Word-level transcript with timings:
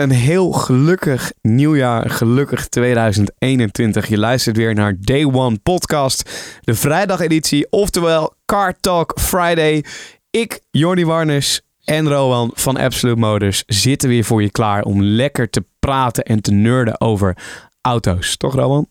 een 0.00 0.10
heel 0.10 0.52
gelukkig 0.52 1.32
nieuwjaar, 1.42 2.10
gelukkig 2.10 2.68
2021. 2.68 4.06
Je 4.06 4.18
luistert 4.18 4.56
weer 4.56 4.74
naar 4.74 4.96
Day 5.00 5.24
One 5.24 5.58
Podcast, 5.58 6.30
de 6.60 6.74
vrijdageditie, 6.74 7.70
oftewel 7.70 8.34
Car 8.44 8.74
Talk 8.80 9.12
Friday. 9.20 9.84
Ik, 10.30 10.60
Jordi 10.70 11.04
Warners 11.04 11.60
en 11.84 12.08
Rowan 12.08 12.50
van 12.54 12.76
Absolute 12.76 13.20
Motors 13.20 13.62
zitten 13.66 14.08
weer 14.08 14.24
voor 14.24 14.42
je 14.42 14.50
klaar 14.50 14.82
om 14.82 15.02
lekker 15.02 15.50
te 15.50 15.64
praten 15.78 16.24
en 16.24 16.40
te 16.40 16.52
nerden 16.52 17.00
over 17.00 17.36
auto's. 17.80 18.36
Toch 18.36 18.54
Rowan? 18.54 18.86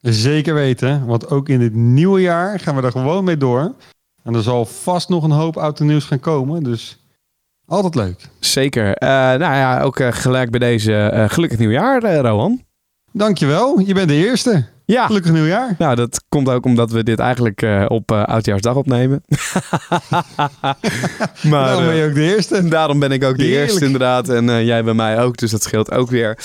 Zeker 0.00 0.54
weten, 0.54 1.06
want 1.06 1.30
ook 1.30 1.48
in 1.48 1.58
dit 1.58 1.74
nieuwe 1.74 2.20
jaar 2.20 2.60
gaan 2.60 2.76
we 2.76 2.82
er 2.82 2.92
gewoon 2.92 3.24
mee 3.24 3.36
door. 3.36 3.74
En 4.22 4.34
er 4.34 4.42
zal 4.42 4.64
vast 4.64 5.08
nog 5.08 5.24
een 5.24 5.30
hoop 5.30 5.56
autonieuws 5.56 6.04
gaan 6.04 6.20
komen, 6.20 6.62
dus 6.62 6.97
altijd 7.68 7.94
leuk. 7.94 8.20
Zeker. 8.40 8.94
Eh, 8.94 9.08
nou 9.08 9.38
ja, 9.38 9.80
ook 9.80 9.98
eh, 9.98 10.08
gelijk 10.10 10.50
bij 10.50 10.60
deze 10.60 10.94
eh, 10.94 11.28
gelukkig 11.28 11.58
nieuwjaar, 11.58 12.20
Rowan. 12.20 12.62
Dankjewel, 13.12 13.78
je 13.78 13.94
bent 13.94 14.08
de 14.08 14.14
eerste. 14.14 14.66
Ja. 14.84 15.06
Gelukkig 15.06 15.32
nieuwjaar. 15.32 15.74
Nou, 15.78 15.94
dat 15.94 16.24
komt 16.28 16.48
ook 16.48 16.64
omdat 16.64 16.90
we 16.90 17.02
dit 17.02 17.18
eigenlijk 17.18 17.66
op 17.88 18.12
Oudjaarsdag 18.12 18.74
opnemen. 18.74 19.22
maar 21.42 21.64
Daarom 21.64 21.84
ben 21.86 21.94
je 21.94 22.08
ook 22.08 22.14
de 22.14 22.34
eerste. 22.34 22.68
daarom 22.68 22.98
ben 22.98 23.12
ik 23.12 23.24
ook 23.24 23.36
de 23.36 23.42
Heerlijk. 23.42 23.68
eerste 23.70 23.84
inderdaad. 23.84 24.28
En 24.28 24.64
jij 24.64 24.84
bij 24.84 24.94
mij 24.94 25.18
ook, 25.22 25.36
dus 25.36 25.50
dat 25.50 25.62
scheelt 25.62 25.90
ook 25.90 26.10
weer. 26.10 26.38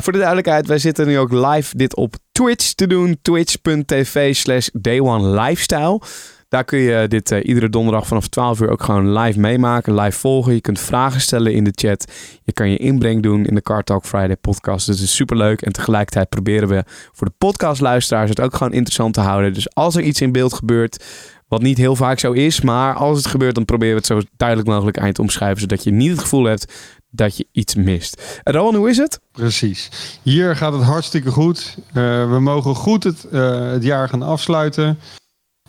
Voor 0.00 0.12
de 0.12 0.18
duidelijkheid, 0.18 0.66
wij 0.66 0.78
zitten 0.78 1.06
nu 1.06 1.18
ook 1.18 1.32
live 1.32 1.76
dit 1.76 1.96
op 1.96 2.14
Twitch 2.32 2.72
te 2.72 2.86
doen. 2.86 3.18
Twitch.tv 3.22 4.34
slash 4.34 4.68
dayonelifestyle. 4.72 6.00
Daar 6.48 6.64
kun 6.64 6.78
je 6.78 7.08
dit 7.08 7.30
eh, 7.30 7.44
iedere 7.44 7.68
donderdag 7.68 8.06
vanaf 8.06 8.28
12 8.28 8.60
uur 8.60 8.70
ook 8.70 8.82
gewoon 8.82 9.18
live 9.18 9.40
meemaken, 9.40 9.94
live 9.94 10.18
volgen. 10.18 10.54
Je 10.54 10.60
kunt 10.60 10.80
vragen 10.80 11.20
stellen 11.20 11.52
in 11.52 11.64
de 11.64 11.72
chat. 11.74 12.12
Je 12.42 12.52
kan 12.52 12.70
je 12.70 12.76
inbreng 12.76 13.22
doen 13.22 13.44
in 13.44 13.54
de 13.54 13.62
Car 13.62 13.82
Talk 13.82 14.04
Friday 14.04 14.36
podcast. 14.36 14.86
Dus 14.86 14.96
het 14.98 15.04
is 15.04 15.14
superleuk. 15.14 15.62
En 15.62 15.72
tegelijkertijd 15.72 16.28
proberen 16.28 16.68
we 16.68 16.84
voor 17.12 17.26
de 17.26 17.34
podcastluisteraars 17.38 18.28
het 18.28 18.40
ook 18.40 18.56
gewoon 18.56 18.72
interessant 18.72 19.14
te 19.14 19.20
houden. 19.20 19.52
Dus 19.52 19.74
als 19.74 19.96
er 19.96 20.02
iets 20.02 20.20
in 20.20 20.32
beeld 20.32 20.52
gebeurt, 20.52 21.04
wat 21.48 21.62
niet 21.62 21.78
heel 21.78 21.96
vaak 21.96 22.18
zo 22.18 22.32
is, 22.32 22.60
maar 22.60 22.94
als 22.94 23.18
het 23.18 23.26
gebeurt, 23.26 23.54
dan 23.54 23.64
proberen 23.64 23.94
we 23.94 23.98
het 23.98 24.06
zo 24.06 24.20
duidelijk 24.36 24.68
mogelijk 24.68 24.96
eind 24.96 25.14
te 25.14 25.22
omschrijven, 25.22 25.60
zodat 25.60 25.84
je 25.84 25.90
niet 25.90 26.10
het 26.10 26.20
gevoel 26.20 26.44
hebt 26.44 26.72
dat 27.10 27.36
je 27.36 27.46
iets 27.52 27.74
mist. 27.74 28.40
En 28.42 28.52
Rowan, 28.52 28.74
hoe 28.74 28.88
is 28.88 28.96
het? 28.96 29.20
Precies. 29.32 29.90
Hier 30.22 30.56
gaat 30.56 30.72
het 30.72 30.82
hartstikke 30.82 31.30
goed. 31.30 31.76
Eh, 31.88 31.94
we 32.30 32.40
mogen 32.40 32.74
goed 32.74 33.04
het, 33.04 33.24
eh, 33.24 33.70
het 33.70 33.82
jaar 33.82 34.08
gaan 34.08 34.22
afsluiten. 34.22 34.98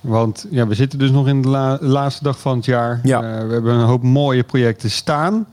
Want 0.01 0.45
ja, 0.51 0.67
we 0.67 0.73
zitten 0.75 0.99
dus 0.99 1.11
nog 1.11 1.27
in 1.27 1.41
de 1.41 1.47
la- 1.47 1.77
laatste 1.81 2.23
dag 2.23 2.39
van 2.39 2.55
het 2.55 2.65
jaar. 2.65 2.99
Ja. 3.03 3.21
Eh, 3.21 3.47
we 3.47 3.53
hebben 3.53 3.73
een 3.73 3.85
hoop 3.85 4.03
mooie 4.03 4.43
projecten 4.43 4.91
staan. 4.91 5.47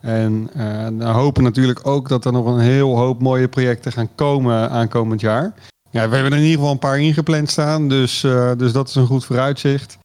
En 0.00 0.50
eh, 0.54 0.86
we 0.86 1.04
hopen 1.04 1.42
natuurlijk 1.42 1.86
ook 1.86 2.08
dat 2.08 2.24
er 2.24 2.32
nog 2.32 2.46
een 2.46 2.58
heel 2.58 2.96
hoop 2.96 3.20
mooie 3.20 3.48
projecten 3.48 3.92
gaan 3.92 4.14
komen 4.14 4.70
aankomend 4.70 5.20
jaar. 5.20 5.52
Ja, 5.90 6.08
we 6.08 6.14
hebben 6.14 6.32
er 6.32 6.38
in 6.38 6.44
ieder 6.44 6.58
geval 6.58 6.72
een 6.72 6.78
paar 6.78 7.00
ingepland 7.00 7.50
staan. 7.50 7.88
Dus, 7.88 8.24
eh, 8.24 8.52
dus 8.56 8.72
dat 8.72 8.88
is 8.88 8.94
een 8.94 9.06
goed 9.06 9.24
vooruitzicht. 9.24 9.98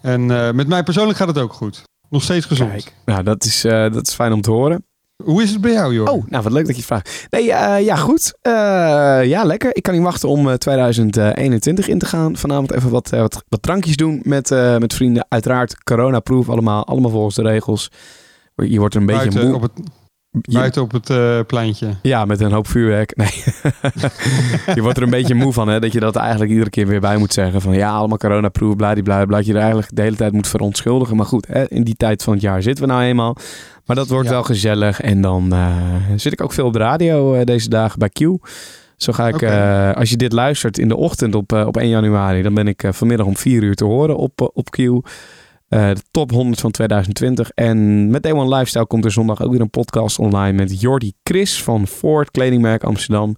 En 0.00 0.30
eh, 0.30 0.52
met 0.52 0.68
mij 0.68 0.82
persoonlijk 0.82 1.18
gaat 1.18 1.28
het 1.28 1.38
ook 1.38 1.52
goed. 1.52 1.82
Nog 2.08 2.22
steeds 2.22 2.46
gezond. 2.46 2.92
Nou, 3.04 3.22
dat 3.22 3.44
is, 3.44 3.64
eh, 3.64 3.92
dat 3.92 4.06
is 4.08 4.14
fijn 4.14 4.32
om 4.32 4.40
te 4.40 4.50
horen. 4.50 4.84
Hoe 5.24 5.42
is 5.42 5.50
het 5.50 5.60
bij 5.60 5.72
jou, 5.72 5.94
joh? 5.94 6.12
Oh, 6.12 6.24
nou 6.28 6.42
wat 6.42 6.52
leuk 6.52 6.66
dat 6.66 6.74
je 6.74 6.82
het 6.82 6.84
vraagt. 6.86 7.26
Nee, 7.30 7.52
eh, 7.52 7.84
ja 7.84 7.96
goed. 7.96 8.38
Eh, 8.42 8.52
ja, 9.24 9.44
lekker. 9.44 9.76
Ik 9.76 9.82
kan 9.82 9.94
niet 9.94 10.02
wachten 10.02 10.28
om 10.28 10.48
eh, 10.48 10.54
2021 10.54 11.88
in 11.88 11.98
te 11.98 12.06
gaan. 12.06 12.36
Vanavond 12.36 12.72
even 12.72 12.90
wat, 12.90 13.12
eh, 13.12 13.20
wat, 13.20 13.44
wat 13.48 13.62
drankjes 13.62 13.96
doen 13.96 14.20
met, 14.22 14.50
eh, 14.50 14.76
met 14.78 14.94
vrienden. 14.94 15.26
Uiteraard 15.28 15.84
corona-proof 15.84 16.48
allemaal. 16.48 16.86
Allemaal 16.86 17.10
volgens 17.10 17.34
de 17.34 17.42
regels. 17.42 17.90
Je 18.54 18.78
wordt 18.78 18.94
er 18.94 19.00
een 19.00 19.06
beetje 19.06 19.44
moe. 19.44 19.54
op 19.54 19.62
het, 19.62 19.72
buiten 20.32 20.82
op 20.82 20.92
het 20.92 21.10
eh, 21.10 21.40
pleintje. 21.46 21.88
Ja, 22.02 22.24
met 22.24 22.40
een 22.40 22.52
hoop 22.52 22.66
vuurwerk. 22.68 23.16
Nee. 23.16 23.44
je 24.74 24.82
wordt 24.82 24.96
er 24.96 25.02
een 25.02 25.10
beetje 25.10 25.34
moe 25.34 25.52
van, 25.52 25.68
hè? 25.68 25.80
Dat 25.80 25.92
je 25.92 26.00
dat 26.00 26.16
eigenlijk 26.16 26.50
iedere 26.50 26.70
keer 26.70 26.86
weer 26.86 27.00
bij 27.00 27.16
moet 27.16 27.32
zeggen. 27.32 27.60
Van 27.60 27.74
ja, 27.74 27.90
allemaal 27.90 28.18
coronaproof, 28.18 28.76
bladibla. 28.76 29.26
Dat 29.26 29.46
je 29.46 29.52
er 29.52 29.58
eigenlijk 29.58 29.88
de 29.96 30.02
hele 30.02 30.16
tijd 30.16 30.32
moet 30.32 30.48
verontschuldigen. 30.48 31.16
Maar 31.16 31.26
goed, 31.26 31.46
hè, 31.46 31.68
in 31.68 31.84
die 31.84 31.96
tijd 31.96 32.22
van 32.22 32.32
het 32.32 32.42
jaar 32.42 32.62
zitten 32.62 32.84
we 32.84 32.90
nou 32.90 33.02
eenmaal. 33.02 33.36
Maar 33.86 33.96
dat 33.96 34.08
wordt 34.08 34.26
Ja. 34.28 34.32
wel 34.34 34.42
gezellig. 34.42 35.00
En 35.00 35.20
dan 35.20 35.52
eh, 35.52 35.76
zit 36.16 36.32
ik 36.32 36.42
ook 36.42 36.52
veel 36.52 36.66
op 36.66 36.72
de 36.72 36.78
radio 36.78 37.34
eh, 37.34 37.44
deze 37.44 37.68
dagen 37.68 37.98
bij 37.98 38.08
Q. 38.08 38.20
Zo 38.96 39.12
ga 39.12 39.28
ik, 39.28 39.42
eh, 39.42 39.92
als 39.92 40.10
je 40.10 40.16
dit 40.16 40.32
luistert 40.32 40.78
in 40.78 40.88
de 40.88 40.96
ochtend 40.96 41.34
op, 41.34 41.52
op 41.52 41.76
1 41.76 41.88
januari, 41.88 42.42
dan 42.42 42.54
ben 42.54 42.68
ik 42.68 42.84
vanmiddag 42.90 43.26
om 43.26 43.36
4 43.36 43.62
uur 43.62 43.74
te 43.74 43.84
horen 43.84 44.16
op, 44.16 44.50
op 44.54 44.70
Q. 44.70 44.76
De 45.68 45.96
top 46.10 46.30
100 46.30 46.60
van 46.60 46.70
2020. 46.70 47.50
En 47.50 48.10
met 48.10 48.22
Day 48.22 48.32
One 48.32 48.56
Lifestyle 48.56 48.86
komt 48.86 49.04
er 49.04 49.12
zondag 49.12 49.42
ook 49.42 49.50
weer 49.50 49.60
een 49.60 49.70
podcast 49.70 50.18
online 50.18 50.52
met 50.56 50.80
Jordi 50.80 51.12
Chris 51.22 51.62
van 51.62 51.86
Ford 51.86 52.30
Kledingmerk 52.30 52.84
Amsterdam. 52.84 53.36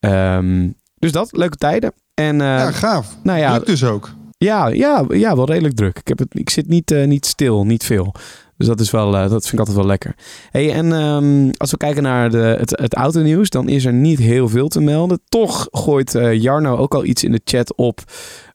Ehm, 0.00 0.68
dus 0.98 1.12
dat, 1.12 1.36
leuke 1.36 1.56
tijden. 1.56 1.92
En 2.14 2.36
ja, 2.36 2.70
gaaf. 2.70 3.16
nou 3.22 3.38
ja, 3.38 3.52
Lukt 3.52 3.66
dus 3.66 3.84
ook. 3.84 4.10
ja, 4.38 4.66
ja, 4.68 5.04
ja, 5.08 5.36
wel 5.36 5.46
redelijk 5.46 5.74
druk. 5.74 5.98
Ik, 5.98 6.08
heb 6.08 6.18
het, 6.18 6.28
ik 6.30 6.50
zit 6.50 6.68
niet, 6.68 6.94
niet 7.06 7.26
stil, 7.26 7.64
niet 7.66 7.84
veel. 7.84 8.14
Dus 8.58 8.66
dat, 8.66 8.80
is 8.80 8.90
wel, 8.90 9.16
eh, 9.16 9.20
dat 9.20 9.42
vind 9.42 9.52
ik 9.52 9.58
altijd 9.58 9.76
wel 9.76 9.86
lekker. 9.86 10.14
Hey, 10.50 10.72
en 10.72 10.92
ehm, 10.92 11.50
als 11.56 11.70
we 11.70 11.76
kijken 11.76 12.02
naar 12.02 12.30
de, 12.30 12.38
het, 12.58 12.70
het 12.80 12.94
autonieuws, 12.94 13.50
dan 13.50 13.68
is 13.68 13.84
er 13.84 13.92
niet 13.92 14.18
heel 14.18 14.48
veel 14.48 14.68
te 14.68 14.80
melden. 14.80 15.20
Toch 15.28 15.68
gooit 15.70 16.14
eh, 16.14 16.32
Jarno 16.42 16.76
ook 16.76 16.94
al 16.94 17.04
iets 17.04 17.24
in 17.24 17.32
de 17.32 17.40
chat 17.44 17.74
op. 17.76 18.00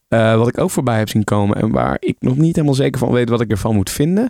eh, 0.08 0.36
wat 0.36 0.48
ik 0.48 0.58
ook 0.58 0.70
voorbij 0.70 0.98
heb 0.98 1.08
zien 1.08 1.24
komen. 1.24 1.56
En 1.56 1.70
waar 1.70 1.96
ik 2.00 2.16
nog 2.18 2.36
niet 2.36 2.54
helemaal 2.54 2.76
zeker 2.76 2.98
van 2.98 3.10
weet 3.12 3.28
wat 3.28 3.40
ik 3.40 3.50
ervan 3.50 3.74
moet 3.74 3.90
vinden. 3.90 4.28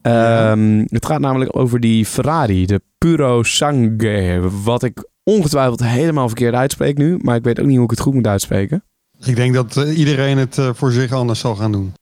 Ehm, 0.00 0.84
Het 0.88 1.06
gaat 1.06 1.20
namelijk 1.20 1.56
over 1.56 1.80
die 1.80 2.06
Ferrari, 2.06 2.66
de 2.66 2.80
Puro 2.98 3.42
Sangue. 3.42 4.40
Wat 4.64 4.82
ik 4.82 5.08
ongetwijfeld 5.22 5.84
helemaal 5.84 6.26
verkeerd 6.28 6.54
uitspreek 6.54 6.98
nu. 6.98 7.18
Maar 7.22 7.36
ik 7.36 7.44
weet 7.44 7.60
ook 7.60 7.66
niet 7.66 7.74
hoe 7.76 7.84
ik 7.84 7.90
het 7.90 8.00
goed 8.00 8.14
moet 8.14 8.26
uitspreken. 8.26 8.84
Ik 9.24 9.36
denk 9.36 9.54
dat 9.54 9.76
iedereen 9.76 10.38
het 10.38 10.58
voor 10.74 10.92
zich 10.92 11.12
anders 11.12 11.40
zal 11.40 11.54
gaan 11.54 11.72
doen. 11.72 11.92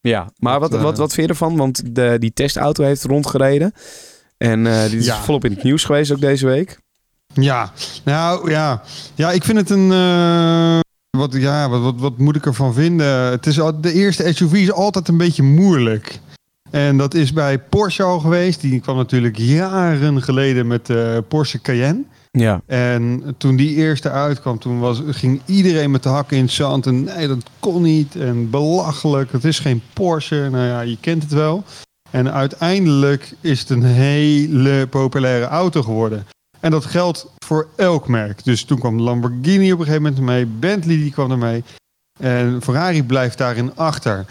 Ja, 0.00 0.30
maar 0.38 0.60
wat, 0.60 0.70
Dat, 0.70 0.78
eh, 0.78 0.84
wat, 0.84 0.98
wat 0.98 1.12
vind 1.12 1.26
je 1.26 1.32
ervan? 1.32 1.56
Want 1.56 1.94
de, 1.94 2.16
die 2.18 2.32
testauto 2.32 2.84
heeft 2.84 3.04
rondgereden. 3.04 3.72
En 4.36 4.66
eh, 4.66 4.84
die 4.88 4.98
is 4.98 5.06
Ja. 5.06 5.20
volop 5.22 5.44
in 5.44 5.52
het 5.52 5.62
nieuws 5.62 5.84
geweest 5.84 6.12
ook 6.12 6.20
deze 6.20 6.46
week. 6.46 6.78
Ja, 7.34 7.72
nou 8.04 8.50
ja. 8.50 8.82
Ja, 9.14 9.30
ik 9.32 9.44
vind 9.44 9.58
het 9.58 9.70
een... 9.70 9.92
eh, 9.92 10.78
wat, 11.10 11.32
ja, 11.34 11.68
wat, 11.68 11.80
wat, 11.82 11.94
wat 11.98 12.18
moet 12.18 12.36
ik 12.36 12.46
ervan 12.46 12.74
vinden? 12.74 13.06
Het 13.30 13.46
is 13.46 13.60
al, 13.60 13.80
de 13.80 13.92
eerste 13.92 14.32
SUV 14.34 14.52
is 14.52 14.72
altijd 14.72 15.08
een 15.08 15.16
beetje 15.16 15.42
moeilijk. 15.42 16.18
En 16.70 16.96
dat 16.96 17.14
is 17.14 17.32
bij 17.32 17.58
Porsche 17.58 18.02
al 18.02 18.18
geweest. 18.18 18.60
Die 18.60 18.80
kwam 18.80 18.96
natuurlijk 18.96 19.36
jaren 19.38 20.22
geleden 20.22 20.66
met 20.66 20.86
de 20.86 21.24
Porsche 21.28 21.60
Cayenne. 21.60 22.02
Ja. 22.30 22.62
En 22.66 23.34
toen 23.38 23.56
die 23.56 23.74
eerste 23.74 24.10
uitkwam, 24.10 24.58
toen 24.58 24.80
was, 24.80 25.02
ging 25.06 25.40
iedereen 25.44 25.90
met 25.90 26.02
de 26.02 26.08
hakken 26.08 26.36
in 26.36 26.42
het 26.42 26.52
zand. 26.52 26.86
En 26.86 27.04
nee, 27.04 27.28
dat 27.28 27.42
kon 27.60 27.82
niet. 27.82 28.16
En 28.16 28.50
belachelijk. 28.50 29.32
Het 29.32 29.44
is 29.44 29.58
geen 29.58 29.82
Porsche. 29.92 30.48
Nou 30.50 30.66
ja, 30.66 30.80
je 30.80 30.96
kent 31.00 31.22
het 31.22 31.32
wel. 31.32 31.64
En 32.10 32.32
uiteindelijk 32.32 33.34
is 33.40 33.60
het 33.60 33.70
een 33.70 33.84
hele 33.84 34.86
populaire 34.86 35.46
auto 35.46 35.82
geworden. 35.82 36.26
En 36.60 36.70
dat 36.70 36.84
geldt 36.84 37.26
voor 37.44 37.68
elk 37.76 38.08
merk. 38.08 38.44
Dus 38.44 38.64
toen 38.64 38.78
kwam 38.78 39.00
Lamborghini 39.00 39.72
op 39.72 39.78
een 39.78 39.84
gegeven 39.84 40.02
moment 40.02 40.22
mee. 40.22 40.46
Bentley 40.46 40.96
die 40.96 41.12
kwam 41.12 41.30
ermee. 41.30 41.64
En 42.20 42.62
Ferrari 42.62 43.04
blijft 43.04 43.38
daarin 43.38 43.76
achter. 43.76 44.26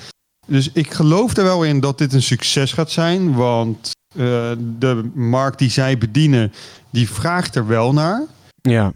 Dus 0.46 0.72
ik 0.72 0.94
geloof 0.94 1.38
er 1.38 1.44
wel 1.44 1.64
in 1.64 1.80
dat 1.80 1.98
dit 1.98 2.14
een 2.14 2.22
succes 2.22 2.74
gaat 2.74 2.92
zijn. 2.92 3.34
Want 3.34 3.92
eh, 4.15 4.51
de 4.80 5.09
markt 5.13 5.59
die 5.59 5.69
zij 5.69 5.98
bedienen, 5.98 6.51
die 6.89 7.09
vraagt 7.09 7.56
er 7.56 7.68
wel 7.68 7.94
naar. 7.94 8.24
Ja. 8.62 8.94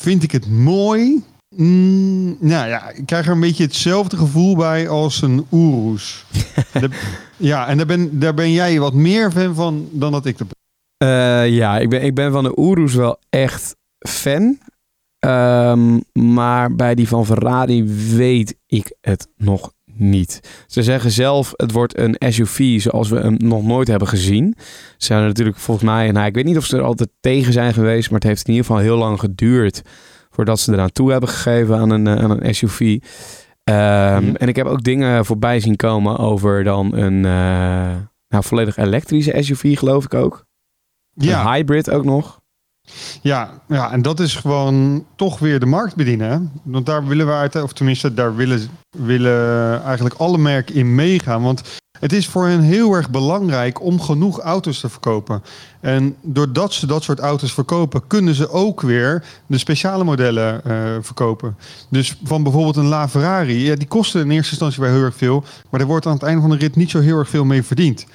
Vind 0.00 0.22
ik 0.22 0.30
het 0.32 0.50
mooi? 0.50 1.24
Mm, 1.56 2.36
nou 2.40 2.68
ja, 2.68 2.90
ik 2.90 3.06
krijg 3.06 3.26
er 3.26 3.32
een 3.32 3.40
beetje 3.40 3.64
hetzelfde 3.64 4.16
gevoel 4.16 4.56
bij 4.56 4.88
als 4.88 5.22
een 5.22 5.46
Urus. 5.50 6.24
De- 6.80 6.90
ja, 7.36 7.66
en 7.68 7.76
daar 7.76 7.86
ben, 7.86 8.18
daar 8.18 8.34
ben 8.34 8.52
jij 8.52 8.78
wat 8.80 8.94
meer 8.94 9.30
fan 9.30 9.54
van 9.54 9.88
dan 9.90 10.12
dat 10.12 10.26
ik 10.26 10.38
er 10.38 10.46
ben. 10.46 10.60
Eh, 11.08 11.48
ja, 11.54 11.78
ik 11.78 11.88
ben, 11.88 12.02
ik 12.02 12.14
ben 12.14 12.32
van 12.32 12.44
de 12.44 12.56
Urus 12.56 12.94
wel 12.94 13.18
echt 13.30 13.76
fan. 14.08 14.58
Ehm, 15.18 15.98
maar 16.12 16.74
bij 16.74 16.94
die 16.94 17.08
van 17.08 17.26
Ferrari 17.26 17.84
weet 18.16 18.54
ik 18.66 18.92
het 19.00 19.28
nog 19.36 19.72
niet. 19.94 20.40
Ze 20.66 20.82
zeggen 20.82 21.10
zelf, 21.10 21.52
het 21.56 21.72
wordt 21.72 21.98
een 21.98 22.16
SUV 22.28 22.80
zoals 22.80 23.08
we 23.08 23.20
hem 23.20 23.34
nog 23.38 23.62
nooit 23.64 23.88
hebben 23.88 24.08
gezien. 24.08 24.54
Ze 24.96 25.06
zijn 25.06 25.20
er 25.20 25.26
natuurlijk 25.26 25.58
volgens 25.58 25.86
mij, 25.86 26.10
nou, 26.10 26.26
ik 26.26 26.34
weet 26.34 26.44
niet 26.44 26.56
of 26.56 26.64
ze 26.64 26.76
er 26.76 26.82
altijd 26.82 27.10
tegen 27.20 27.52
zijn 27.52 27.74
geweest, 27.74 28.10
maar 28.10 28.18
het 28.18 28.28
heeft 28.28 28.46
in 28.46 28.52
ieder 28.54 28.66
geval 28.66 28.82
heel 28.82 28.96
lang 28.96 29.20
geduurd 29.20 29.82
Voordat 30.34 30.60
ze 30.60 30.72
eraan 30.72 30.92
toe 30.92 31.10
hebben 31.10 31.28
gegeven 31.28 31.76
aan 31.78 31.90
een, 31.90 32.06
eh, 32.06 32.24
aan 32.24 32.30
een 32.30 32.54
SUV. 32.54 32.98
Ehm, 33.64 34.24
Mhm. 34.24 34.34
En 34.34 34.48
ik 34.48 34.56
heb 34.56 34.66
ook 34.66 34.82
dingen 34.82 35.24
voorbij 35.24 35.60
zien 35.60 35.76
komen 35.76 36.18
over 36.18 36.64
dan 36.64 36.94
een 36.94 37.24
eh, 37.24 37.96
nou, 38.28 38.44
volledig 38.44 38.76
elektrische 38.76 39.36
SUV, 39.40 39.78
geloof 39.78 40.04
ik 40.04 40.14
ook. 40.14 40.44
Ja, 41.14 41.40
Een 41.40 41.52
hybrid 41.52 41.90
ook 41.90 42.04
nog. 42.04 42.40
Ja, 43.22 43.50
ja, 43.68 43.92
en 43.92 44.02
dat 44.02 44.20
is 44.20 44.34
gewoon 44.34 45.04
toch 45.16 45.38
weer 45.38 45.60
de 45.60 45.66
markt 45.66 45.94
bedienen. 45.94 46.52
Want 46.62 46.86
daar 46.86 47.06
willen 47.06 47.26
we 47.26 47.32
uit, 47.32 47.62
of 47.62 47.72
tenminste, 47.72 48.14
daar 48.14 48.36
willen, 48.36 48.68
willen 48.90 49.82
eigenlijk 49.82 50.14
alle 50.14 50.38
merken 50.38 50.74
in 50.74 50.94
meegaan. 50.94 51.42
Want 51.42 51.62
het 52.02 52.12
is 52.12 52.28
voor 52.28 52.46
hen 52.46 52.60
heel 52.60 52.92
erg 52.92 53.10
belangrijk 53.10 53.82
om 53.82 54.00
genoeg 54.00 54.38
auto's 54.40 54.80
te 54.80 54.88
verkopen. 54.88 55.42
En 55.80 56.16
doordat 56.22 56.72
ze 56.72 56.86
dat 56.86 57.02
soort 57.02 57.18
auto's 57.18 57.52
verkopen, 57.52 58.06
kunnen 58.06 58.34
ze 58.34 58.50
ook 58.50 58.80
weer 58.80 59.24
de 59.46 59.58
speciale 59.58 60.04
modellen 60.04 60.64
eh, 60.64 60.76
verkopen. 61.00 61.56
Dus 61.88 62.16
van 62.24 62.42
bijvoorbeeld 62.42 62.76
een 62.76 62.86
LaFerrari, 62.86 63.64
ja, 63.64 63.74
die 63.74 63.88
kosten 63.88 64.20
in 64.20 64.30
eerste 64.30 64.50
instantie 64.50 64.82
wel 64.82 64.92
heel 64.92 65.02
erg 65.02 65.16
veel. 65.16 65.44
Maar 65.70 65.80
er 65.80 65.86
wordt 65.86 66.06
aan 66.06 66.12
het 66.12 66.22
einde 66.22 66.40
van 66.40 66.50
de 66.50 66.56
rit 66.56 66.76
niet 66.76 66.90
zo 66.90 67.00
heel 67.00 67.18
erg 67.18 67.28
veel 67.28 67.44
mee 67.44 67.62
verdiend. 67.62 68.06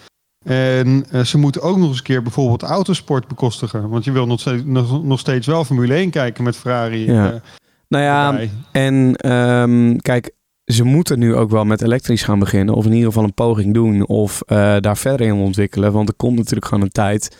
En 0.47 1.05
eh, 1.11 1.23
ze 1.23 1.37
moeten 1.37 1.61
ook 1.61 1.77
nog 1.77 1.87
eens 1.87 1.97
een 1.97 2.03
keer 2.03 2.21
bijvoorbeeld 2.21 2.63
autosport 2.63 3.27
bekostigen. 3.27 3.89
Want 3.89 4.03
je 4.03 4.11
wil 4.11 4.27
nog 4.27 4.39
steeds, 4.39 4.63
nog, 4.65 5.03
nog 5.03 5.19
steeds 5.19 5.47
wel 5.47 5.65
Formule 5.65 5.93
1 5.93 6.09
kijken 6.09 6.43
met 6.43 6.57
Ferrari. 6.57 7.11
Ja. 7.11 7.31
eh, 7.31 7.39
Nou 7.87 8.03
ja, 8.03 8.29
erbij. 8.29 8.49
en 8.71 9.15
ehm, 9.15 9.97
kijk, 9.97 10.31
ze 10.65 10.83
moeten 10.83 11.19
nu 11.19 11.35
ook 11.35 11.49
wel 11.49 11.65
met 11.65 11.81
elektrisch 11.81 12.23
gaan 12.23 12.39
beginnen. 12.39 12.75
Of 12.75 12.85
in 12.85 12.91
ieder 12.91 13.07
geval 13.07 13.23
een 13.23 13.33
poging 13.33 13.73
doen. 13.73 14.07
Of 14.07 14.41
eh, 14.41 14.75
daar 14.79 14.97
verder 14.97 15.27
in 15.27 15.33
ontwikkelen. 15.33 15.91
Want 15.91 16.09
er 16.09 16.15
komt 16.15 16.37
natuurlijk 16.37 16.65
gewoon 16.65 16.83
een 16.83 16.89
tijd 16.89 17.37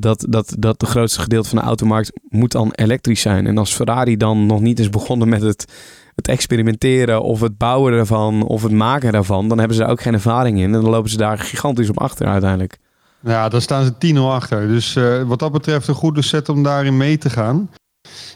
dat, 0.00 0.26
dat, 0.28 0.54
dat 0.58 0.80
de 0.80 0.86
grootste 0.86 1.20
gedeelte 1.20 1.48
van 1.48 1.58
de 1.58 1.64
automarkt 1.64 2.12
moet 2.28 2.52
dan 2.52 2.72
elektrisch 2.72 3.20
zijn. 3.20 3.46
En 3.46 3.58
als 3.58 3.74
Ferrari 3.74 4.16
dan 4.16 4.46
nog 4.46 4.60
niet 4.60 4.78
is 4.78 4.90
begonnen 4.90 5.28
met 5.28 5.42
het, 5.42 5.72
het 6.14 6.28
experimenteren 6.28 7.22
of 7.22 7.40
het 7.40 7.58
bouwen 7.58 7.92
ervan 7.92 8.42
of 8.42 8.62
het 8.62 8.72
maken 8.72 9.12
daarvan, 9.12 9.48
dan 9.48 9.58
hebben 9.58 9.76
ze 9.76 9.86
ook 9.86 10.00
geen 10.00 10.14
ervaring 10.14 10.58
in. 10.58 10.64
En 10.74 10.80
dan 10.80 10.90
lopen 10.90 11.10
ze 11.10 11.16
daar 11.16 11.38
gigantisch 11.38 11.88
op 11.90 12.00
achter 12.00 12.26
uiteindelijk. 12.26 12.78
Ja, 13.20 13.48
daar 13.48 13.62
staan 13.62 13.84
ze 13.84 14.14
10-0 14.14 14.18
achter. 14.18 14.68
Dus 14.68 14.96
eh, 14.96 15.22
wat 15.22 15.38
dat 15.38 15.52
betreft 15.52 15.88
een 15.88 15.94
goede 15.94 16.22
set 16.22 16.48
om 16.48 16.62
daarin 16.62 16.96
mee 16.96 17.18
te 17.18 17.30
gaan. 17.30 17.70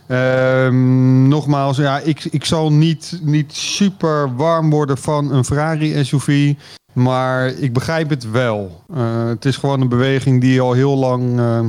Ehm, 0.06 1.28
nogmaals, 1.28 1.76
ja, 1.76 1.98
ik, 1.98 2.24
ik 2.24 2.44
zal 2.44 2.72
niet, 2.72 3.20
niet 3.22 3.52
super 3.52 4.36
warm 4.36 4.70
worden 4.70 4.98
van 4.98 5.32
een 5.32 5.44
Ferrari 5.44 6.04
SUV. 6.04 6.54
Maar 6.92 7.46
ik 7.46 7.72
begrijp 7.72 8.10
het 8.10 8.30
wel. 8.30 8.82
Eh, 8.94 9.26
het 9.26 9.44
is 9.44 9.56
gewoon 9.56 9.80
een 9.80 9.88
beweging 9.88 10.40
die 10.40 10.60
al 10.60 10.72
heel 10.72 10.96
lang, 10.96 11.38
eh, 11.38 11.66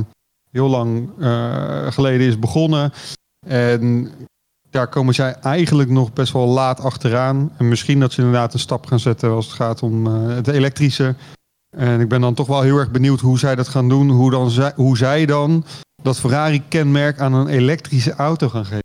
heel 0.50 0.68
lang 0.68 1.08
geleden 1.94 2.26
is 2.26 2.38
begonnen. 2.38 2.92
En 3.46 4.10
daar 4.76 4.88
komen 4.88 5.14
zij 5.14 5.34
eigenlijk 5.34 5.90
nog 5.90 6.12
best 6.12 6.32
wel 6.32 6.46
laat 6.46 6.80
achteraan. 6.80 7.52
En 7.58 7.68
misschien 7.68 8.00
dat 8.00 8.12
ze 8.12 8.20
inderdaad 8.20 8.54
een 8.54 8.58
stap 8.58 8.86
gaan 8.86 9.00
zetten 9.00 9.30
als 9.30 9.46
het 9.46 9.54
gaat 9.54 9.82
om 9.82 10.06
eh, 10.06 10.34
het 10.34 10.48
elektrische. 10.48 11.14
En 11.70 12.00
ik 12.00 12.08
ben 12.08 12.20
dan 12.20 12.34
toch 12.34 12.46
wel 12.46 12.60
heel 12.60 12.78
erg 12.78 12.90
benieuwd 12.90 13.20
hoe 13.20 13.38
zij 13.38 13.54
dat 13.54 13.68
gaan 13.68 13.88
doen. 13.88 14.10
Hoe, 14.10 14.30
dan 14.30 14.50
zij, 14.50 14.72
hoe 14.74 14.96
zij 14.96 15.26
dan 15.26 15.64
dat 16.02 16.18
Ferrari-kenmerk 16.18 17.18
aan 17.20 17.32
een 17.32 17.48
elektrische 17.48 18.14
auto 18.14 18.48
gaan 18.48 18.64
geven. 18.64 18.84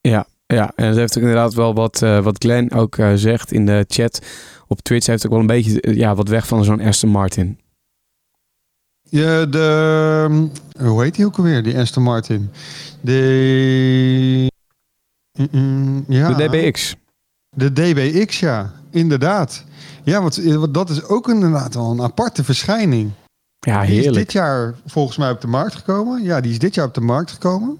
Ja, 0.00 0.26
ja, 0.46 0.72
en 0.74 0.88
dat 0.88 0.96
heeft 0.96 1.16
ook 1.16 1.22
inderdaad 1.22 1.54
wel 1.54 1.74
wat, 1.74 2.02
eh, 2.02 2.22
wat 2.22 2.36
Glenn 2.38 2.72
ook 2.72 2.96
eh, 2.96 3.12
zegt 3.14 3.52
in 3.52 3.66
de 3.66 3.84
chat 3.88 4.26
op 4.66 4.80
Twitch. 4.80 5.06
Heeft 5.06 5.24
ook 5.24 5.32
wel 5.32 5.40
een 5.40 5.46
beetje 5.46 5.94
ja, 5.94 6.14
wat 6.14 6.28
weg 6.28 6.46
van 6.46 6.64
zo'n 6.64 6.80
Aston 6.80 7.10
Martin. 7.10 7.58
Ja, 9.02 9.46
de... 9.46 10.48
Hoe 10.78 11.02
heet 11.02 11.14
die 11.14 11.26
ook 11.26 11.36
alweer, 11.36 11.62
die 11.62 11.78
Aston 11.78 12.02
Martin? 12.02 12.50
De... 13.00 14.49
Mm, 15.38 15.48
mm, 15.50 16.04
ja, 16.08 16.32
De 16.32 16.48
DBX. 16.48 16.94
De 17.56 17.72
DBX, 17.72 18.40
ja. 18.40 18.72
Inderdaad. 18.90 19.64
Ja, 20.04 20.20
want, 20.22 20.44
eh, 20.44 20.54
want 20.54 20.74
dat 20.74 20.90
is 20.90 21.04
ook 21.04 21.28
inderdaad 21.28 21.74
wel 21.74 21.90
een 21.90 22.02
aparte 22.02 22.44
verschijning. 22.44 23.10
Ja, 23.58 23.80
Die 23.80 23.90
is 23.90 23.96
heerlijk. 23.96 24.16
dit 24.24 24.32
jaar 24.32 24.74
volgens 24.86 25.16
mij 25.16 25.30
op 25.30 25.40
de 25.40 25.46
markt 25.46 25.74
gekomen. 25.74 26.22
Ja, 26.22 26.40
die 26.40 26.50
is 26.50 26.58
dit 26.58 26.74
jaar 26.74 26.86
op 26.86 26.94
de 26.94 27.00
markt 27.00 27.30
gekomen. 27.30 27.78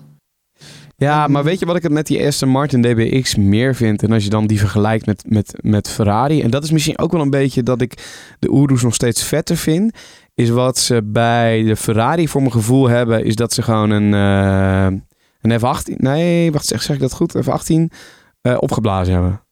Ja, 0.96 1.26
maar 1.26 1.44
weet 1.44 1.58
je 1.58 1.66
wat 1.66 1.76
ik 1.76 1.82
het 1.82 1.92
met 1.92 2.06
die 2.06 2.26
Aston 2.26 2.48
Martin 2.48 2.82
DBX 2.82 3.34
meer 3.34 3.74
vind? 3.74 4.02
En 4.02 4.12
als 4.12 4.24
je 4.24 4.30
dan 4.30 4.46
die 4.46 4.58
vergelijkt 4.58 5.06
met, 5.06 5.24
met, 5.28 5.54
met 5.62 5.88
Ferrari. 5.88 6.42
En 6.42 6.50
dat 6.50 6.64
is 6.64 6.70
misschien 6.70 6.98
ook 6.98 7.12
wel 7.12 7.20
een 7.20 7.30
beetje 7.30 7.62
dat 7.62 7.80
ik 7.80 7.94
de 8.38 8.50
Urus 8.52 8.82
nog 8.82 8.94
steeds 8.94 9.22
vetter 9.22 9.56
vind. 9.56 9.96
Is 10.34 10.48
wat 10.48 10.78
ze 10.78 11.02
bij 11.04 11.62
de 11.62 11.76
Ferrari 11.76 12.28
voor 12.28 12.40
mijn 12.40 12.52
gevoel 12.52 12.88
hebben. 12.88 13.24
Is 13.24 13.34
dat 13.34 13.52
ze 13.52 13.62
gewoon 13.62 13.90
een, 13.90 14.14
eh, 14.14 15.00
een 15.40 15.60
F18... 15.60 15.96
Nee, 15.96 16.52
wacht, 16.52 16.66
zeg, 16.66 16.82
zeg 16.82 16.96
ik 16.96 17.02
dat 17.02 17.12
goed? 17.12 17.34
F18 17.36 17.94
eh, 18.40 18.56
opgeblazen 18.58 19.12
hebben. 19.12 19.42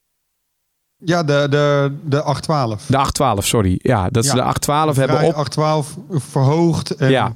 Ja, 0.97 1.23
de, 1.23 1.47
de, 1.49 1.91
de 2.05 2.21
812. 2.21 2.85
De 2.85 2.97
812, 2.97 3.45
sorry. 3.45 3.79
Ja, 3.81 4.09
dat 4.09 4.25
ze 4.25 4.33
de 4.35 4.41
812 4.41 4.95
hebben 4.95 5.15
op... 5.27 5.33
812 5.35 5.97
verhoogd 6.09 6.95
en 6.95 7.09
Ja. 7.09 7.33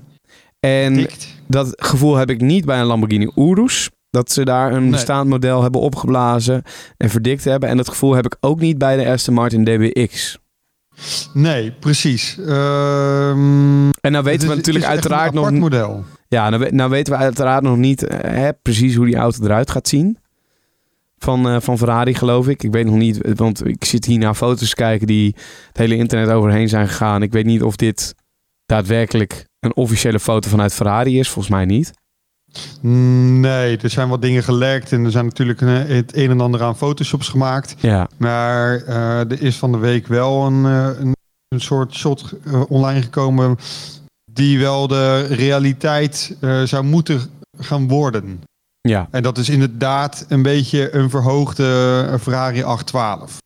En 0.59 0.93
dikt. 0.93 1.27
dat 1.47 1.73
gevoel 1.75 2.15
heb 2.15 2.29
ik 2.29 2.41
niet 2.41 2.65
bij 2.65 2.79
een 2.79 2.85
Lamborghini 2.85 3.31
Urus. 3.35 3.89
Dat 4.09 4.31
ze 4.31 4.45
daar 4.45 4.71
een 4.73 4.81
Nee. 4.81 4.91
bestaand 4.91 5.29
model 5.29 5.61
hebben 5.61 5.81
opgeblazen 5.81 6.63
en 6.97 7.09
verdikt 7.09 7.43
hebben. 7.43 7.69
En 7.69 7.77
dat 7.77 7.89
gevoel 7.89 8.13
heb 8.13 8.25
ik 8.25 8.35
ook 8.39 8.59
niet 8.59 8.77
bij 8.77 8.97
de 8.97 9.09
Aston 9.11 9.33
Martin 9.33 9.63
DBX. 9.63 10.37
Nee, 11.33 11.71
precies. 11.71 12.37
Ehm, 12.39 12.49
En 14.01 14.11
nou 14.11 14.15
het 14.15 14.23
weten 14.25 14.47
we 14.49 14.55
natuurlijk 14.55 14.85
uiteraard 14.85 15.29
een 15.29 15.35
nog... 15.35 15.45
apart 15.45 15.59
model. 15.59 16.03
Ja, 16.33 16.49
nou, 16.49 16.71
nou 16.75 16.89
weten 16.89 17.13
we 17.13 17.19
uiteraard 17.19 17.63
nog 17.63 17.77
niet 17.77 18.03
eh, 18.03 18.19
hè, 18.31 18.53
precies 18.53 18.95
hoe 18.95 19.05
die 19.05 19.15
auto 19.15 19.43
eruit 19.43 19.71
gaat 19.71 19.87
zien. 19.87 20.17
Van, 21.17 21.47
eh, 21.47 21.59
van 21.59 21.77
Ferrari, 21.77 22.15
geloof 22.15 22.47
ik. 22.47 22.63
Ik 22.63 22.71
weet 22.71 22.85
nog 22.85 22.95
niet, 22.95 23.35
want 23.35 23.67
ik 23.67 23.85
zit 23.85 24.05
hier 24.05 24.19
naar 24.19 24.35
foto's 24.35 24.73
kijken 24.73 25.07
die 25.07 25.35
het 25.67 25.77
hele 25.77 25.95
internet 25.95 26.29
overheen 26.29 26.69
zijn 26.69 26.87
gegaan. 26.87 27.21
Ik 27.21 27.31
weet 27.31 27.45
niet 27.45 27.63
of 27.63 27.75
dit 27.75 28.15
daadwerkelijk 28.65 29.45
een 29.59 29.75
officiële 29.75 30.19
foto 30.19 30.49
vanuit 30.49 30.73
Ferrari 30.73 31.19
is. 31.19 31.29
Volgens 31.29 31.53
mij 31.53 31.65
niet. 31.65 31.93
Nee, 32.81 33.77
er 33.77 33.89
zijn 33.89 34.09
wat 34.09 34.21
dingen 34.21 34.43
gelekt 34.43 34.91
en 34.91 35.05
er 35.05 35.11
zijn 35.11 35.25
natuurlijk 35.25 35.61
eh, 35.61 35.67
het 35.67 36.15
een 36.15 36.29
en 36.29 36.41
ander 36.41 36.61
aan 36.61 36.77
photoshops 36.77 37.29
gemaakt. 37.29 37.75
Ja, 37.79 38.09
Maar 38.17 38.81
eh, 38.81 39.19
er 39.19 39.41
is 39.41 39.57
van 39.57 39.71
de 39.71 39.77
week 39.77 40.07
wel 40.07 40.45
een, 40.45 40.65
eh, 40.65 40.99
een, 40.99 41.15
een 41.47 41.61
soort 41.61 41.93
shot 41.93 42.33
eh, 42.45 42.61
online 42.67 43.01
gekomen 43.01 43.57
die 44.33 44.59
wel 44.59 44.87
de 44.87 45.21
realiteit 45.25 46.35
eh, 46.39 46.61
zou 46.63 46.83
moeten 46.83 47.21
gaan 47.59 47.87
worden. 47.87 48.41
ja. 48.81 49.07
En 49.11 49.23
dat 49.23 49.37
is 49.37 49.49
inderdaad 49.49 50.25
een 50.29 50.41
beetje 50.41 50.95
een 50.95 51.09
verhoogde 51.09 51.63
eh, 52.11 52.19
Ferrari 52.19 52.63
812. 52.63 53.37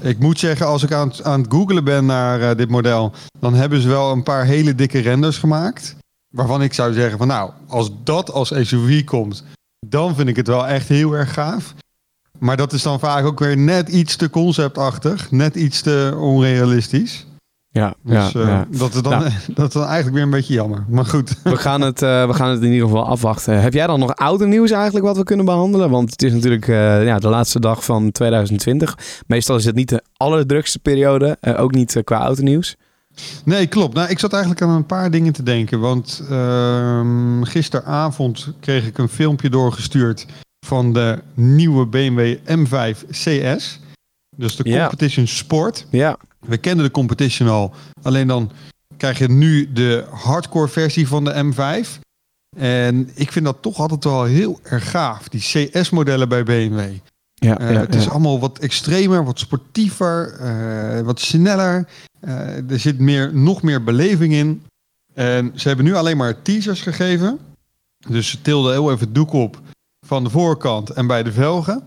Ik 0.00 0.18
moet 0.18 0.38
zeggen, 0.38 0.66
als 0.66 0.82
ik 0.82 0.92
aan, 0.92 1.08
het- 1.08 1.24
aan 1.24 1.40
het 1.42 1.52
googelen 1.52 1.84
ben 1.84 2.06
naar 2.06 2.40
eh, 2.50 2.56
dit 2.56 2.68
model, 2.68 3.12
dan 3.38 3.54
hebben 3.54 3.80
ze 3.80 3.88
wel 3.88 4.12
een 4.12 4.22
paar 4.22 4.44
hele 4.44 4.74
dikke 4.74 4.98
renders 4.98 5.38
gemaakt. 5.38 5.96
Waarvan 6.34 6.62
ik 6.62 6.74
zou 6.74 6.92
zeggen 6.92 7.18
van 7.18 7.26
nou, 7.26 7.50
als 7.66 7.90
dat 8.04 8.30
als 8.30 8.48
SUV 8.48 9.04
komt, 9.04 9.44
dan 9.86 10.14
vind 10.14 10.28
ik 10.28 10.36
het 10.36 10.46
wel 10.46 10.66
echt 10.66 10.88
heel 10.88 11.12
erg 11.12 11.32
gaaf. 11.32 11.74
Maar 12.38 12.56
dat 12.56 12.72
is 12.72 12.82
dan 12.82 12.98
vaak 12.98 13.24
ook 13.24 13.38
weer 13.38 13.56
net 13.56 13.88
iets 13.88 14.16
te 14.16 14.30
conceptachtig, 14.30 15.30
net 15.30 15.54
iets 15.56 15.80
te 15.80 16.14
onrealistisch. 16.18 17.26
Ja, 17.70 17.94
Dus 18.02 18.32
ja, 18.32 18.40
eh, 18.40 18.46
ja. 18.46 18.66
Dat, 18.70 18.94
is 18.94 19.02
dan, 19.02 19.12
Nou. 19.12 19.30
dat 19.54 19.66
is 19.66 19.72
dan 19.72 19.84
eigenlijk 19.84 20.14
weer 20.14 20.24
een 20.24 20.30
beetje 20.30 20.54
jammer. 20.54 20.84
Maar 20.88 21.04
goed. 21.04 21.42
We 21.42 21.56
gaan, 21.56 21.80
het, 21.80 22.02
eh, 22.02 22.26
we 22.26 22.34
gaan 22.34 22.50
het 22.50 22.62
in 22.62 22.72
ieder 22.72 22.88
geval 22.88 23.06
afwachten. 23.06 23.60
Heb 23.60 23.72
jij 23.72 23.86
dan 23.86 24.00
nog 24.00 24.16
oude 24.16 24.46
nieuws 24.46 24.70
eigenlijk 24.70 25.04
wat 25.06 25.16
we 25.16 25.22
kunnen 25.22 25.44
behandelen? 25.44 25.90
Want 25.90 26.10
het 26.10 26.22
is 26.22 26.32
natuurlijk 26.32 26.68
eh, 26.68 27.04
ja, 27.04 27.18
de 27.18 27.28
laatste 27.28 27.60
dag 27.60 27.84
van 27.84 28.12
2020. 28.12 28.98
Meestal 29.26 29.56
is 29.56 29.64
het 29.64 29.74
niet 29.74 29.88
de 29.88 30.02
allerdrukste 30.16 30.78
periode. 30.78 31.36
ook 31.56 31.74
niet 31.74 32.00
qua 32.04 32.20
auto 32.20 32.42
nieuws. 32.42 32.76
Nee, 33.44 33.66
klopt. 33.66 33.94
Nou, 33.94 34.08
ik 34.08 34.18
zat 34.18 34.32
eigenlijk 34.32 34.62
aan 34.62 34.70
een 34.70 34.86
paar 34.86 35.10
dingen 35.10 35.32
te 35.32 35.42
denken. 35.42 35.80
Want 35.80 36.22
ehm, 36.30 37.42
gisteravond 37.42 38.52
kreeg 38.60 38.86
ik 38.86 38.98
een 38.98 39.08
filmpje 39.08 39.50
doorgestuurd 39.50 40.26
van 40.66 40.92
de 40.92 41.18
nieuwe 41.34 41.86
BMW 41.86 42.36
M5 42.44 42.98
CS. 43.10 43.80
Dus 44.36 44.56
de. 44.56 44.62
Competition 44.62 45.26
Sport. 45.26 45.86
Ja, 45.90 46.18
We 46.40 46.56
kenden 46.56 46.84
de 46.84 46.90
Competition 46.90 47.48
al. 47.48 47.74
Alleen 48.02 48.26
dan 48.26 48.50
krijg 48.96 49.18
je 49.18 49.28
nu 49.28 49.72
de 49.72 50.04
hardcore 50.10 50.68
versie 50.68 51.08
van 51.08 51.24
de 51.24 51.52
M5. 51.54 51.98
En 52.56 53.10
ik 53.14 53.32
vind 53.32 53.44
dat 53.44 53.62
toch 53.62 53.78
altijd 53.78 54.04
wel 54.04 54.24
heel 54.24 54.60
erg 54.62 54.90
gaaf. 54.90 55.28
Die 55.28 55.40
CS-modellen 55.40 56.28
bij 56.28 56.42
BMW. 56.42 56.80
ja, 57.34 57.58
Eh, 57.58 57.72
ja, 57.72 57.80
het 57.80 57.94
is 57.94 58.04
ja. 58.04 58.10
allemaal 58.10 58.40
wat 58.40 58.58
extremer, 58.58 59.24
wat 59.24 59.38
sportiever, 59.38 60.32
eh, 60.40 61.00
wat 61.00 61.20
sneller. 61.20 61.88
Eh, 62.20 62.70
er 62.70 62.78
zit 62.78 62.98
meer, 62.98 63.34
nog 63.34 63.62
meer 63.62 63.84
beleving 63.84 64.32
in. 64.32 64.62
En 65.14 65.52
ze 65.54 65.68
hebben 65.68 65.86
nu 65.86 65.94
alleen 65.94 66.16
maar 66.16 66.42
teasers 66.42 66.80
gegeven. 66.82 67.38
Dus 68.08 68.30
ze 68.30 68.42
tilden 68.42 68.72
heel 68.72 68.90
even 68.92 69.04
het 69.04 69.14
doek 69.14 69.32
op 69.32 69.60
van 70.06 70.24
de 70.24 70.30
voorkant 70.30 70.90
en 70.90 71.06
bij 71.06 71.22
de 71.22 71.32
velgen. 71.32 71.82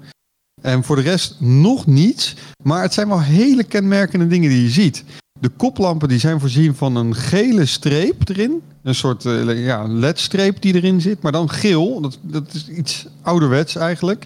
En 0.62 0.84
voor 0.84 0.96
de 0.96 1.02
rest 1.02 1.36
nog 1.40 1.86
niets. 1.86 2.36
Maar 2.64 2.82
het 2.82 2.94
zijn 2.94 3.08
wel 3.08 3.22
hele 3.22 3.64
kenmerkende 3.64 4.28
dingen 4.28 4.50
die 4.50 4.64
je 4.64 4.70
ziet. 4.70 5.04
De 5.40 5.50
koplampen 5.50 6.08
die 6.08 6.20
zijn 6.20 6.40
voorzien 6.40 6.76
van 6.76 6.96
een 6.96 7.16
gele 7.16 7.66
streep 7.66 8.30
erin. 8.30 8.62
Een 8.84 8.96
soort 8.96 9.26
eh, 9.26 9.66
ja, 9.66 9.84
ledstreep 9.88 10.62
die 10.62 10.74
erin 10.74 11.02
zit, 11.02 11.22
maar 11.22 11.32
dan 11.32 11.50
geel. 11.50 12.02
Dat, 12.02 12.18
dat 12.22 12.54
is 12.54 12.70
iets 12.70 13.08
ouderwets 13.22 13.76
eigenlijk. 13.76 14.26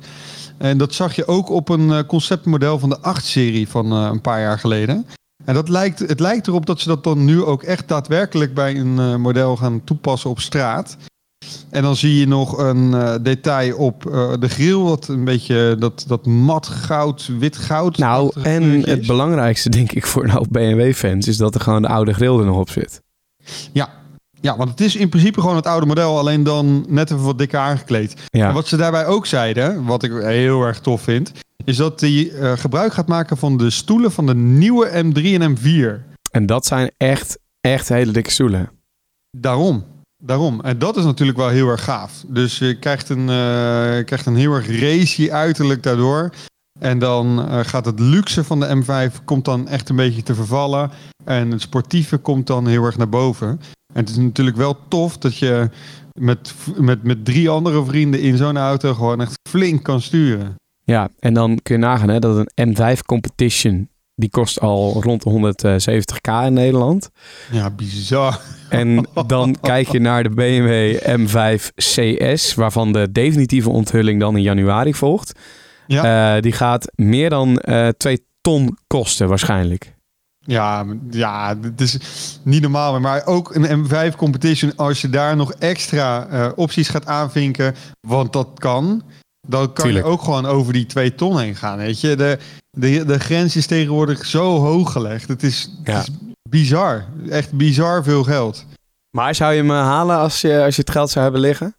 En 0.58 0.78
dat 0.78 0.94
zag 0.94 1.16
je 1.16 1.28
ook 1.28 1.50
op 1.50 1.70
een 1.70 1.92
eh, 1.92 2.08
conceptmodel 2.08 2.80
van 2.80 2.90
de 2.90 2.98
8-serie 2.98 3.68
van 3.68 3.92
eh, 3.92 4.10
een 4.12 4.22
paar 4.22 4.42
jaar 4.42 4.60
geleden. 4.60 5.06
En 5.46 5.54
dat 5.54 5.70
lijkt, 5.70 6.00
het 6.00 6.20
lijkt 6.20 6.48
erop 6.48 6.66
dat 6.66 6.80
ze 6.80 6.88
dat 6.88 7.04
dan 7.04 7.26
nu 7.26 7.44
ook 7.44 7.64
echt 7.64 7.88
daadwerkelijk 7.88 8.54
bij 8.54 8.78
een 8.78 9.22
model 9.22 9.56
gaan 9.58 9.84
toepassen 9.84 10.30
op 10.30 10.40
straat. 10.40 10.98
En 11.70 11.82
dan 11.82 11.96
zie 11.96 12.20
je 12.20 12.28
nog 12.28 12.58
een 12.58 12.94
eh, 12.94 13.14
detail 13.22 13.78
op 13.78 14.06
eh, 14.06 14.34
de 14.40 14.50
grill, 14.50 14.76
wat 14.76 15.08
een 15.08 15.24
beetje 15.24 15.76
dat, 15.80 16.04
dat 16.08 16.26
mat 16.26 16.68
goud, 16.68 17.30
wit 17.40 17.58
goud. 17.58 17.98
Nou, 17.98 18.32
en 18.42 18.64
het 18.90 19.08
belangrijkste 19.08 19.70
denk 19.70 19.92
ik 19.92 20.06
voor 20.06 20.24
een 20.24 20.30
hoop 20.30 20.48
BMW-fans 20.50 21.28
is 21.28 21.38
dat 21.38 21.56
er 21.56 21.62
gewoon 21.62 21.82
de 21.82 21.88
oude 21.88 22.14
grill 22.14 22.38
er 22.38 22.46
nog 22.46 22.58
op 22.58 22.70
zit. 22.70 23.02
Ja. 23.72 23.90
ja, 24.42 24.58
want 24.58 24.70
het 24.70 24.82
is 24.82 24.96
in 24.96 25.10
principe 25.10 25.42
gewoon 25.42 25.56
het 25.56 25.68
oude 25.68 25.86
model, 25.86 26.18
alleen 26.18 26.44
dan 26.44 26.86
net 26.88 27.12
even 27.12 27.24
wat 27.24 27.38
dikker 27.38 27.60
aangekleed. 27.60 28.14
Ja. 28.26 28.48
En 28.48 28.54
wat 28.54 28.68
ze 28.68 28.78
daarbij 28.78 29.06
ook 29.06 29.26
zeiden, 29.26 29.86
wat 29.86 30.04
ik 30.04 30.12
heel 30.12 30.62
erg 30.62 30.80
tof 30.80 31.02
vind, 31.02 31.32
is 31.66 31.78
dat 31.78 32.00
hij 32.00 32.32
eh, 32.32 32.52
gebruik 32.58 32.94
gaat 32.94 33.08
maken 33.08 33.38
van 33.38 33.58
de 33.58 33.70
stoelen 33.70 34.12
van 34.12 34.26
de 34.26 34.36
nieuwe 34.36 35.04
M3 35.04 35.24
en 35.24 35.58
M4. 35.58 36.16
En 36.32 36.46
dat 36.46 36.66
zijn 36.66 36.92
echt, 36.98 37.40
echt 37.62 37.90
hele 37.90 38.12
dikke 38.12 38.32
stoelen. 38.32 38.70
Daarom. 39.38 39.84
Daarom. 40.26 40.62
En 40.62 40.80
dat 40.80 40.98
is 40.98 41.04
natuurlijk 41.04 41.38
wel 41.38 41.50
heel 41.50 41.68
erg 41.68 41.84
gaaf. 41.84 42.24
Dus 42.28 42.58
je 42.58 42.80
krijgt 42.80 43.10
een, 43.10 43.30
eh, 43.30 43.98
je 43.98 44.04
krijgt 44.06 44.26
een 44.26 44.36
heel 44.36 44.54
erg 44.54 44.80
racy 44.80 45.32
uiterlijk 45.32 45.84
daardoor. 45.84 46.30
En 46.80 47.00
dan 47.00 47.48
eh, 47.48 47.60
gaat 47.60 47.86
het 47.86 48.00
luxe 48.00 48.44
van 48.44 48.60
de 48.60 48.84
M5 48.84 49.24
komt 49.24 49.46
dan 49.46 49.68
echt 49.68 49.90
een 49.90 49.96
beetje 49.96 50.24
te 50.24 50.36
vervallen. 50.36 50.92
En 51.24 51.52
het 51.52 51.62
sportieve 51.62 52.18
komt 52.18 52.48
dan 52.48 52.68
heel 52.68 52.84
erg 52.84 52.98
naar 52.98 53.10
boven. 53.10 53.48
En 53.94 54.02
het 54.02 54.10
is 54.10 54.18
natuurlijk 54.18 54.58
wel 54.58 54.78
tof 54.88 55.18
dat 55.18 55.38
je 55.38 55.70
met, 56.12 56.54
met, 56.78 57.04
met 57.04 57.26
drie 57.26 57.50
andere 57.50 57.86
vrienden 57.86 58.22
in 58.22 58.38
zo'n 58.38 58.58
auto 58.58 58.94
gewoon 58.94 59.22
echt 59.22 59.40
flink 59.50 59.84
kan 59.84 60.02
sturen. 60.02 60.56
Ja, 60.84 61.10
en 61.20 61.34
dan 61.34 61.60
kun 61.64 61.76
je 61.76 61.82
nagaan 61.82 62.10
hè, 62.10 62.20
dat 62.20 62.48
een 62.56 62.76
M5 62.76 63.00
Competition, 63.06 63.90
die 64.16 64.30
kost 64.30 64.60
al 64.60 65.02
rond 65.02 65.24
de 65.24 65.54
170k 65.80 66.46
in 66.46 66.54
Nederland. 66.54 67.10
Ja, 67.52 67.70
bizar. 67.70 68.42
En 68.70 69.08
dan 69.28 69.56
kijk 69.62 69.88
je 69.88 70.00
naar 70.00 70.24
de 70.24 70.30
BMW 70.30 70.98
M5 71.20 71.68
CS, 71.76 72.54
waarvan 72.54 72.92
de 72.92 73.12
definitieve 73.12 73.70
onthulling 73.70 74.20
dan 74.20 74.36
in 74.36 74.42
januari 74.42 74.94
volgt. 74.94 75.40
Ja. 75.88 76.36
Eh, 76.36 76.42
die 76.42 76.52
gaat 76.52 76.92
meer 76.96 77.30
dan 77.30 77.58
eh 77.60 77.88
2 77.88 78.26
ton 78.42 78.78
kosten 78.88 79.28
waarschijnlijk. 79.28 79.94
Ja, 80.40 80.86
ja, 81.10 81.58
het 81.62 81.82
is 81.82 81.98
niet 82.44 82.62
normaal. 82.62 83.00
Maar 83.00 83.26
ook 83.26 83.56
een 83.56 83.86
M5 83.86 84.16
competition, 84.16 84.76
als 84.76 85.02
je 85.02 85.10
daar 85.10 85.36
nog 85.36 85.54
extra 85.54 86.28
eh, 86.28 86.52
opties 86.56 86.90
gaat 86.90 87.06
aanvinken, 87.06 87.76
want 88.08 88.34
dat 88.34 88.50
kan, 88.54 89.04
dan 89.48 89.74
kan 89.74 89.86
Tuurlijk. 89.86 90.06
je 90.06 90.12
ook 90.12 90.22
gewoon 90.22 90.46
over 90.46 90.74
die 90.74 90.86
twee 90.86 91.16
ton 91.16 91.40
heen 91.40 91.56
gaan. 91.56 91.78
Weet 91.78 92.02
je, 92.02 92.16
de, 92.16 92.40
de, 92.76 93.06
de 93.06 93.20
grens 93.20 93.56
is 93.56 93.66
tegenwoordig 93.66 94.26
zo 94.26 94.60
hoog 94.60 94.92
gelegd. 94.92 95.28
Het 95.28 95.44
is, 95.44 95.72
Ja. 95.84 95.98
het 95.98 96.08
is 96.08 96.14
bizar. 96.50 97.06
Echt 97.30 97.52
bizar 97.54 98.04
veel 98.04 98.24
geld. 98.24 98.66
Maar 99.18 99.36
zou 99.36 99.54
je 99.54 99.62
hem 99.62 99.72
eh, 99.72 99.78
halen 99.78 100.18
als 100.18 100.42
je, 100.42 100.64
als 100.64 100.76
je 100.76 100.82
het 100.82 100.92
geld 100.92 101.10
zou 101.10 101.24
hebben 101.24 101.42
liggen? 101.42 101.76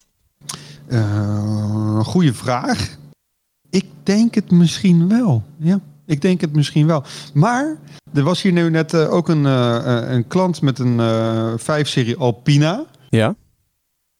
Eh 0.87 2.00
goeie 2.05 2.33
vraag. 2.33 2.97
Ik 3.71 3.85
denk 4.03 4.35
het 4.35 4.50
misschien 4.50 5.09
wel. 5.09 5.43
Ja, 5.57 5.81
ik 6.07 6.21
denk 6.21 6.41
het 6.41 6.53
misschien 6.53 6.87
wel. 6.87 7.03
Maar 7.35 7.76
er 8.15 8.23
was 8.23 8.43
hier 8.43 8.53
nu 8.53 8.71
net 8.71 8.95
eh, 8.95 9.12
ook 9.12 9.29
een, 9.29 9.45
een 9.45 10.26
klant 10.26 10.62
met 10.62 10.79
een 10.79 11.00
eh 11.00 11.53
5-serie 11.59 12.17
Alpina. 12.17 12.85
Ja. 13.09 13.35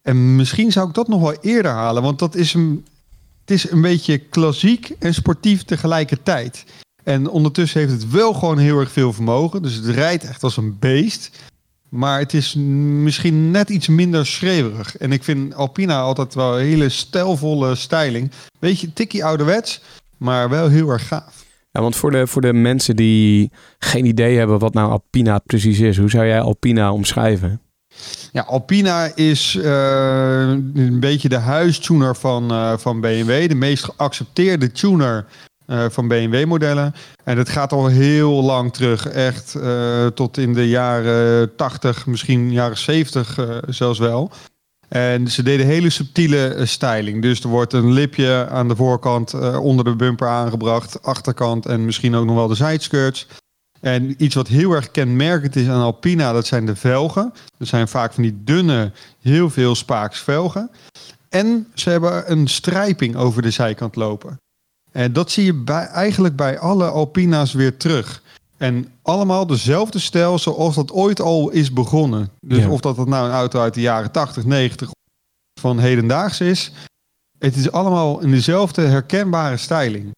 En 0.03 0.37
misschien 0.37 0.73
zou 0.73 0.89
ik 0.89 0.95
dat 0.95 1.09
nog 1.09 1.21
wel 1.21 1.35
eerder 1.41 1.71
halen, 1.73 2.03
want 2.03 2.19
dat 2.19 2.35
is 2.35 2.55
een, 2.55 2.87
het 3.47 3.57
is 3.57 3.71
een 3.71 3.81
beetje 3.81 4.19
klassiek 4.19 4.91
en 4.99 5.15
sportief 5.15 5.63
tegelijkertijd. 5.63 6.65
En 7.05 7.29
ondertussen 7.29 7.81
heeft 7.81 7.93
het 7.93 8.11
wel 8.11 8.33
gewoon 8.33 8.59
heel 8.59 8.79
erg 8.79 8.91
veel 8.91 9.13
vermogen. 9.13 9.63
Dus 9.63 9.75
het 9.75 9.87
rijdt 9.87 10.25
echt 10.25 10.43
als 10.43 10.57
een 10.57 10.79
beest. 10.79 11.31
Maar 11.89 12.19
het 12.19 12.35
is 12.35 12.55
misschien 12.55 13.51
net 13.51 13.69
iets 13.69 13.89
minder 13.89 14.27
schreeuwerig. 14.27 14.97
En 14.97 15.13
ik 15.13 15.25
vind 15.25 15.55
Alpina 15.55 16.01
altijd 16.01 16.35
wel 16.35 16.59
een 16.59 16.65
hele 16.65 16.89
stijlvolle 16.89 17.75
styling. 17.75 18.31
Beetje 18.59 18.93
tikkie 18.93 19.25
ouderwets, 19.25 19.81
maar 20.17 20.49
wel 20.49 20.69
heel 20.69 20.89
erg 20.89 21.09
gaaf. 21.09 21.45
Ja, 21.71 21.81
want 21.81 21.97
voor 21.97 22.11
de, 22.11 22.27
voor 22.27 22.43
de 22.43 22.53
mensen 22.53 22.97
die 22.97 23.51
geen 23.79 24.05
idee 24.05 24.39
hebben 24.39 24.59
wat 24.59 24.75
nou 24.75 24.91
Alpina 24.91 25.39
precies 25.39 25.81
is, 25.81 25.99
hoe 25.99 26.11
zou 26.11 26.27
jij 26.27 26.41
Alpina 26.41 26.93
omschrijven? 26.93 27.61
Ja, 28.33 28.43
Alpina 28.43 29.11
is 29.15 29.55
eh, 29.63 30.49
een 30.75 31.01
beetje 31.01 31.29
de 31.29 31.37
huistuner 31.37 32.17
van, 32.17 32.51
eh, 32.51 32.73
van 32.77 33.01
BMW. 33.01 33.49
De 33.49 33.55
meest 33.55 33.85
geaccepteerde 33.85 34.73
tuner 34.73 35.27
eh, 35.67 35.85
van 35.91 36.09
BMW-modellen. 36.09 36.95
En 37.25 37.39
het 37.39 37.49
gaat 37.49 37.73
al 37.73 37.87
heel 37.87 38.43
lang 38.43 38.73
terug. 38.73 39.09
Echt 39.09 39.57
tot 40.15 40.39
in 40.39 40.55
de 40.55 40.69
jaren 40.69 41.57
80, 41.57 42.07
misschien 42.07 42.53
jaren 42.53 42.79
70 42.79 43.39
eh, 43.39 43.57
zelfs 43.69 43.99
wel. 43.99 44.31
En 44.89 45.29
ze 45.29 45.43
deden 45.43 45.67
hele 45.67 45.91
subtiele 45.91 46.67
styling. 46.67 47.23
Dus 47.23 47.41
er 47.41 47.49
wordt 47.49 47.73
een 47.73 47.93
lipje 47.93 48.49
aan 48.51 48.69
de 48.69 48.77
voorkant 48.77 49.35
onder 49.59 49.85
de 49.85 49.97
bumper 49.97 50.29
aangebracht. 50.29 51.03
Achterkant 51.03 51.67
en 51.67 51.85
misschien 51.85 52.15
ook 52.15 52.27
nog 52.27 52.35
wel 52.35 52.49
de 52.49 52.55
sideskirts. 52.55 53.27
En 53.81 54.25
iets 54.25 54.35
wat 54.35 54.49
heel 54.49 54.73
erg 54.73 54.91
kenmerkend 54.91 55.57
is 55.57 55.69
aan 55.69 55.81
Alpina, 55.83 56.33
dat 56.33 56.47
zijn 56.47 56.67
de 56.67 56.77
velgen. 56.77 57.33
Dat 57.59 57.69
zijn 57.69 57.89
vaak 57.89 58.13
van 58.13 58.23
die 58.23 58.39
dunne, 58.45 58.93
heel 59.21 59.51
veel 59.51 59.75
spaaks 59.75 60.21
velgen. 60.21 60.71
En 61.29 61.67
ze 61.75 61.91
hebben 61.91 62.31
een 62.33 62.49
strijping 62.49 63.17
over 63.17 63.43
de 63.43 63.51
zijkant 63.51 63.97
lopen. 63.97 64.37
En 64.93 65.13
dat 65.13 65.31
zie 65.31 65.45
je 65.45 65.55
bij, 65.55 65.85
eigenlijk 65.87 66.37
bij 66.37 66.59
alle 66.59 66.89
Alpina's 66.89 67.53
weer 67.53 67.77
terug. 67.77 68.23
En 68.57 68.89
allemaal 69.03 69.47
dezelfde 69.47 69.99
stijl 69.99 70.39
zoals 70.39 70.75
dat 70.75 70.93
ooit 70.93 71.21
al 71.21 71.51
is 71.51 71.73
begonnen. 71.73 72.31
Dus 72.41 72.59
Ja. 72.59 72.69
of 72.71 72.81
dat, 72.81 72.97
dat 72.97 73.09
nou 73.09 73.27
een 73.29 73.35
auto 73.35 73.61
uit 73.61 73.75
de 73.75 73.81
jaren 73.81 74.11
80, 74.11 74.45
90 74.45 74.91
van 75.61 75.79
hedendaags 75.79 76.41
is. 76.41 76.73
Het 77.39 77.57
is 77.57 77.73
allemaal 77.73 78.21
in 78.21 78.31
dezelfde 78.31 78.83
herkenbare 78.83 79.57
styling. 79.57 80.11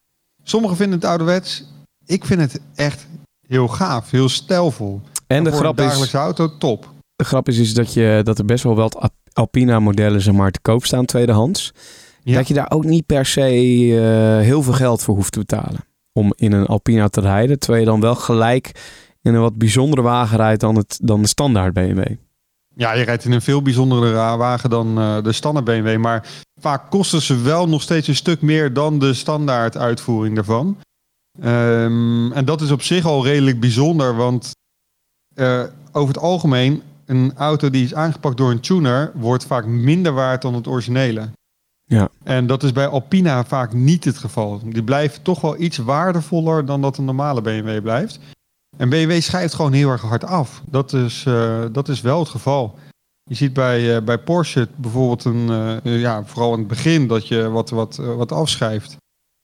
Sommigen 0.43 0.77
vinden 0.77 0.99
het 0.99 1.09
ouderwets. 1.09 1.65
Ik 2.07 2.25
vind 2.25 2.41
het 2.41 2.61
echt 2.75 3.07
heel 3.49 3.69
gaaf, 3.69 4.11
heel 4.11 4.29
stijlvol. 4.29 5.01
En 5.27 5.45
de 5.45 5.53
grap, 5.53 5.81
is, 5.81 6.15
auto, 6.15 6.59
top. 6.59 6.89
de 7.17 7.25
grap 7.25 7.49
is, 7.49 7.59
is 7.59 7.75
dat, 7.75 7.93
je, 7.93 8.21
dat 8.25 8.39
er 8.39 8.45
best 8.45 8.65
wel 8.65 8.75
wat 8.75 8.97
Al- 8.97 9.11
Alpina-modellen 9.33 10.21
zeg 10.21 10.35
maar, 10.35 10.51
te 10.51 10.61
koop 10.63 10.85
staan 10.85 11.05
tweedehands. 11.05 11.73
Ja. 12.23 12.35
Dat 12.35 12.49
je 12.49 12.55
daar 12.55 12.71
ook 12.71 12.85
niet 12.85 13.07
per 13.07 13.27
se 13.27 13.41
eh, 13.41 14.45
heel 14.45 14.63
veel 14.63 14.73
geld 14.73 15.03
voor 15.03 15.15
hoeft 15.15 15.33
te 15.33 15.39
betalen. 15.39 15.85
Om 16.13 16.33
in 16.37 16.53
een 16.53 16.67
Alpina 16.67 17.09
te 17.09 17.21
rijden. 17.21 17.59
Terwijl 17.59 17.83
je 17.83 17.91
dan 17.91 18.01
wel 18.01 18.15
gelijk 18.15 18.71
in 19.23 19.35
een 19.35 19.41
wat 19.41 19.59
bijzondere 19.59 20.03
wagen 20.03 20.37
rijdt 20.37 20.61
dan, 20.61 20.77
het, 20.77 20.99
dan 21.03 21.23
de 21.23 21.29
standaard 21.29 21.73
BMW. 21.73 22.05
Ja, 22.75 22.93
je 22.93 23.05
rijdt 23.05 23.25
in 23.25 23.33
een 23.33 23.43
veel 23.43 23.63
bijzondere 23.63 24.13
wagen 24.37 24.71
dan 24.71 24.99
eh, 24.99 25.23
de 25.23 25.33
standaard 25.33 25.65
BMW. 25.65 25.97
Maar 25.97 26.27
vaak 26.61 26.91
kosten 26.91 27.23
ze 27.23 27.43
wel 27.43 27.69
nog 27.69 27.83
steeds 27.83 28.09
een 28.09 28.17
stuk 28.17 28.43
meer 28.43 28.73
dan 28.73 28.99
de 28.99 29.15
standaard 29.15 29.77
uitvoering 29.77 30.35
daarvan. 30.35 30.77
Ehm, 31.41 32.33
en 32.33 32.45
dat 32.45 32.61
is 32.61 32.71
op 32.71 32.83
zich 32.83 33.05
al 33.05 33.25
redelijk 33.25 33.61
bijzonder. 33.61 34.17
Want 34.17 34.51
eh, 35.35 35.63
over 35.93 36.15
het 36.15 36.23
algemeen, 36.23 36.83
een 37.07 37.33
auto 37.37 37.71
die 37.71 37.85
is 37.85 37.95
aangepakt 37.95 38.37
door 38.37 38.51
een 38.51 38.61
tuner... 38.61 39.13
wordt 39.15 39.45
vaak 39.45 39.67
minder 39.67 40.13
waard 40.13 40.43
dan 40.43 40.55
het 40.55 40.67
originele. 40.67 41.29
Ja. 41.85 42.09
En 42.23 42.47
dat 42.47 42.63
is 42.63 42.73
bij 42.73 42.87
Alpina 42.87 43.45
vaak 43.45 43.73
niet 43.73 44.05
het 44.05 44.19
geval. 44.19 44.61
Die 44.65 44.83
blijven 44.83 45.23
toch 45.23 45.41
wel 45.41 45.61
iets 45.61 45.77
waardevoller 45.77 46.65
dan 46.65 46.81
dat 46.83 46.99
een 46.99 47.05
normale 47.05 47.41
BMW 47.41 47.83
blijft. 47.83 48.19
En 48.77 48.89
BMW 48.89 49.21
schrijft 49.21 49.55
gewoon 49.55 49.73
heel 49.73 49.91
erg 49.91 50.03
hard 50.03 50.25
af. 50.25 50.63
Dat 50.67 50.93
is, 50.93 51.25
eh, 51.27 51.65
dat 51.73 51.89
is 51.89 52.01
wel 52.01 52.19
het 52.19 52.29
geval. 52.29 52.79
Je 53.23 53.35
ziet 53.35 53.53
bij, 53.53 53.97
eh, 53.97 54.03
bij 54.03 54.19
Porsche 54.19 54.69
bijvoorbeeld 54.77 55.25
een, 55.25 55.81
ja, 55.83 56.25
vooral 56.25 56.53
in 56.53 56.59
het 56.59 56.69
begin 56.69 57.07
dat 57.07 57.29
je 57.29 57.49
wat, 57.49 57.71
wat, 57.71 57.97
wat 57.97 58.33
afschrijft. 58.33 58.97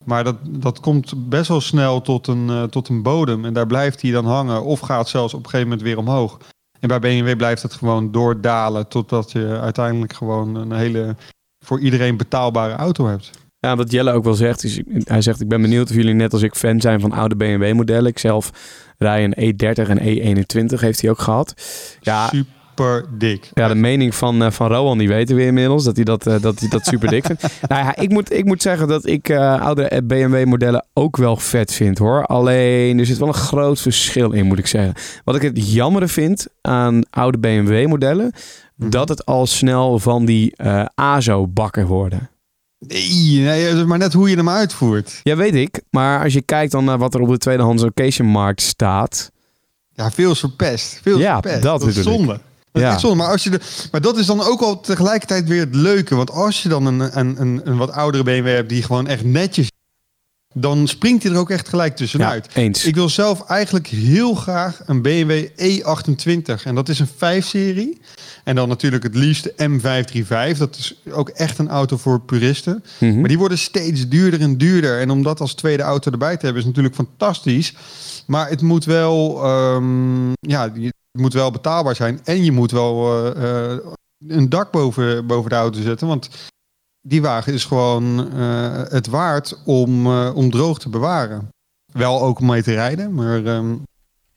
Maar 0.04 0.24
dat, 0.24 0.36
dat 0.42 0.80
komt 0.80 1.28
best 1.28 1.48
wel 1.48 1.60
snel 1.60 2.00
tot 2.00 2.26
een, 2.26 2.50
eh, 2.50 2.62
tot 2.62 2.88
een 2.88 3.02
bodem. 3.02 3.44
En 3.44 3.52
daar 3.52 3.66
blijft 3.66 4.02
hij 4.02 4.10
dan 4.10 4.26
hangen. 4.26 4.64
Of 4.64 4.80
gaat 4.80 5.08
zelfs 5.08 5.34
op 5.34 5.44
een 5.44 5.50
gegeven 5.50 5.68
moment 5.68 5.86
weer 5.86 5.98
omhoog. 5.98 6.38
En 6.80 6.88
bij 6.88 6.98
BMW 6.98 7.36
blijft 7.36 7.62
het 7.62 7.74
gewoon 7.74 8.10
doordalen. 8.10 8.88
Totdat 8.88 9.32
je 9.32 9.58
uiteindelijk 9.60 10.12
gewoon 10.12 10.54
een 10.54 10.72
hele 10.72 11.16
voor 11.64 11.80
iedereen 11.80 12.16
betaalbare 12.16 12.74
auto 12.74 13.06
hebt. 13.06 13.30
Ja, 13.58 13.76
wat 13.76 13.90
Jelle 13.90 14.12
ook 14.12 14.24
wel 14.24 14.34
zegt, 14.34 14.64
is, 14.64 14.80
hij 15.04 15.22
zegt 15.22 15.40
ik 15.40 15.48
ben 15.48 15.62
benieuwd 15.62 15.90
of 15.90 15.96
jullie 15.96 16.14
net 16.14 16.32
als 16.32 16.42
ik 16.42 16.54
fan 16.54 16.80
zijn 16.80 17.00
van 17.00 17.12
oude 17.12 17.36
BMW 17.36 17.72
modellen. 17.74 18.10
Ik 18.10 18.18
zelf 18.18 18.50
rij 18.98 19.24
een 19.24 19.54
E30 19.54 19.88
en 19.88 19.98
E21 19.98 20.80
heeft 20.80 21.00
hij 21.00 21.10
ook 21.10 21.18
gehad. 21.18 21.54
Ja, 22.00 22.28
Super 22.28 22.63
super 22.76 23.04
dik. 23.18 23.50
Ja, 23.54 23.68
de 23.68 23.74
mening 23.74 24.14
van, 24.14 24.42
eh, 24.42 24.50
van 24.50 24.68
Rowan, 24.68 24.98
die 24.98 25.08
weten 25.08 25.36
we 25.36 25.44
inmiddels. 25.44 25.84
Dat 25.84 25.96
hij 25.96 26.04
dat, 26.04 26.26
eh, 26.26 26.40
dat, 26.40 26.58
hij 26.60 26.68
dat 26.68 26.86
super 26.86 27.08
dik 27.08 27.24
vindt. 27.26 27.42
nou 27.68 27.84
ja, 27.84 27.96
ik 27.96 28.10
moet, 28.10 28.32
ik 28.32 28.44
moet 28.44 28.62
zeggen 28.62 28.88
dat 28.88 29.06
ik 29.06 29.28
eh, 29.28 29.60
oudere 29.60 30.02
BMW-modellen 30.02 30.86
ook 30.92 31.16
wel 31.16 31.36
vet 31.36 31.72
vind 31.72 31.98
hoor. 31.98 32.24
Alleen, 32.24 32.98
er 32.98 33.06
zit 33.06 33.18
wel 33.18 33.28
een 33.28 33.34
groot 33.34 33.80
verschil 33.80 34.32
in, 34.32 34.46
moet 34.46 34.58
ik 34.58 34.66
zeggen. 34.66 34.94
Wat 35.24 35.34
ik 35.36 35.42
het 35.42 35.72
jammere 35.72 36.08
vind 36.08 36.46
aan 36.60 37.02
oude 37.10 37.38
BMW-modellen... 37.38 38.32
Mhm. 38.76 38.90
dat 38.90 39.08
het 39.08 39.26
al 39.26 39.46
snel 39.46 39.98
van 39.98 40.24
die 40.24 40.54
ASO-bakken 40.94 41.86
worden. 41.86 42.30
Nee, 42.78 43.40
nee, 43.40 43.68
is 43.68 43.84
maar 43.84 43.98
net 43.98 44.12
hoe 44.12 44.30
je 44.30 44.36
hem 44.36 44.48
uitvoert. 44.48 45.20
Ja, 45.22 45.36
weet 45.36 45.54
ik. 45.54 45.82
Maar 45.90 46.22
als 46.22 46.32
je 46.32 46.42
kijkt 46.42 46.72
dan 46.72 46.84
naar 46.84 46.98
wat 46.98 47.14
er 47.14 47.20
op 47.20 47.28
de 47.28 47.38
tweedehands 47.38 47.82
occasion-markt 47.82 48.60
staat... 48.62 49.30
Ja, 49.92 50.10
veel 50.10 50.30
is 50.30 50.38
verpest. 50.40 50.98
Veel 51.02 51.16
is 51.16 51.22
Ja, 51.22 51.32
verpest. 51.40 51.62
dat 51.62 51.86
is 51.86 51.94
bedoel 51.94 52.12
ik. 52.12 52.18
zonde. 52.18 52.40
Ja. 52.80 52.98
zonde. 52.98 53.16
Maar, 53.16 53.30
als 53.30 53.42
je 53.44 53.50
de, 53.50 53.60
maar 53.90 54.00
dat 54.00 54.18
is 54.18 54.26
dan 54.26 54.40
ook 54.40 54.60
al 54.60 54.80
tegelijkertijd 54.80 55.48
weer 55.48 55.60
het 55.60 55.74
leuke. 55.74 56.14
Want 56.14 56.30
als 56.30 56.62
je 56.62 56.68
dan 56.68 56.86
een, 56.86 57.18
een, 57.18 57.40
een, 57.40 57.60
een 57.64 57.76
wat 57.76 57.92
oudere 57.92 58.24
BMW 58.24 58.46
hebt 58.46 58.68
die 58.68 58.82
gewoon 58.82 59.06
echt 59.06 59.24
netjes... 59.24 59.70
dan 60.52 60.88
springt 60.88 61.22
hij 61.22 61.32
er 61.32 61.38
ook 61.38 61.50
echt 61.50 61.68
gelijk 61.68 61.96
tussenuit. 61.96 62.48
Ja, 62.52 62.60
eens. 62.60 62.84
Ik 62.84 62.94
wil 62.94 63.08
zelf 63.08 63.46
eigenlijk 63.48 63.86
heel 63.86 64.34
graag 64.34 64.80
een 64.86 65.02
BMW 65.02 65.46
E28. 65.46 66.62
En 66.64 66.74
dat 66.74 66.88
is 66.88 66.98
een 66.98 67.08
5-serie. 67.08 68.00
En 68.44 68.54
dan 68.54 68.68
natuurlijk 68.68 69.02
het 69.02 69.14
liefst 69.14 69.48
M535. 69.48 70.58
Dat 70.58 70.76
is 70.76 70.94
ook 71.10 71.28
echt 71.28 71.58
een 71.58 71.68
auto 71.68 71.96
voor 71.96 72.20
puristen. 72.20 72.84
Mhm. 72.98 73.18
Maar 73.20 73.28
die 73.28 73.38
worden 73.38 73.58
steeds 73.58 74.08
duurder 74.08 74.40
en 74.40 74.58
duurder. 74.58 75.00
En 75.00 75.10
om 75.10 75.22
dat 75.22 75.40
als 75.40 75.54
tweede 75.54 75.82
auto 75.82 76.10
erbij 76.10 76.36
te 76.36 76.44
hebben 76.44 76.62
is 76.62 76.68
natuurlijk 76.68 76.94
fantastisch. 76.94 77.74
Maar 78.26 78.48
het 78.48 78.62
moet 78.62 78.84
wel, 78.84 79.42
ehm, 79.44 80.28
ja, 80.40 80.72
moet 81.18 81.32
wel 81.32 81.50
betaalbaar 81.50 81.94
zijn. 81.94 82.20
En 82.24 82.44
je 82.44 82.52
moet 82.52 82.70
wel 82.70 83.24
eh, 83.34 83.72
eh, 83.72 83.78
een 84.28 84.48
dak 84.48 84.70
boven, 84.70 85.26
boven 85.26 85.50
de 85.50 85.56
auto 85.56 85.80
zetten. 85.80 86.06
Want 86.06 86.28
die 87.00 87.22
wagen 87.22 87.52
is 87.52 87.64
gewoon 87.64 88.32
eh, 88.32 88.82
het 88.88 89.06
waard 89.06 89.62
om, 89.64 90.06
om 90.16 90.50
droog 90.50 90.78
te 90.78 90.88
bewaren. 90.88 91.48
Wel 91.92 92.22
ook 92.22 92.38
om 92.38 92.46
mee 92.46 92.62
te 92.62 92.72
rijden, 92.72 93.14
maar 93.14 93.44
ehm, 93.44 93.74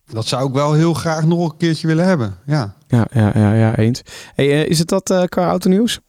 dat 0.05 0.25
zou 0.25 0.47
ik 0.47 0.53
wel 0.53 0.73
heel 0.73 0.93
graag 0.93 1.25
nog 1.25 1.51
een 1.51 1.57
keertje 1.57 1.87
willen 1.87 2.05
hebben. 2.05 2.37
Ja. 2.45 2.75
Ja, 2.87 3.07
ja, 3.13 3.31
ja, 3.35 3.53
ja 3.53 3.77
eens. 3.77 4.01
Hey, 4.35 4.65
is 4.65 4.79
het 4.79 4.87
dat 4.87 5.25
qua 5.29 5.47
autonieuws? 5.47 5.99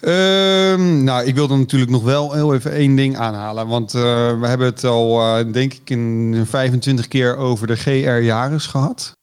Ehm, 0.00 1.04
nou, 1.04 1.26
ik 1.26 1.34
wilde 1.34 1.56
natuurlijk 1.56 1.90
nog 1.90 2.02
wel 2.02 2.32
heel 2.32 2.54
even 2.54 2.72
één 2.72 2.96
ding 2.96 3.16
aanhalen. 3.16 3.66
Want 3.66 3.92
we 3.92 4.46
hebben 4.46 4.66
het 4.66 4.84
al, 4.84 5.20
denk 5.52 5.72
ik, 5.72 5.90
in 5.90 6.42
25 6.46 7.08
keer 7.08 7.36
over 7.36 7.66
de 7.66 7.76
GR 7.76 7.90
Yaris 7.90 8.66
gehad. 8.66 9.15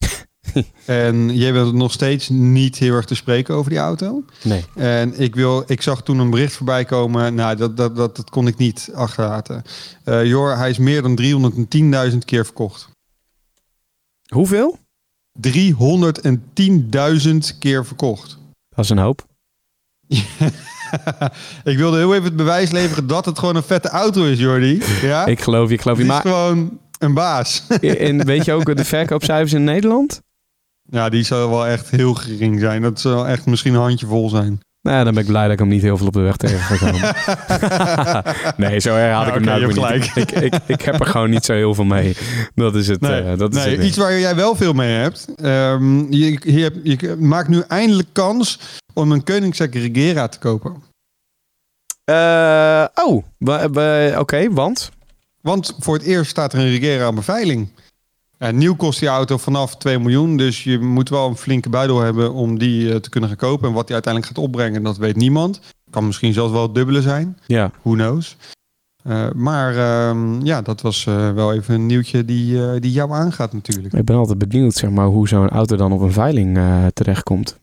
En 0.85 1.35
jij 1.35 1.53
bent 1.53 1.73
nog 1.73 1.91
steeds 1.91 2.29
niet 2.29 2.77
heel 2.77 2.93
erg 2.93 3.05
te 3.05 3.15
spreken 3.15 3.55
over 3.55 3.69
die 3.69 3.79
auto. 3.79 4.23
Nee. 4.43 4.65
En 4.75 5.19
ik, 5.19 5.35
wil, 5.35 5.63
ik 5.67 5.81
zag 5.81 6.03
toen 6.03 6.19
een 6.19 6.29
bericht 6.29 6.53
voorbij 6.53 6.85
komen. 6.85 7.35
Nou, 7.35 7.55
dat, 7.55 7.77
dat, 7.77 7.95
dat, 7.95 8.15
dat 8.15 8.29
kon 8.29 8.47
ik 8.47 8.57
niet 8.57 8.89
achterlaten. 8.93 9.63
Eh 10.03 10.25
Jor, 10.25 10.57
hij 10.57 10.69
is 10.69 10.77
meer 10.77 11.01
dan 11.01 11.19
310.000 12.11 12.17
keer 12.25 12.45
verkocht. 12.45 12.89
Hoeveel? 14.27 14.77
310.000 15.47 15.49
keer 17.59 17.85
verkocht. 17.85 18.37
Dat 18.69 18.83
is 18.83 18.89
een 18.89 18.97
hoop. 18.97 19.25
ik 21.63 21.77
wilde 21.77 21.97
heel 21.97 22.13
even 22.13 22.23
het 22.23 22.35
bewijs 22.35 22.71
leveren 22.71 23.07
dat 23.07 23.25
het 23.25 23.39
gewoon 23.39 23.55
een 23.55 23.63
vette 23.63 23.89
auto 23.89 24.25
is, 24.25 24.39
Jordi. 24.39 24.81
Ja? 25.01 25.25
Ik 25.25 25.41
geloof 25.41 25.67
je, 25.67 25.73
ik 25.73 25.81
geloof 25.81 25.97
je. 25.97 26.03
Die 26.03 26.13
is 26.13 26.23
Maar 26.23 26.33
gewoon 26.33 26.79
een 26.99 27.13
baas. 27.13 27.63
en 27.81 28.25
weet 28.25 28.45
je 28.45 28.53
ook 28.53 28.75
de 28.75 28.85
verkoopcijfers 28.85 29.53
in 29.53 29.63
Nederland? 29.63 30.21
Ja, 30.83 31.09
die 31.09 31.23
zal 31.23 31.49
wel 31.49 31.67
echt 31.67 31.89
heel 31.89 32.13
gering 32.13 32.59
zijn. 32.59 32.81
Dat 32.81 32.99
zal 32.99 33.27
echt 33.27 33.45
misschien 33.45 33.73
een 33.73 33.81
handjevol 33.81 34.29
zijn. 34.29 34.59
Nou 34.83 34.97
ja, 34.97 35.03
dan 35.03 35.13
ben 35.13 35.23
ik 35.23 35.29
blij 35.29 35.43
dat 35.43 35.51
ik 35.51 35.59
hem 35.59 35.67
niet 35.67 35.81
heel 35.81 35.97
veel 35.97 36.07
op 36.07 36.13
de 36.13 36.19
weg 36.19 36.37
tegen 36.37 36.59
ga 36.59 36.77
komen. 36.77 37.15
nee, 38.69 38.79
zo 38.79 38.95
erg 38.95 39.15
had 39.15 39.25
Ja, 39.25 39.27
ik 39.27 39.33
hem 39.33 39.43
nou 39.43 40.01
niet. 40.03 40.15
Ik, 40.15 40.31
ik, 40.31 40.53
ik 40.65 40.81
heb 40.81 40.99
er 40.99 41.05
gewoon 41.05 41.29
niet 41.29 41.45
zo 41.45 41.53
heel 41.53 41.75
veel 41.75 41.83
mee. 41.83 42.15
Dat 42.55 42.75
is 42.75 42.87
het. 42.87 43.01
eh, 43.03 43.37
dat 43.37 43.55
is 43.55 43.63
nee 43.63 43.75
het 43.75 43.85
iets 43.85 43.97
waar 43.97 44.19
jij 44.19 44.35
wel 44.35 44.55
veel 44.55 44.73
mee 44.73 44.91
hebt. 44.91 45.27
Ehm, 45.35 46.13
je, 46.13 46.39
je, 46.83 47.15
maakt 47.19 47.47
nu 47.47 47.63
eindelijk 47.67 48.07
kans 48.11 48.59
om 48.93 49.11
een 49.11 49.23
Koenigsegg 49.23 49.73
Regera 49.73 50.27
te 50.27 50.39
kopen. 50.39 50.83
Eh, 52.03 52.85
oh, 52.93 53.23
oké, 54.19 54.51
want? 54.51 54.91
Want 55.41 55.75
voor 55.79 55.93
het 55.93 56.03
eerst 56.03 56.29
staat 56.31 56.53
er 56.53 56.59
een 56.59 56.77
Regera 56.77 57.07
op 57.07 57.15
beveiling. 57.15 57.69
Ja, 58.37 58.51
nieuw 58.51 58.75
kost 58.75 58.99
die 58.99 59.09
auto 59.09 59.37
vanaf 59.37 59.77
2 59.77 59.99
miljoen. 59.99 60.37
Dus 60.37 60.63
je 60.63 60.79
moet 60.79 61.09
wel 61.09 61.27
een 61.27 61.37
flinke 61.37 61.69
buidel 61.69 61.99
hebben 61.99 62.33
om 62.33 62.57
die 62.59 62.93
eh, 62.93 62.95
te 62.99 63.09
kunnen 63.09 63.29
gaan 63.29 63.37
kopen. 63.37 63.67
En 63.67 63.73
wat 63.73 63.85
die 63.85 63.93
uiteindelijk 63.93 64.33
gaat 64.33 64.43
opbrengen, 64.43 64.83
dat 64.83 64.97
weet 64.97 65.15
niemand. 65.15 65.59
Kan 65.89 66.05
misschien 66.05 66.33
zelfs 66.33 66.51
wel 66.51 66.61
het 66.61 66.75
dubbele 66.75 67.01
zijn. 67.01 67.37
Ja, 67.45 67.71
Who 67.81 67.91
knows. 67.91 68.37
Eh, 69.03 69.31
maar 69.31 69.77
ehm, 69.77 70.45
ja, 70.45 70.61
dat 70.61 70.81
was 70.81 71.05
eh, 71.05 71.31
wel 71.31 71.53
even 71.53 71.75
een 71.75 71.85
nieuwtje 71.85 72.25
die, 72.25 72.79
die 72.79 72.91
jou 72.91 73.11
aangaat 73.11 73.53
natuurlijk. 73.53 73.93
ik 73.93 74.05
ben 74.05 74.15
altijd 74.15 74.37
benieuwd 74.37 74.73
zeg 74.73 74.89
maar, 74.89 75.07
hoe 75.07 75.27
zo'n 75.27 75.49
auto 75.49 75.75
dan 75.75 75.91
op 75.91 76.01
een 76.01 76.11
veiling 76.11 76.59
terechtkomt. 76.93 77.61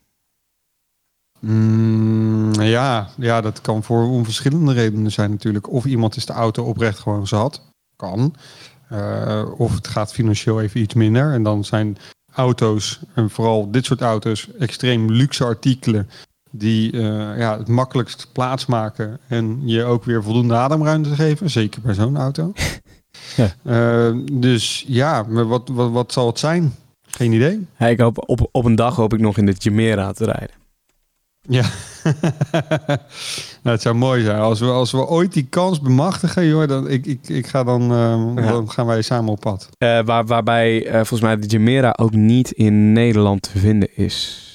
Mm, 1.39 2.53
ja, 2.53 3.09
ja, 3.17 3.41
dat 3.41 3.61
kan 3.61 3.83
voor 3.83 4.03
onverschillende 4.03 4.73
redenen 4.73 5.11
zijn 5.11 5.29
natuurlijk. 5.29 5.71
Of 5.71 5.85
iemand 5.85 6.15
is 6.15 6.25
de 6.25 6.33
auto 6.33 6.63
oprecht 6.63 6.99
gewoon 6.99 7.27
zat. 7.27 7.61
Kan. 7.95 8.33
Eh, 8.91 9.43
of 9.57 9.75
het 9.75 9.87
gaat 9.87 10.13
financieel 10.13 10.61
even 10.61 10.81
iets 10.81 10.93
minder. 10.93 11.33
En 11.33 11.43
dan 11.43 11.65
zijn 11.65 11.97
auto's, 12.33 12.99
en 13.13 13.29
vooral 13.29 13.71
dit 13.71 13.85
soort 13.85 14.01
auto's, 14.01 14.47
extreem 14.59 15.11
luxe 15.11 15.43
artikelen. 15.43 16.09
Die 16.51 16.91
eh, 16.91 17.37
ja, 17.37 17.57
het 17.57 17.67
makkelijkst 17.67 18.27
plaatsmaken. 18.31 19.19
En 19.27 19.61
je 19.65 19.83
ook 19.83 20.03
weer 20.03 20.23
voldoende 20.23 20.55
ademruimte 20.55 21.15
geven. 21.15 21.49
Zeker 21.49 21.81
bij 21.81 21.93
zo'n 21.93 22.17
auto. 22.17 22.51
Ja. 23.35 23.51
Eh, 23.63 24.17
dus 24.31 24.85
ja, 24.87 25.23
maar 25.23 25.47
wat, 25.47 25.69
wat, 25.69 25.91
wat 25.91 26.11
zal 26.11 26.27
het 26.27 26.39
zijn? 26.39 26.75
Geen 27.07 27.31
idee. 27.31 27.67
Ik 27.79 27.99
hoop, 27.99 28.29
op, 28.29 28.49
op 28.51 28.65
een 28.65 28.75
dag 28.75 28.95
hoop 28.95 29.13
ik 29.13 29.19
nog 29.19 29.37
in 29.37 29.45
de 29.45 29.55
Chimera 29.57 30.11
te 30.11 30.25
rijden. 30.25 30.60
Ja, 31.49 31.61
nou, 33.63 33.75
het 33.75 33.81
zou 33.81 33.95
mooi 33.95 34.23
zijn. 34.23 34.39
Als 34.39 34.59
we, 34.59 34.65
als 34.65 34.91
we 34.91 35.07
ooit 35.07 35.33
die 35.33 35.45
kans 35.49 35.81
bemachtigen, 35.81 36.45
joh, 36.47 36.67
dan, 36.67 36.89
ik, 36.89 37.05
ik, 37.05 37.29
ik 37.29 37.47
ga 37.47 37.63
dan, 37.63 37.81
eh, 37.81 38.43
Ja. 38.43 38.51
dan 38.51 38.71
gaan 38.71 38.85
wij 38.85 39.01
samen 39.01 39.31
op 39.31 39.39
pad. 39.39 39.69
Eh, 39.77 39.99
waar, 40.05 40.25
waarbij 40.25 40.85
eh, 40.87 40.93
volgens 40.93 41.21
mij 41.21 41.35
de 41.37 41.47
Chimera 41.47 41.93
ook 41.99 42.11
niet 42.13 42.51
in 42.51 42.93
Nederland 42.93 43.41
te 43.41 43.59
vinden 43.59 43.95
is. 43.97 44.45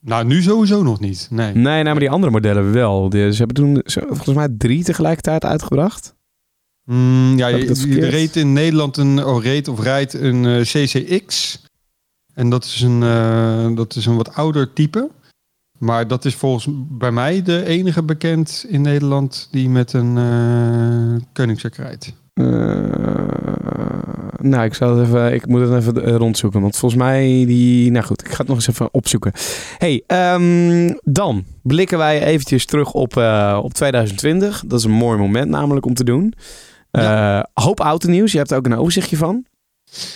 Nou, 0.00 0.24
nu 0.24 0.42
sowieso 0.42 0.82
nog 0.82 1.00
niet. 1.00 1.28
Nee. 1.30 1.52
Nee, 1.54 1.62
nou, 1.62 1.84
maar 1.84 1.98
die 1.98 2.10
andere 2.10 2.32
modellen 2.32 2.72
wel. 2.72 3.08
Die- 3.08 3.32
ze 3.32 3.36
hebben 3.38 3.56
toen 3.56 3.80
volgens 3.84 4.36
mij 4.36 4.48
drie 4.58 4.84
tegelijkertijd 4.84 5.44
uitgebracht. 5.44 6.14
Mm, 6.84 7.36
ja, 7.36 7.46
je, 7.46 8.08
reed 8.08 8.36
in 8.36 8.52
Nederland 8.52 8.96
een, 8.96 9.24
oh, 9.24 9.42
reed 9.42 9.68
of 9.68 9.80
rijdt 9.80 10.12
een 10.14 10.62
CCX. 10.62 11.58
En 12.34 12.50
dat 12.50 12.64
is, 12.64 12.80
een, 12.80 13.00
dat 13.74 13.96
is 13.96 14.06
een 14.06 14.16
wat 14.16 14.34
ouder 14.34 14.72
type. 14.72 15.10
Maar 15.78 16.08
dat 16.08 16.24
is 16.24 16.34
volgens 16.34 16.68
bij 16.72 17.10
mij 17.10 17.42
de 17.42 17.64
enige 17.64 18.02
bekend 18.02 18.64
in 18.68 18.80
Nederland 18.80 19.48
die 19.50 19.68
met 19.68 19.92
een 19.92 20.16
uh, 21.36 21.56
rijdt. 21.76 22.14
Eh, 22.34 22.44
nou, 24.38 24.64
ik, 24.64 24.74
zal 24.74 24.96
het 24.96 25.06
even, 25.06 25.34
ik 25.34 25.46
moet 25.46 25.60
het 25.60 25.72
even 25.72 26.04
eh, 26.04 26.14
rondzoeken. 26.14 26.60
Want 26.60 26.76
volgens 26.76 27.00
mij 27.02 27.44
die... 27.46 27.90
Nou 27.90 28.04
goed, 28.04 28.24
ik 28.24 28.30
ga 28.30 28.36
het 28.36 28.46
nog 28.46 28.56
eens 28.56 28.68
even 28.68 28.94
opzoeken. 28.94 29.32
hey, 29.78 30.02
ehm, 30.06 30.94
dan 31.02 31.44
blikken 31.62 31.98
wij 31.98 32.22
eventjes 32.22 32.66
terug 32.66 32.92
op, 32.92 33.16
op 33.62 33.74
2020. 33.74 34.64
Dat 34.66 34.78
is 34.78 34.84
een 34.84 34.90
mooi 34.90 35.18
moment 35.18 35.48
namelijk 35.48 35.86
om 35.86 35.94
te 35.94 36.04
doen. 36.04 36.34
Eh, 37.02 37.40
hoop 37.54 37.80
autonieuws. 37.80 38.32
Je 38.32 38.38
hebt 38.38 38.50
er 38.50 38.56
ook 38.56 38.66
een 38.66 38.76
overzichtje 38.76 39.16
van. 39.16 39.44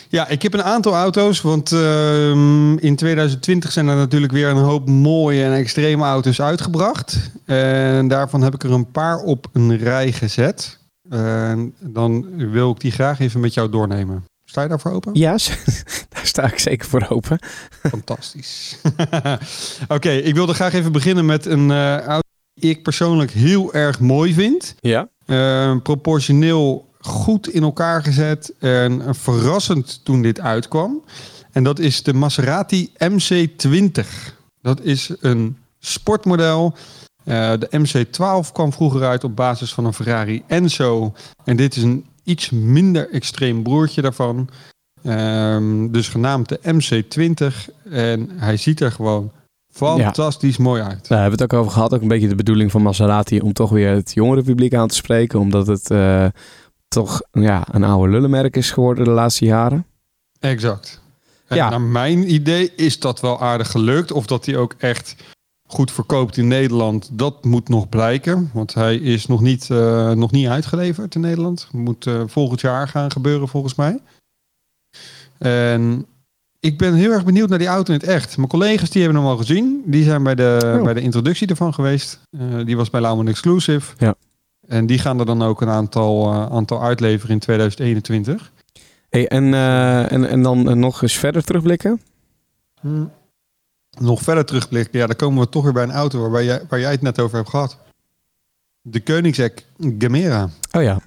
Ja, 0.08 0.28
ik 0.28 0.42
heb 0.42 0.54
een 0.54 0.62
aantal 0.62 0.94
auto's, 0.94 1.40
want 1.40 1.72
ehm, 1.72 2.76
in 2.76 2.96
2020 2.96 3.72
zijn 3.72 3.88
er 3.88 3.96
natuurlijk 3.96 4.32
weer 4.32 4.48
een 4.48 4.56
hoop 4.56 4.88
mooie 4.88 5.44
en 5.44 5.52
extreme 5.52 6.04
auto's 6.04 6.40
uitgebracht. 6.40 7.30
En 7.44 8.08
daarvan 8.08 8.42
heb 8.42 8.54
ik 8.54 8.62
er 8.62 8.72
een 8.72 8.90
paar 8.90 9.18
op 9.18 9.46
een 9.52 9.78
rij 9.78 10.12
gezet. 10.12 10.78
En 11.10 11.74
dan 11.78 12.36
wil 12.50 12.70
ik 12.70 12.80
die 12.80 12.90
graag 12.90 13.20
even 13.20 13.40
met 13.40 13.54
jou 13.54 13.70
doornemen. 13.70 14.24
Sta 14.44 14.62
je 14.62 14.68
daarvoor 14.68 14.92
open? 14.92 15.14
Ja, 15.14 15.30
daar 16.08 16.26
sta 16.26 16.42
ik 16.52 16.58
zeker 16.58 16.88
voor 16.88 17.06
open. 17.08 17.38
Fantastisch. 17.88 18.78
Oké, 19.88 20.10
ik 20.10 20.34
wilde 20.34 20.54
graag 20.54 20.72
even 20.72 20.92
beginnen 20.92 21.26
met 21.26 21.46
een 21.46 21.70
eh, 21.70 21.98
auto 21.98 22.28
die 22.54 22.70
ik 22.70 22.82
persoonlijk 22.82 23.30
heel 23.30 23.72
erg 23.72 24.00
mooi 24.00 24.34
vind. 24.34 24.74
Ja. 24.80 25.08
Eh, 25.26 25.76
proportioneel 25.82 26.89
goed 27.00 27.48
in 27.48 27.62
elkaar 27.62 28.02
gezet 28.02 28.52
en 28.58 29.14
verrassend 29.14 30.00
toen 30.04 30.22
dit 30.22 30.40
uitkwam. 30.40 31.02
En 31.52 31.64
dat 31.64 31.78
is 31.78 32.02
de 32.02 32.14
Maserati 32.14 32.92
MC20. 32.98 34.06
Dat 34.62 34.80
is 34.80 35.10
een 35.20 35.56
sportmodel. 35.78 36.74
Eh, 37.24 37.52
de 37.58 37.68
MC12 37.78 38.52
kwam 38.52 38.72
vroeger 38.72 39.04
uit 39.04 39.24
op 39.24 39.36
basis 39.36 39.72
van 39.74 39.84
een 39.84 39.94
Ferrari 39.94 40.42
Enzo. 40.46 41.12
En 41.44 41.56
dit 41.56 41.76
is 41.76 41.82
een 41.82 42.04
iets 42.24 42.50
minder 42.50 43.10
extreem 43.10 43.62
broertje 43.62 44.02
daarvan. 44.02 44.48
Ehm, 45.02 45.88
dus 45.90 46.08
genaamd 46.08 46.48
de 46.48 46.60
MC20. 46.62 47.68
En 47.90 48.30
hij 48.36 48.56
ziet 48.56 48.80
er 48.80 48.92
gewoon 48.92 49.30
fantastisch 49.72 50.56
mooi 50.56 50.82
uit. 50.82 50.90
Nou, 50.90 51.02
we 51.08 51.14
hebben 51.14 51.38
het 51.38 51.52
ook 51.52 51.60
over 51.60 51.72
gehad. 51.72 51.94
Ook 51.94 52.02
een 52.02 52.08
beetje 52.08 52.28
de 52.28 52.34
bedoeling 52.34 52.70
van 52.70 52.82
Maserati 52.82 53.40
om 53.40 53.52
toch 53.52 53.70
weer 53.70 53.90
het 53.90 54.12
jongere 54.14 54.42
publiek 54.42 54.74
aan 54.74 54.88
te 54.88 54.94
spreken. 54.94 55.38
Omdat 55.38 55.66
het 55.66 55.90
eh, 55.90 56.26
toch 56.90 57.20
ja, 57.32 57.66
een 57.70 57.84
oude 57.84 58.12
lullenmerk 58.12 58.56
is 58.56 58.70
geworden 58.70 59.04
de 59.04 59.10
laatste 59.10 59.44
jaren. 59.44 59.86
Exact. 60.40 61.00
En 61.46 61.56
Ja. 61.56 61.68
naar 61.70 61.80
mijn 61.80 62.32
idee 62.32 62.72
is 62.74 62.98
dat 62.98 63.20
wel 63.20 63.40
aardig 63.40 63.70
gelukt. 63.70 64.12
Of 64.12 64.26
dat 64.26 64.46
hij 64.46 64.56
ook 64.56 64.74
echt 64.78 65.16
goed 65.68 65.90
verkoopt 65.92 66.36
in 66.36 66.48
Nederland, 66.48 67.08
dat 67.12 67.44
moet 67.44 67.68
nog 67.68 67.88
blijken. 67.88 68.50
Want 68.52 68.74
hij 68.74 68.96
is 68.96 69.26
nog 69.26 69.40
niet, 69.40 69.70
eh, 69.70 70.10
nog 70.10 70.30
niet 70.30 70.46
uitgeleverd 70.48 71.14
in 71.14 71.20
Nederland. 71.20 71.68
Moet 71.72 72.06
eh, 72.06 72.22
volgend 72.26 72.60
jaar 72.60 72.88
gaan 72.88 73.10
gebeuren 73.10 73.48
volgens 73.48 73.74
mij. 73.74 74.00
En 75.38 76.06
ik 76.60 76.78
ben 76.78 76.94
heel 76.94 77.10
erg 77.12 77.24
benieuwd 77.24 77.48
naar 77.48 77.58
die 77.58 77.66
auto 77.68 77.92
in 77.92 77.98
het 77.98 78.08
echt. 78.08 78.36
Mijn 78.36 78.48
collega's 78.48 78.90
die 78.90 79.02
hebben 79.02 79.20
hem 79.20 79.30
al 79.30 79.36
gezien. 79.36 79.82
Die 79.86 80.04
zijn 80.04 80.22
bij 80.22 80.34
de, 80.34 80.74
Oh. 80.78 80.82
bij 80.84 80.94
de 80.94 81.00
introductie 81.00 81.48
ervan 81.48 81.74
geweest. 81.74 82.20
Eh, 82.30 82.40
die 82.64 82.76
was 82.76 82.90
bij 82.90 83.00
Lauman 83.00 83.28
Exclusive. 83.28 83.94
Ja. 83.98 84.14
En 84.70 84.86
die 84.86 84.98
gaan 84.98 85.18
er 85.18 85.26
dan 85.26 85.42
ook 85.42 85.60
een 85.60 85.68
aantal, 85.68 86.32
eh, 86.32 86.46
aantal 86.46 86.82
uitleveren 86.82 87.34
in 87.34 87.38
2021. 87.38 88.52
Hey, 89.08 89.28
en, 89.28 89.54
eh, 89.54 90.12
en, 90.12 90.28
en 90.28 90.42
dan 90.42 90.68
eh, 90.68 90.74
nog 90.74 91.02
eens 91.02 91.18
verder 91.18 91.44
terugblikken. 91.44 92.00
Nog 93.98 94.22
verder 94.22 94.44
terugblikken, 94.44 94.98
ja, 94.98 95.06
dan 95.06 95.16
komen 95.16 95.42
we 95.42 95.48
toch 95.48 95.62
weer 95.64 95.72
bij 95.72 95.82
een 95.82 95.90
auto 95.90 96.20
waarbij 96.20 96.44
jij, 96.44 96.62
waar 96.68 96.80
jij 96.80 96.90
het 96.90 97.02
net 97.02 97.20
over 97.20 97.36
hebt 97.36 97.48
gehad. 97.48 97.78
De 98.82 99.02
Koenigsegg 99.02 99.52
Gemera. 99.98 100.48
Oh 100.76 100.82
ja. 100.82 101.00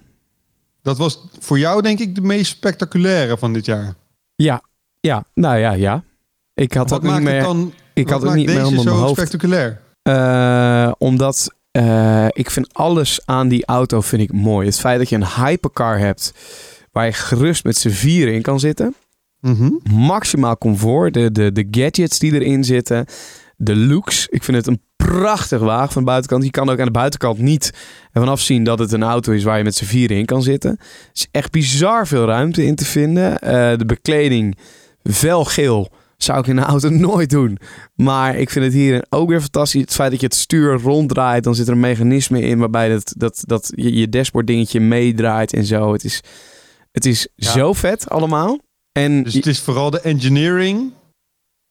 Dat 0.81 0.97
was 0.97 1.27
voor 1.39 1.59
jou 1.59 1.81
denk 1.81 1.99
ik 1.99 2.15
de 2.15 2.21
meest 2.21 2.51
spectaculaire 2.51 3.37
van 3.37 3.53
dit 3.53 3.65
jaar. 3.65 3.93
Ja, 4.35 4.61
ja. 4.99 5.23
Nou 5.33 5.57
ja, 5.57 5.71
ja. 5.71 6.03
Ik 6.53 6.73
had 6.73 6.89
Wat 6.89 7.01
dat 7.01 7.01
niet 7.01 7.11
maakt 7.11 7.23
meer... 7.23 7.35
het 7.35 7.43
dan 7.43 7.73
ik 7.93 8.09
had 8.09 8.21
het 8.21 8.33
niet 8.33 8.45
meer 8.45 8.65
onder 8.65 8.83
mijn 8.83 8.95
zo 8.95 9.01
hoofd. 9.01 9.13
spectaculair? 9.19 9.81
Eh, 10.01 10.91
omdat 10.97 11.53
eh, 11.73 12.27
ik 12.29 12.49
vind 12.49 12.73
alles 12.73 13.19
aan 13.25 13.47
die 13.47 13.65
auto 13.65 14.01
vind 14.01 14.21
ik 14.21 14.33
mooi. 14.33 14.67
Het 14.67 14.79
feit 14.79 14.99
dat 14.99 15.09
je 15.09 15.15
een 15.15 15.27
hypercar 15.27 15.99
hebt 15.99 16.33
waar 16.91 17.05
je 17.05 17.13
gerust 17.13 17.63
met 17.63 17.77
z'n 17.77 17.89
vieren 17.89 18.33
in 18.33 18.41
kan 18.41 18.59
zitten. 18.59 18.95
Mhm. 19.39 19.69
Maximaal 19.91 20.57
comfort. 20.57 21.13
De, 21.13 21.31
de, 21.31 21.51
de 21.51 21.67
gadgets 21.71 22.19
die 22.19 22.33
erin 22.33 22.63
zitten. 22.63 23.05
De 23.57 23.75
looks. 23.75 24.27
Ik 24.27 24.43
vind 24.43 24.57
het 24.57 24.67
een 24.67 24.81
prachtig 24.95 25.59
wagen 25.59 25.91
van 25.91 26.01
de 26.01 26.07
buitenkant. 26.07 26.43
Je 26.43 26.51
kan 26.51 26.69
ook 26.69 26.79
aan 26.79 26.85
de 26.85 26.91
buitenkant 26.91 27.37
niet 27.37 27.73
ervan 28.11 28.29
afzien 28.31 28.63
dat 28.63 28.79
het 28.79 28.91
een 28.91 29.03
auto 29.03 29.31
is 29.31 29.43
waar 29.43 29.57
je 29.57 29.63
met 29.63 29.75
z'n 29.75 29.85
vieren 29.85 30.17
in 30.17 30.25
kan 30.25 30.43
zitten. 30.43 30.71
Er 30.71 31.09
is 31.13 31.27
echt 31.31 31.51
bizar 31.51 32.07
veel 32.07 32.25
ruimte 32.25 32.65
in 32.65 32.75
te 32.75 32.85
vinden. 32.85 33.39
Eh, 33.39 33.77
de 33.77 33.85
bekleding 33.85 34.57
felgeel 35.03 35.91
zou 36.17 36.39
ik 36.39 36.47
in 36.47 36.57
een 36.57 36.63
auto 36.63 36.89
nooit 37.09 37.29
doen. 37.29 37.57
Maar 37.95 38.35
ik 38.37 38.49
vind 38.49 38.65
het 38.65 38.73
hier 38.73 39.05
ook 39.09 39.29
weer 39.29 39.41
fantastisch. 39.41 39.81
Het 39.81 39.93
feit 39.93 40.11
dat 40.11 40.19
je 40.19 40.25
het 40.25 40.35
stuur 40.35 40.81
ronddraait, 40.81 41.43
dan 41.43 41.55
zit 41.55 41.67
er 41.67 41.73
een 41.73 41.79
mechanisme 41.79 42.41
in 42.41 42.59
waarbij 42.59 42.89
dat, 42.89 43.13
dat, 43.17 43.43
dat 43.45 43.71
je, 43.75 43.93
je 43.95 44.09
dashboard 44.09 44.47
dingetje 44.47 44.79
meedraait 44.79 45.53
en 45.53 45.65
zo. 45.65 45.93
Het 45.93 46.03
is, 46.03 46.21
het 46.91 47.05
is 47.05 47.27
Ja. 47.35 47.51
zo 47.51 47.73
vet 47.73 48.09
allemaal. 48.09 48.59
En 48.91 49.23
Dus 49.23 49.33
het 49.33 49.45
is 49.45 49.59
vooral 49.59 49.89
de 49.89 49.99
engineering 50.01 50.91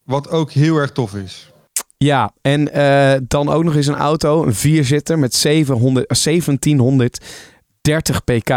wat 0.05 0.31
ook 0.31 0.51
heel 0.53 0.77
erg 0.77 0.93
tof 0.93 1.15
is. 1.15 1.51
ja, 1.97 2.33
en 2.41 2.73
eh, 2.73 3.21
dan 3.29 3.49
ook 3.49 3.65
nog 3.65 3.77
eens 3.77 3.87
een 3.87 3.95
auto, 3.95 4.45
een 4.47 4.55
vierzitter 4.55 5.19
met 5.19 5.35
700, 5.35 6.07
eh, 6.07 6.17
1730 6.17 8.25
pk. 8.25 8.51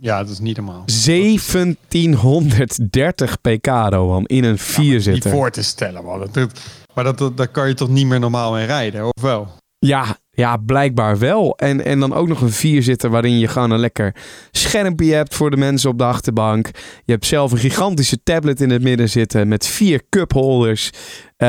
Ja, 0.00 0.18
dat 0.18 0.28
is 0.32 0.38
niet 0.38 0.56
normaal. 0.56 0.82
1730 0.86 3.40
pk, 3.40 3.66
Rowan, 3.66 4.24
in 4.26 4.44
een 4.44 4.50
Niet 4.50 4.60
vierzitter. 4.60 5.30
voor 5.30 5.50
te 5.50 5.62
stellen, 5.62 6.04
man. 6.04 6.18
Dat, 6.18 6.34
dat- 6.34 6.60
maar 6.94 7.04
dat, 7.04 7.18
dat, 7.18 7.36
daar 7.36 7.48
kan 7.48 7.68
je 7.68 7.74
toch 7.74 7.88
niet 7.88 8.06
meer 8.06 8.20
normaal 8.20 8.52
mee 8.52 8.66
rijden, 8.66 9.04
of 9.04 9.22
wel? 9.22 9.48
Ja, 9.78 10.16
ja, 10.40 10.56
blijkbaar 10.56 11.18
wel. 11.18 11.56
En, 11.56 11.84
en 11.84 12.00
dan 12.00 12.14
ook 12.14 12.28
nog 12.28 12.40
een 12.40 12.50
vierzitter 12.50 13.10
waarin 13.10 13.38
je 13.38 13.48
gewoon 13.48 13.70
een 13.70 13.78
lekker 13.78 14.14
schermpje 14.50 15.14
hebt 15.14 15.34
voor 15.34 15.50
de 15.50 15.56
mensen 15.56 15.90
op 15.90 15.98
de 15.98 16.04
achterbank. 16.04 16.66
Je 17.04 17.12
hebt 17.12 17.26
zelf 17.26 17.52
een 17.52 17.58
gigantische 17.58 18.22
tablet 18.22 18.60
in 18.60 18.70
het 18.70 18.82
midden 18.82 19.08
zitten 19.08 19.48
met 19.48 19.66
vier 19.66 20.02
cupholders. 20.08 20.90
Eh, 21.36 21.48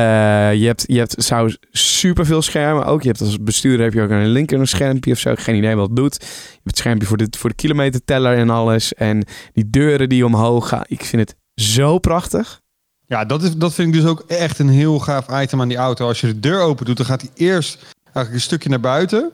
je 0.53 0.65
hebt, 0.65 0.83
je 0.87 0.97
hebt 0.97 1.23
zou 1.23 1.55
superveel 1.71 2.41
schermen 2.41 2.85
ook. 2.85 3.01
Je 3.01 3.07
hebt 3.07 3.21
als 3.21 3.37
bestuurder 3.43 3.85
heb 3.85 3.93
je 3.93 4.01
ook 4.01 4.09
de 4.09 4.15
linker 4.15 4.59
een 4.59 4.67
schermpje 4.67 5.11
of 5.11 5.19
zo. 5.19 5.33
Geen 5.35 5.55
idee 5.55 5.75
wat 5.75 5.87
het 5.87 5.95
doet. 5.95 6.15
Je 6.19 6.27
hebt 6.53 6.61
het 6.63 6.77
schermpje 6.77 7.07
voor 7.07 7.17
de, 7.17 7.27
voor 7.37 7.49
de 7.49 7.55
kilometerteller 7.55 8.37
en 8.37 8.49
alles. 8.49 8.93
En 8.93 9.25
die 9.53 9.69
deuren 9.69 10.09
die 10.09 10.25
omhoog 10.25 10.67
gaan. 10.67 10.83
Ik 10.87 11.05
vind 11.05 11.29
het 11.29 11.35
zo 11.65 11.99
prachtig. 11.99 12.61
Ja, 13.07 13.25
dat, 13.25 13.43
is, 13.43 13.55
dat 13.55 13.73
vind 13.73 13.87
ik 13.87 14.01
dus 14.01 14.09
ook 14.09 14.23
echt 14.27 14.59
een 14.59 14.69
heel 14.69 14.99
gaaf 14.99 15.41
item 15.41 15.61
aan 15.61 15.67
die 15.67 15.77
auto. 15.77 16.07
Als 16.07 16.21
je 16.21 16.27
de 16.27 16.39
deur 16.39 16.61
open 16.61 16.85
doet, 16.85 16.97
dan 16.97 17.05
gaat 17.05 17.21
hij 17.21 17.29
eerst 17.33 17.95
eigenlijk 18.13 18.33
een 18.33 18.41
stukje 18.41 18.69
naar 18.69 18.79
buiten. 18.79 19.31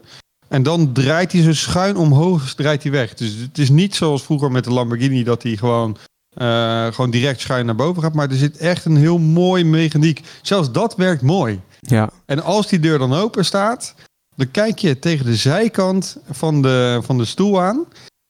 En 0.48 0.63
dan 0.63 0.94
draait 0.94 1.32
hij 1.32 1.42
zo 1.42 1.54
schuin 1.54 1.98
omhoog, 1.98 2.54
draait 2.54 2.84
hij 2.84 2.92
weg. 2.92 3.13
Dus 3.13 3.34
het 3.34 3.58
is 3.58 3.70
niet 3.70 3.96
zoals 3.96 4.24
vroeger 4.24 4.52
met 4.52 4.63
de 4.63 4.74
Lamborghini 4.74 5.24
dat 5.24 5.44
hij 5.44 5.58
gewoon, 5.58 5.98
eh, 6.30 6.86
gewoon 6.86 7.12
direct 7.12 7.40
schuin 7.40 7.66
naar 7.66 7.76
boven 7.76 8.04
gaat. 8.04 8.13
Maar 8.13 8.30
er 8.30 8.36
zit 8.36 8.58
echt 8.58 8.86
een 8.86 8.98
heel 8.98 9.18
mooi 9.18 9.63
mechaniek. 9.63 10.22
Zelfs 10.42 10.72
dat 10.72 10.96
werkt 10.96 11.22
mooi. 11.22 11.62
Ja, 11.80 12.10
En 12.26 12.44
als 12.44 12.68
die 12.68 12.80
deur 12.80 12.98
dan 12.98 13.13
open 13.13 13.46
staat, 13.46 13.96
dan 14.36 14.52
kijk 14.52 14.80
je 14.80 15.00
tegen 15.00 15.26
de 15.26 15.36
zijkant 15.36 16.18
van 16.30 16.62
de, 16.62 17.00
van 17.04 17.18
de 17.18 17.26
stoel 17.26 17.62
aan. 17.62 17.86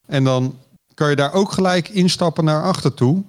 En 0.07 0.23
dan 0.23 0.57
kan 0.93 1.09
je 1.09 1.15
daar 1.15 1.33
ook 1.33 1.51
gelijk 1.51 1.89
instappen 1.89 2.43
naar 2.43 2.63
achter 2.63 2.93
toe. 2.93 3.23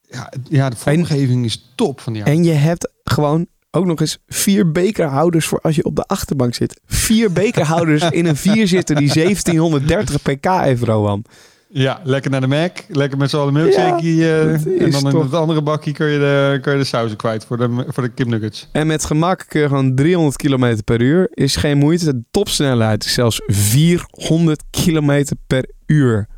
Ja, 0.00 0.32
ja 0.48 0.70
de 0.70 0.76
vormgeving 0.76 1.44
is 1.44 1.72
top 1.74 2.00
van 2.00 2.12
die 2.12 2.22
auto. 2.22 2.38
En 2.38 2.44
je 2.44 2.52
hebt 2.52 2.90
gewoon 3.04 3.46
ook 3.70 3.86
nog 3.86 4.00
eens 4.00 4.18
vier 4.26 4.72
bekerhouders 4.72 5.46
voor 5.46 5.60
als 5.60 5.76
je 5.76 5.84
op 5.84 5.96
de 5.96 6.04
achterbank 6.04 6.54
zit. 6.54 6.80
Vier 6.86 7.32
bekerhouders 7.32 8.10
in 8.10 8.26
een 8.26 8.36
vierzitter 8.36 8.96
die 8.96 9.12
1730 9.14 10.22
pk 10.22 10.46
heeft, 10.46 10.82
Rowan. 10.82 11.24
Ja, 11.70 12.00
lekker 12.04 12.30
naar 12.30 12.40
de 12.40 12.46
Mac. 12.46 12.78
Lekker 12.88 13.18
met 13.18 13.30
z'n 13.30 13.36
allen 13.36 13.52
milkshake. 13.52 14.16
Ja, 14.16 14.40
eh, 14.40 14.52
dat 14.52 14.64
en 14.64 14.90
dan 14.90 15.10
in 15.10 15.20
het 15.20 15.34
andere 15.34 15.62
bakje 15.62 15.92
kun 15.92 16.06
je 16.06 16.18
de, 16.18 16.58
kun 16.62 16.72
je 16.72 16.78
de 16.78 16.84
sauzen 16.84 17.16
kwijt 17.16 17.44
voor 17.44 17.56
de, 17.56 17.84
voor 17.88 18.02
de 18.02 18.08
kipnuggets. 18.08 18.68
En 18.72 18.86
met 18.86 19.04
gemak 19.04 19.44
kun 19.48 19.60
je 19.60 19.66
gewoon 19.68 19.94
300 19.94 20.36
km 20.36 20.78
per 20.84 21.00
uur. 21.00 21.28
Is 21.30 21.56
geen 21.56 21.78
moeite. 21.78 22.04
De 22.04 22.22
topsnelheid 22.30 23.04
is 23.04 23.12
zelfs 23.12 23.40
400 23.46 24.62
km 24.70 25.24
per 25.46 25.70
uur. 25.86 26.28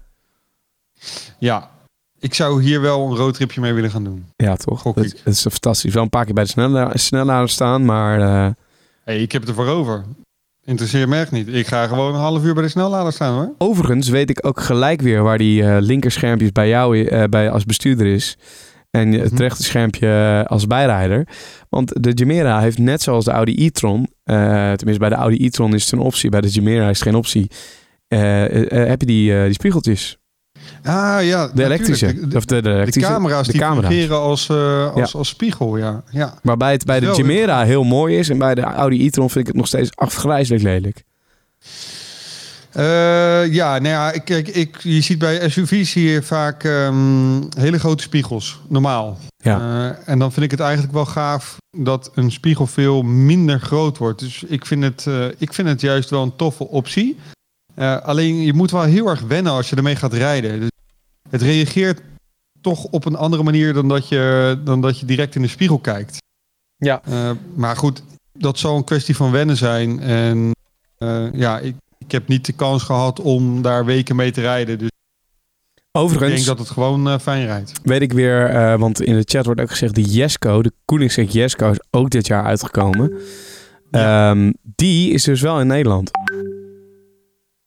Ja, 1.39 1.71
ik 2.21 2.35
zou 2.35 2.63
hier 2.63 2.81
wel 2.81 3.11
een 3.11 3.17
roadtripje 3.17 3.61
mee 3.61 3.73
willen 3.73 3.91
gaan 3.91 4.05
doen. 4.05 4.25
Ja, 4.37 4.57
toch? 4.57 4.81
Gok 4.81 4.95
Dat, 4.97 5.05
ik. 5.05 5.21
dat 5.25 5.33
is 5.35 5.41
fantastisch. 5.41 5.95
Wel 5.95 6.03
een 6.03 6.09
paar 6.09 6.25
keer 6.25 6.35
bij 6.35 6.45
de 6.45 6.91
snellader 6.99 7.49
staan, 7.49 7.85
maar... 7.85 8.21
eh, 8.21 8.51
hey, 9.05 9.23
ik 9.23 9.33
heb 9.33 9.41
het 9.41 9.51
ervoor 9.51 9.67
over. 9.67 10.05
Interesseert 10.65 11.09
me 11.09 11.19
echt 11.19 11.31
niet. 11.31 11.49
Ik 11.49 11.67
ga 11.67 11.87
gewoon 11.87 12.15
een 12.15 12.21
half 12.21 12.45
uur 12.45 12.55
bij 12.55 12.63
de 12.63 12.69
snellader 12.69 13.13
staan 13.13 13.35
hoor. 13.35 13.53
Overigens 13.59 14.09
weet 14.09 14.31
ik 14.31 14.47
ook 14.47 14.61
gelijk 14.61 15.01
weer 15.01 15.23
waar 15.23 15.39
die 15.39 15.63
eh 15.65 15.77
linkerschermpjes 15.81 16.53
bij 16.53 16.69
jou 16.69 17.05
eh, 17.05 17.25
bij 17.25 17.51
als 17.51 17.65
bestuurder 17.65 18.07
is. 18.07 18.37
En 18.91 19.13
het 19.13 19.33
Mhm. 19.33 19.41
rechter 19.43 19.65
schermpje 19.65 20.45
als 20.49 20.67
bijrijder. 20.67 21.29
Want 21.69 22.03
de 22.03 22.13
Gemera 22.15 22.61
heeft 22.61 22.79
net 22.79 23.03
zoals 23.03 23.25
de 23.25 23.31
Audi 23.31 23.65
e-tron. 23.67 24.09
tenminste, 24.25 24.99
bij 24.99 25.09
de 25.09 25.15
Audi 25.15 25.45
e-tron 25.45 25.75
is 25.75 25.83
het 25.85 25.93
een 25.93 25.99
optie. 25.99 26.31
Bij 26.31 26.41
de 26.41 26.51
Gemera 26.51 26.89
is 26.89 26.99
het 26.99 27.09
geen 27.09 27.15
optie. 27.17 27.51
heb 28.09 29.01
je 29.01 29.07
die, 29.07 29.45
die 29.45 29.53
spiegeltjes. 29.53 30.19
Ah 30.85 31.25
ja, 31.25 31.51
De 31.55 31.65
elektrische. 31.65 32.29
De, 32.29 32.37
of 32.37 32.45
de, 32.45 32.63
de 32.63 33.01
camera's 33.01 33.47
de 33.47 33.53
die 33.53 33.61
camera's. 33.61 33.91
fungeren 33.91 34.21
als, 34.21 34.49
eh, 34.49 34.95
als, 34.95 35.15
als 35.15 35.29
spiegel, 35.29 35.77
ja. 35.77 36.03
ja. 36.11 36.35
Waarbij 36.43 36.73
het 36.73 36.85
bij 36.85 37.01
de 37.01 37.15
Gemera 37.15 37.65
heel 37.65 37.85
mooi 37.85 38.17
is. 38.17 38.29
En 38.29 38.39
bij 38.39 38.55
de 38.55 38.63
Audi 38.63 39.07
e-tron 39.07 39.31
vind 39.31 39.41
ik 39.41 39.47
het 39.47 39.57
nog 39.57 39.67
steeds 39.67 39.91
afgrijzelijk 39.95 40.63
lelijk. 40.63 41.05
Eh, 42.73 43.53
ja, 43.53 43.79
nou 43.79 43.89
ja, 43.89 44.13
ik, 44.13 44.29
ik, 44.31 44.77
je 44.83 45.01
ziet 45.01 45.19
bij 45.19 45.49
SUV's 45.49 45.93
hier 45.93 46.23
vaak 46.23 46.65
ehm, 46.65 47.43
hele 47.57 47.79
grote 47.79 48.03
spiegels, 48.03 48.61
normaal. 48.69 49.19
Ja. 49.37 49.59
Eh, 49.59 50.09
en 50.09 50.19
dan 50.19 50.33
vind 50.33 50.45
ik 50.45 50.51
het 50.51 50.61
eigenlijk 50.61 50.93
wel 50.93 51.07
gaaf 51.07 51.57
dat 51.77 52.11
een 52.15 52.31
spiegel 52.33 52.67
veel 52.67 53.03
minder 53.03 53.61
groot 53.61 53.99
wordt. 53.99 54.21
Dus 54.21 54.43
ik 54.43 54.67
vind 54.67 54.83
het, 54.83 55.07
ik 55.39 55.55
vind 55.55 55.69
het 55.69 55.81
juist 55.81 56.11
wel 56.11 56.23
een 56.23 56.37
toffe 56.37 56.69
optie. 56.69 57.17
Eh, 57.81 58.01
alleen 58.01 58.37
je 58.37 58.53
moet 58.53 58.71
wel 58.71 58.83
heel 58.83 59.07
erg 59.07 59.21
wennen 59.21 59.53
als 59.53 59.71
je 59.71 59.77
ermee 59.77 59.97
gaat 59.97 60.13
rijden. 60.13 60.61
Dus 60.61 60.71
het 61.31 61.43
reageert 61.43 62.03
toch 62.61 62.85
op 62.85 63.05
een 63.05 63.17
andere 63.17 63.43
manier 63.43 63.73
dan 63.73 63.89
dat 63.89 64.09
je, 64.09 64.57
dan 64.65 64.81
dat 64.81 64.99
je 64.99 65.07
direct 65.07 65.35
in 65.35 65.43
de 65.43 65.49
spiegel 65.49 65.79
kijkt. 65.79 66.19
Ja. 66.77 67.03
Eh, 67.05 67.31
maar 67.55 67.77
goed, 67.77 68.03
dat 68.33 68.59
zal 68.59 68.77
een 68.77 68.85
kwestie 68.85 69.17
van 69.17 69.31
wennen 69.31 69.57
zijn. 69.57 70.01
En 70.01 70.51
eh, 70.99 71.33
ja, 71.33 71.59
ik, 71.59 71.75
ik 71.99 72.13
heb 72.13 72.29
niet 72.29 72.47
de 72.47 72.53
kans 72.53 72.83
gehad 72.83 73.21
om 73.21 73.63
daar 73.63 73.85
weken 73.85 74.17
mee 74.17 74.31
te 74.31 74.41
rijden. 74.41 74.79
Dus 74.79 74.89
ik 75.75 75.83
Overigens 75.93 76.35
denk 76.35 76.47
dat 76.47 76.59
het 76.59 76.71
gewoon 76.71 77.21
fijn 77.21 77.47
rijdt. 77.47 77.73
weet 77.83 78.03
ik 78.03 78.13
weer, 78.13 78.47
eh, 78.47 78.79
want 78.79 79.03
in 79.03 79.15
de 79.15 79.25
chat 79.25 79.45
wordt 79.45 79.61
ook 79.61 79.71
gezegd... 79.71 79.95
de 79.95 80.03
Jesco, 80.03 80.63
de 80.63 80.73
Koenigsegg 80.85 81.33
Jesco 81.33 81.71
is 81.71 81.81
ook 81.91 82.11
dit 82.11 82.27
jaar 82.27 82.45
uitgekomen. 82.45 83.13
Ehm, 83.91 84.53
die 84.63 85.13
is 85.13 85.25
dus 85.25 85.41
wel 85.41 85.61
in 85.61 85.67
Nederland. 85.67 86.11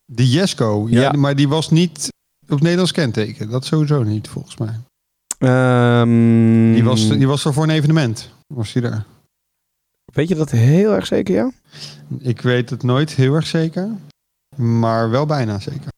De 0.06 0.30
Jesco, 0.30 0.88
ja, 0.90 1.02
Ja. 1.02 1.12
maar 1.12 1.36
die 1.36 1.48
was 1.48 1.70
niet 1.70 2.08
op 2.50 2.62
Nederlands 2.62 2.92
kenteken. 2.92 3.50
Dat 3.50 3.66
sowieso 3.66 4.04
niet, 4.04 4.28
volgens 4.28 4.58
mij. 4.58 4.80
Ehm, 5.38 6.74
Die 6.74 6.84
was, 6.84 7.08
die 7.10 7.28
was 7.28 7.46
er 7.46 7.54
voor 7.54 7.64
een 7.64 7.70
evenement. 7.70 8.34
Was 8.48 8.74
die 8.74 8.82
daar? 8.82 9.06
Weet 10.14 10.28
je 10.28 10.36
dat 10.36 10.52
heel 10.52 10.94
erg 10.94 11.06
zeker, 11.06 11.36
ja? 11.36 11.52
Ik 12.20 12.42
weet 12.42 12.70
het 12.70 12.84
nooit 12.84 13.12
heel 13.12 13.34
erg 13.34 13.48
zeker. 13.48 13.90
Maar 14.56 15.10
wel 15.10 15.26
bijna 15.26 15.60
zeker. 15.60 15.92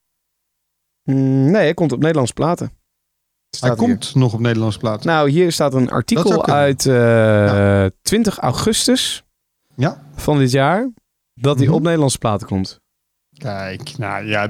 Mm, 1.03 1.43
nee, 1.51 1.61
hij 1.61 1.73
komt 1.73 1.91
op 1.91 1.99
Nederlandse 1.99 2.33
platen. 2.33 2.71
Hij 3.59 3.69
hier. 3.69 3.77
komt 3.77 4.15
nog 4.15 4.33
op 4.33 4.39
Nederlandse 4.39 4.79
plaat. 4.79 5.03
Nou, 5.03 5.29
hier 5.29 5.51
staat 5.51 5.73
een 5.73 5.89
artikel 5.89 6.45
uit 6.45 6.85
eh, 6.85 7.85
20 8.01 8.37
augustus 8.37 9.23
Ja. 9.75 10.03
van 10.15 10.37
dit 10.37 10.51
jaar. 10.51 10.89
Dat 11.33 11.57
hij 11.57 11.65
Mhm. 11.65 11.75
op 11.75 11.81
Nederlandse 11.81 12.17
platen 12.17 12.47
komt. 12.47 12.79
Kijk, 13.37 13.97
nou 13.97 14.25
ja, 14.25 14.47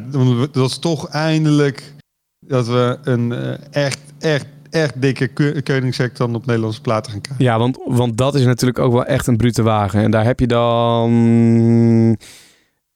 dat 0.51 0.69
is 0.69 0.77
toch 0.77 1.07
eindelijk 1.09 1.93
dat 2.39 2.67
we 2.67 2.97
een 3.03 3.31
eh, 3.31 3.53
echt, 3.85 3.99
echt, 4.19 4.45
echt 4.69 5.01
dikke 5.01 5.27
Ke- 5.27 5.61
Koenigsegg 5.63 6.11
dan 6.11 6.35
op 6.35 6.45
Nederlandse 6.45 6.81
platen 6.81 7.11
gaan 7.11 7.21
krijgen. 7.21 7.45
Ja, 7.45 7.57
want, 7.59 7.77
want 7.85 8.17
dat 8.17 8.35
is 8.35 8.43
natuurlijk 8.45 8.79
ook 8.79 8.91
wel 8.91 9.05
echt 9.05 9.27
een 9.27 9.37
brute 9.37 9.61
wagen. 9.63 10.01
En 10.01 10.11
daar 10.11 10.23
heb 10.25 10.39
je 10.39 10.47
dan... 10.47 11.09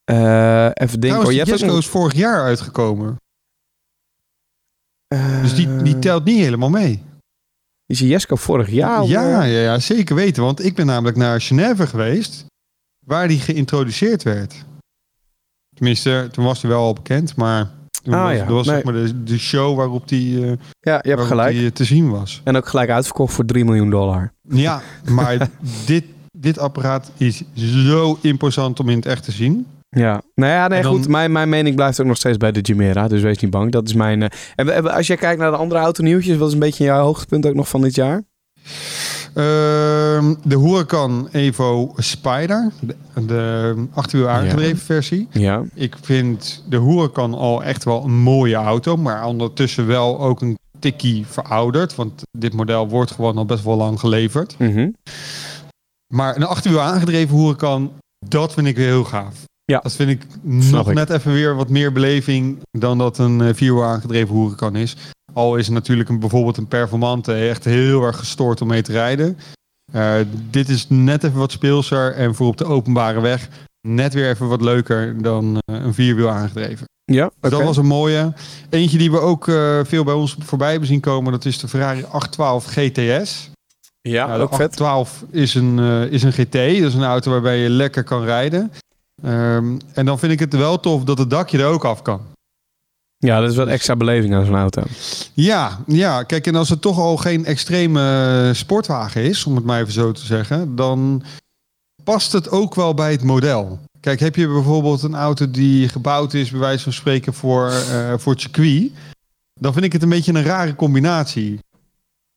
eh, 0.03 0.65
even 0.73 0.99
denken. 0.99 1.23
Die 1.23 1.33
Je 1.33 1.43
hebt 1.43 1.63
ook 1.69 1.77
is 1.77 1.87
vorig 1.87 2.13
jaar 2.13 2.41
uitgekomen. 2.43 3.15
eh, 5.07 5.41
Dus 5.41 5.55
die, 5.55 5.75
die 5.83 5.99
telt 5.99 6.23
niet 6.25 6.39
helemaal 6.39 6.69
mee. 6.69 7.03
Is 7.85 7.99
Jesco 7.99 8.35
vorig 8.35 8.69
jaar? 8.69 9.03
ja, 9.03 9.43
ja, 9.43 9.43
ja, 9.43 9.79
zeker 9.79 10.15
weten. 10.15 10.43
Want 10.43 10.65
ik 10.65 10.75
ben 10.75 10.85
namelijk 10.85 11.17
naar 11.17 11.41
Genève 11.41 11.87
geweest, 11.87 12.45
waar 13.05 13.27
die 13.27 13.39
geïntroduceerd 13.39 14.23
werd. 14.23 14.55
Tenminste, 15.79 16.27
toen 16.31 16.45
was 16.45 16.61
hij 16.61 16.71
wel 16.71 16.79
al 16.81 16.93
bekend, 16.93 17.35
maar 17.35 17.69
toen 18.03 18.13
Ah, 18.13 18.23
was, 18.23 18.33
ja. 18.37 18.45
was 18.45 18.65
Nee. 18.65 18.75
zeg 18.75 18.83
maar 18.83 18.93
de, 18.93 19.23
de 19.23 19.37
show 19.39 19.77
waarop 19.77 20.07
die, 20.07 20.45
eh, 20.45 20.51
Ja, 20.79 20.99
je 21.01 21.09
hebt 21.09 21.21
gelijk. 21.21 21.51
die 21.55 21.65
eh, 21.65 21.71
te 21.71 21.83
zien 21.83 22.09
was. 22.09 22.41
En 22.43 22.55
ook 22.57 22.67
gelijk 22.67 22.89
uitverkocht 22.89 23.33
voor 23.33 23.45
3 23.45 23.65
miljoen 23.65 23.89
dollar. 23.89 24.31
Ja, 24.49 24.81
maar 25.11 25.49
dit, 25.85 26.03
dit 26.37 26.57
apparaat 26.59 27.11
is 27.17 27.41
zo 27.55 28.17
imposant 28.21 28.79
om 28.79 28.89
in 28.89 28.95
het 28.95 29.05
echt 29.05 29.23
te 29.23 29.31
zien. 29.31 29.67
Ja, 29.89 30.21
nou 30.35 30.51
ja, 30.51 30.67
nee, 30.67 30.81
dan- 30.81 30.91
goed. 30.93 31.07
Mijn, 31.07 31.31
mijn 31.31 31.49
mening 31.49 31.75
blijft 31.75 31.99
ook 32.01 32.07
nog 32.07 32.17
steeds 32.17 32.37
bij 32.37 32.51
de 32.51 32.59
Chimera. 32.61 33.07
Dus 33.07 33.21
wees 33.21 33.37
niet 33.37 33.51
bang. 33.51 33.71
Dat 33.71 33.87
is 33.87 33.93
mijn. 33.93 34.21
En 34.55 34.65
we- 34.65 34.71
en 34.71 34.93
als 34.93 35.07
jij 35.07 35.17
kijkt 35.17 35.39
naar 35.39 35.51
de 35.51 35.57
andere 35.57 35.79
autonieuwtjes, 35.79 36.37
wat 36.37 36.47
is 36.47 36.53
een 36.53 36.59
beetje 36.59 36.83
jouw 36.83 37.03
hoogtepunt 37.03 37.45
ook 37.45 37.53
nog 37.55 37.67
van 37.69 37.81
dit 37.81 37.95
jaar? 37.95 38.23
Ehm, 39.33 40.33
de 40.43 40.57
Huracan 40.57 41.27
Evo 41.31 41.93
Spider, 41.97 42.71
de, 42.79 42.95
de 43.25 43.75
achterwiel 43.93 44.27
aangedreven 44.29 44.77
versie. 44.77 45.27
Ja. 45.31 45.63
Ik 45.73 45.95
vind 46.01 46.63
de 46.69 46.79
Huracan 46.79 47.33
al 47.33 47.63
echt 47.63 47.83
wel 47.83 48.03
een 48.03 48.17
mooie 48.17 48.55
auto, 48.55 48.97
maar 48.97 49.25
ondertussen 49.25 49.87
wel 49.87 50.19
ook 50.19 50.41
een 50.41 50.57
tikkie 50.79 51.25
verouderd. 51.27 51.95
Want 51.95 52.21
dit 52.37 52.53
model 52.53 52.87
wordt 52.87 53.11
gewoon 53.11 53.37
al 53.37 53.45
best 53.45 53.63
wel 53.63 53.77
lang 53.77 53.99
geleverd. 53.99 54.55
Mhm. 54.59 54.89
Maar 56.13 56.35
een 56.35 56.43
achterwiel 56.43 56.81
aangedreven 56.81 57.37
Huracan, 57.37 57.91
dat 58.27 58.53
vind 58.53 58.67
ik 58.67 58.75
weer 58.75 58.87
heel 58.87 59.03
gaaf. 59.03 59.35
Ja. 59.65 59.79
Dat 59.79 59.93
vind 59.93 60.09
ik 60.09 60.21
Snap 60.59 60.71
nog 60.71 60.89
ik. 60.89 60.95
net 60.95 61.09
even 61.09 61.33
weer 61.33 61.55
wat 61.55 61.69
meer 61.69 61.91
beleving 61.91 62.57
dan 62.71 62.97
dat 62.97 63.17
een 63.17 63.41
eh, 63.41 63.53
vierwiel 63.53 63.83
aangedreven 63.83 64.35
Huracan 64.35 64.75
is. 64.75 64.95
Al 65.33 65.55
is 65.55 65.69
natuurlijk 65.69 66.09
een, 66.09 66.19
bijvoorbeeld 66.19 66.57
een 66.57 66.67
performante 66.67 67.33
echt 67.33 67.65
heel 67.65 68.03
erg 68.03 68.17
gestoord 68.17 68.61
om 68.61 68.67
mee 68.67 68.81
te 68.81 68.91
rijden. 68.91 69.37
Eh, 69.91 70.13
dit 70.49 70.69
is 70.69 70.85
net 70.89 71.23
even 71.23 71.39
wat 71.39 71.51
speelser 71.51 72.13
en 72.13 72.35
voor 72.35 72.47
op 72.47 72.57
de 72.57 72.65
openbare 72.65 73.21
weg 73.21 73.49
net 73.81 74.13
weer 74.13 74.29
even 74.29 74.47
wat 74.47 74.61
leuker 74.61 75.21
dan 75.21 75.57
eh, 75.65 75.75
een 75.75 75.93
vierwiel 75.93 76.29
aangedreven. 76.29 76.87
Ja, 77.03 77.31
Dus. 77.39 77.51
Dat 77.51 77.63
was 77.63 77.77
een 77.77 77.85
mooie. 77.85 78.33
Eentje 78.69 78.97
die 78.97 79.11
we 79.11 79.19
ook 79.19 79.47
eh, 79.47 79.79
veel 79.83 80.03
bij 80.03 80.13
ons 80.13 80.35
voorbij 80.39 80.69
hebben 80.69 80.87
zien 80.87 80.99
komen, 80.99 81.31
dat 81.31 81.45
is 81.45 81.59
de 81.59 81.67
Ferrari 81.67 82.03
812 82.03 82.65
GTS. 82.65 83.49
Ja, 84.01 84.25
Nou, 84.25 84.37
de 84.37 84.43
ook 84.43 84.55
vet. 84.55 84.81
812 84.81 85.23
is 85.31 85.55
een, 85.55 85.79
is 86.09 86.23
een 86.23 86.33
GT, 86.33 86.51
dat 86.51 86.63
is 86.63 86.93
een 86.93 87.03
auto 87.03 87.31
waarbij 87.31 87.57
je 87.57 87.69
lekker 87.69 88.03
kan 88.03 88.23
rijden. 88.23 88.71
Ehm, 89.23 89.77
en 89.93 90.05
dan 90.05 90.19
vind 90.19 90.31
ik 90.31 90.39
het 90.39 90.55
wel 90.55 90.79
tof 90.79 91.03
dat 91.03 91.17
het 91.17 91.29
dakje 91.29 91.57
er 91.57 91.65
ook 91.65 91.85
af 91.85 92.01
kan. 92.01 92.21
Ja, 93.21 93.39
dat 93.39 93.49
is 93.49 93.55
wat 93.55 93.67
extra 93.67 93.95
beleving 93.95 94.35
aan 94.35 94.45
zo'n 94.45 94.55
auto. 94.55 94.83
Ja, 95.33 95.79
ja, 95.87 96.23
kijk, 96.23 96.47
en 96.47 96.55
als 96.55 96.69
het 96.69 96.81
toch 96.81 96.97
al 96.97 97.17
geen 97.17 97.45
extreme 97.45 98.51
sportwagen 98.53 99.23
is, 99.23 99.45
om 99.45 99.55
het 99.55 99.65
maar 99.65 99.79
even 99.79 99.93
zo 99.93 100.11
te 100.11 100.25
zeggen, 100.25 100.75
dan 100.75 101.23
past 102.03 102.31
het 102.31 102.49
ook 102.49 102.75
wel 102.75 102.93
bij 102.93 103.11
het 103.11 103.23
model. 103.23 103.79
Kijk, 103.99 104.19
heb 104.19 104.35
je 104.35 104.47
bijvoorbeeld 104.47 105.03
een 105.03 105.15
auto 105.15 105.51
die 105.51 105.89
gebouwd 105.89 106.33
is, 106.33 106.49
bij 106.49 106.59
wijze 106.59 106.83
van 106.83 106.93
spreken, 106.93 107.33
voor, 107.33 107.69
eh, 107.69 108.13
voor 108.17 108.31
het 108.31 108.41
circuit, 108.41 108.91
dan 109.59 109.73
vind 109.73 109.85
ik 109.85 109.93
het 109.93 110.03
een 110.03 110.09
beetje 110.09 110.33
een 110.33 110.43
rare 110.43 110.75
combinatie. 110.75 111.59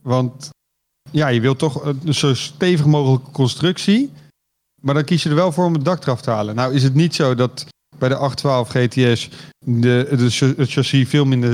Want 0.03 0.51
ja, 1.11 1.29
je 1.29 1.41
wilt 1.41 1.59
toch 1.59 1.85
een 1.85 2.15
zo 2.15 2.35
stevig 2.35 2.87
mogelijke 2.87 3.31
constructie, 3.31 4.13
maar 4.81 4.95
dan 4.95 5.05
kies 5.05 5.23
je 5.23 5.29
er 5.29 5.35
wel 5.35 5.53
voor 5.53 5.65
om 5.65 5.75
het 5.75 5.85
dak 5.85 6.03
eraf 6.03 6.21
te 6.21 6.31
halen. 6.31 6.55
Nou 6.55 6.75
is 6.75 6.83
het 6.83 6.95
niet 6.95 7.15
zo 7.15 7.35
dat 7.35 7.67
bij 8.03 8.11
de 8.11 8.17
812 8.17 8.69
GTS 8.69 9.29
de, 9.59 10.07
de, 10.11 10.55
het 10.57 10.71
chassis 10.71 11.09
veel 11.09 11.25
minder 11.25 11.53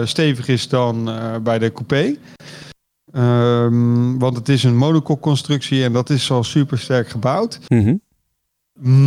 eh, 0.00 0.06
stevig 0.06 0.48
is 0.48 0.68
dan 0.68 1.10
eh, 1.10 1.36
bij 1.36 1.58
de 1.58 1.72
coupé. 1.72 2.16
Ehm, 3.12 4.18
want 4.18 4.36
het 4.36 4.48
is 4.48 4.64
een 4.64 4.76
monocoque-constructie 4.76 5.84
en 5.84 5.92
dat 5.92 6.10
is 6.10 6.30
al 6.30 6.44
super 6.44 6.78
sterk 6.78 7.08
gebouwd. 7.08 7.58
Mhm. 7.68 7.96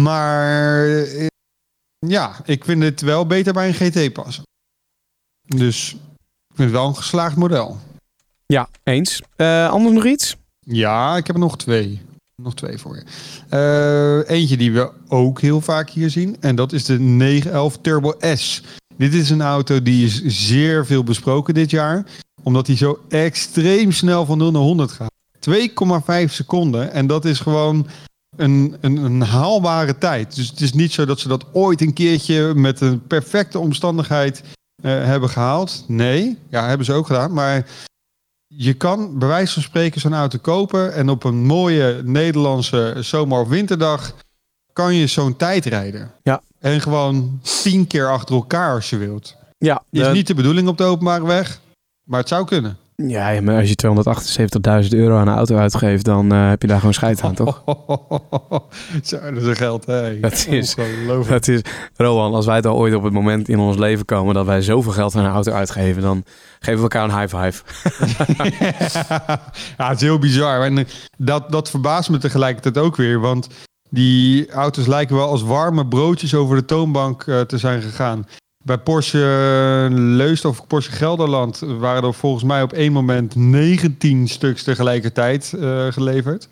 Maar 0.02 0.88
eh, 0.88 1.28
ja, 2.00 2.36
ik 2.46 2.66
vind 2.66 2.84
het 2.84 3.02
wel 3.02 3.26
beter 3.28 3.54
bij 3.54 3.68
een 3.68 3.74
GT 3.74 4.14
passen. 4.14 4.44
Dus 5.42 5.94
ik 5.94 6.56
vind 6.56 6.70
het 6.70 6.78
wel 6.80 6.88
een 6.88 6.96
geslaagd 6.96 7.36
model. 7.36 7.78
Ja, 8.46 8.70
eens. 8.84 9.22
Anders 9.70 9.96
nog 9.96 10.06
iets? 10.06 10.36
Ja, 10.60 11.18
ik 11.18 11.28
heb 11.28 11.36
er 11.36 11.42
nog 11.42 11.58
twee. 11.58 12.02
Nog 12.44 12.54
twee 12.54 12.78
voor 12.78 12.96
je. 12.96 13.04
Eh, 13.50 14.36
eentje 14.36 14.58
die 14.58 14.72
we 14.72 14.92
ook 15.08 15.42
heel 15.42 15.62
vaak 15.62 15.90
hier 15.90 16.10
zien. 16.10 16.38
En 16.40 16.56
dat 16.56 16.74
is 16.74 16.86
de 16.86 17.00
911 17.00 17.78
Turbo 17.82 18.16
S. 18.20 18.64
Dit 18.98 19.14
is 19.14 19.30
een 19.30 19.42
auto 19.42 19.82
die 19.82 20.06
is 20.06 20.24
zeer 20.26 20.86
veel 20.86 21.04
besproken 21.04 21.54
dit 21.54 21.70
jaar. 21.70 22.06
Omdat 22.44 22.68
hij 22.68 22.76
zo 22.76 23.00
extreem 23.10 23.92
snel 23.92 24.26
van 24.26 24.38
0 24.38 24.52
naar 24.52 24.62
100 24.62 24.92
gaat. 24.92 25.12
2,5 25.40 26.32
seconden. 26.32 26.92
En 26.92 27.08
dat 27.08 27.26
is 27.26 27.40
gewoon 27.40 27.88
een, 28.36 28.76
een, 28.82 28.98
een 28.98 29.22
haalbare 29.22 29.98
tijd. 29.98 30.36
Dus 30.36 30.50
het 30.50 30.62
is 30.62 30.74
niet 30.74 30.92
zo 30.92 31.06
dat 31.06 31.20
ze 31.20 31.28
dat 31.28 31.46
ooit 31.54 31.82
een 31.82 31.94
keertje 31.94 32.54
met 32.56 32.82
een 32.82 33.08
perfecte 33.08 33.60
omstandigheid 33.60 34.44
eh, 34.84 34.92
hebben 34.92 35.30
gehaald. 35.30 35.86
Nee, 35.88 36.38
ja, 36.50 36.68
hebben 36.68 36.86
ze 36.86 36.94
ook 36.94 37.08
gedaan. 37.08 37.34
Maar 37.34 37.66
je 38.58 38.74
kan 38.74 39.18
bij 39.20 39.28
wijze 39.28 39.54
van 39.54 39.62
spreken 39.64 40.02
zo'n 40.02 40.14
auto 40.14 40.38
kopen 40.42 40.94
en 40.94 41.10
op 41.10 41.24
een 41.24 41.46
mooie 41.46 42.02
Nederlandse 42.04 42.96
zomer- 43.00 43.40
of 43.40 43.48
winterdag 43.48 44.14
kan 44.74 44.96
je 44.96 45.08
zo'n 45.08 45.36
tijd 45.36 45.66
rijden. 45.66 46.12
Ja. 46.24 46.42
En 46.60 46.82
gewoon 46.82 47.40
tien 47.62 47.88
keer 47.88 48.10
achter 48.10 48.36
elkaar 48.36 48.74
als 48.74 48.90
je 48.90 48.98
wilt. 48.98 49.36
Ja, 49.58 49.84
Is 49.90 50.04
de- 50.06 50.12
niet 50.12 50.28
de 50.28 50.34
bedoeling 50.34 50.68
op 50.68 50.78
de 50.78 50.84
openbare 50.84 51.26
weg, 51.26 51.60
maar 52.04 52.20
het 52.20 52.28
zou 52.28 52.46
kunnen. 52.46 52.78
Ja, 52.96 53.42
maar 53.42 53.60
als 53.60 53.70
je 53.70 54.84
278.000 54.84 54.90
euro 54.90 55.18
aan 55.18 55.28
een 55.28 55.36
auto 55.36 55.58
uitgeeft, 55.58 56.06
dan 56.06 56.32
eh, 56.32 56.50
heb 56.50 56.62
je 56.62 56.68
daar 56.68 56.78
gewoon 56.78 56.94
scheid 56.94 57.22
aan, 57.22 57.34
toch? 57.34 57.64
Zo, 59.04 59.20
dat 59.20 59.42
is 59.42 59.48
een 59.48 59.56
geld. 59.56 59.86
Hè. 59.86 60.20
Dat 60.20 60.46
is-. 60.50 60.76
Dat 61.28 61.48
is, 61.48 61.62
Rowan, 61.96 62.34
als 62.34 62.46
wij 62.46 62.62
al 62.62 62.76
ooit 62.76 62.94
op 62.94 63.04
het 63.04 63.14
moment 63.14 63.50
in 63.50 63.60
ons 63.60 63.78
leven 63.78 64.06
komen 64.06 64.34
dat 64.34 64.46
wij 64.46 64.62
zoveel 64.62 64.92
geld 64.92 65.16
aan 65.16 65.26
een 65.26 65.32
auto 65.32 65.52
uitgeven, 65.52 66.02
dan 66.02 66.24
geven 66.60 66.76
we 66.76 66.82
elkaar 66.82 67.04
een 67.04 67.20
high 67.20 67.36
five. 67.36 67.64
ja, 69.78 69.88
het 69.88 69.96
is 69.96 70.02
heel 70.02 70.20
bizar. 70.20 70.62
En 70.62 70.78
eh, 70.78 70.86
dat, 71.18 71.52
dat 71.52 71.70
verbaast 71.70 72.10
me 72.10 72.18
tegelijkertijd 72.18 72.78
ook 72.78 72.96
weer. 72.96 73.20
Want 73.20 73.48
die 73.90 74.52
auto's 74.52 74.88
lijken 74.88 75.16
wel 75.16 75.28
als 75.28 75.44
warme 75.44 75.88
broodjes 75.88 76.36
over 76.36 76.56
de 76.56 76.66
toonbank 76.66 77.24
eh, 77.24 77.42
te 77.42 77.58
zijn 77.58 77.82
gegaan. 77.82 78.26
Bij 78.64 78.78
Porsche 78.78 79.20
eh, 79.20 79.98
Leusden 79.98 80.50
of 80.50 80.68
Porsche 80.68 80.92
Gelderland 80.92 81.60
waren 81.60 82.04
er 82.04 82.14
volgens 82.14 82.44
mij 82.44 82.62
op 82.62 82.74
één 82.74 82.92
moment 82.92 83.36
19 83.36 84.28
stuks 84.28 84.64
tegelijkertijd 84.64 85.54
eh, 85.54 85.88
geleverd. 85.88 86.50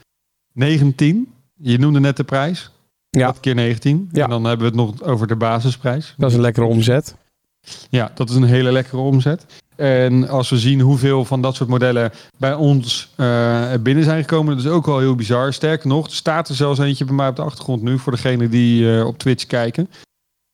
19. 0.54 1.34
Je 1.54 1.80
noemde 1.80 2.00
net 2.00 2.17
de 2.17 2.24
prijs. 2.24 2.71
Ja. 3.10 3.26
Dat 3.26 3.39
keer 3.39 3.56
19. 3.56 4.10
Ja. 4.12 4.24
En 4.24 4.30
dan 4.30 4.43
hebben 4.43 4.71
we 4.71 4.82
het 4.82 4.88
nog 4.88 5.10
over 5.10 5.28
de 5.28 5.36
basisprijs. 5.36 6.13
Dat 6.17 6.30
is 6.30 6.36
een 6.36 6.41
lekkere 6.41 6.65
omzet. 6.65 7.15
Ja, 7.89 8.12
dat 8.15 8.30
is 8.30 8.36
een 8.36 8.43
hele 8.43 8.71
lekkere 8.71 9.02
omzet. 9.02 9.45
En 9.76 10.30
als 10.30 10.50
we 10.50 10.58
zien 10.58 10.80
hoeveel 10.80 11.26
van 11.26 11.41
dat 11.41 11.56
soort 11.56 11.69
modellen 11.69 12.12
bij 12.38 12.54
ons 12.54 13.10
eh, 13.15 13.74
binnen 13.82 14.04
zijn 14.04 14.21
gekomen, 14.21 14.56
dat 14.56 14.65
is 14.65 14.71
ook 14.71 14.86
wel 14.86 15.00
heel 15.00 15.15
bizar. 15.15 15.54
Sterker 15.54 15.88
nog, 15.88 16.06
er 16.06 16.13
staat 16.13 16.50
er 16.50 16.56
zelfs 16.56 16.80
eentje 16.80 17.06
bij 17.06 17.15
mij 17.15 17.28
op 17.28 17.36
de 17.36 17.41
achtergrond 17.41 17.82
nu 17.82 18.00
voor 18.00 18.12
degene 18.12 18.50
die 18.50 19.06
op 19.06 19.17
Twitch 19.17 19.45
kijken. 19.45 19.89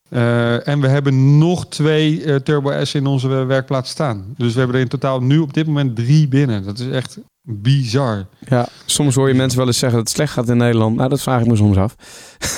Eh, 0.10 0.67
en 0.67 0.82
we 0.82 0.88
hebben 0.88 1.38
nog 1.38 1.67
twee 1.67 2.24
eh, 2.24 2.36
Turbo 2.36 2.86
S 2.86 2.93
in 2.93 3.06
onze 3.06 3.28
werkplaats 3.28 3.89
staan. 3.89 4.34
Dus 4.38 4.54
we 4.54 4.58
hebben 4.60 4.76
er 4.76 4.82
in 4.82 4.88
totaal 4.88 5.22
nu 5.22 5.38
op 5.39 5.54
dit 5.54 5.65
moment 5.67 5.96
drie 5.96 6.28
binnen. 6.28 6.63
Dat 6.65 6.80
is 6.80 6.88
echt 6.89 7.17
bizar. 7.41 8.26
Ja, 8.48 8.67
soms 8.86 9.15
hoor 9.15 9.28
je 9.28 9.34
mensen 9.34 9.58
wel 9.58 9.67
eens 9.67 9.78
zeggen 9.80 9.98
dat 9.98 10.08
het 10.08 10.17
slecht 10.17 10.34
gaat 10.34 10.50
in 10.50 10.58
Nederland. 10.58 10.96
Nou, 10.96 11.10
dat 11.10 11.22
vraag 11.22 11.41
ik 11.41 11.48
me 11.48 11.56
soms 11.56 11.78
af. 11.78 11.96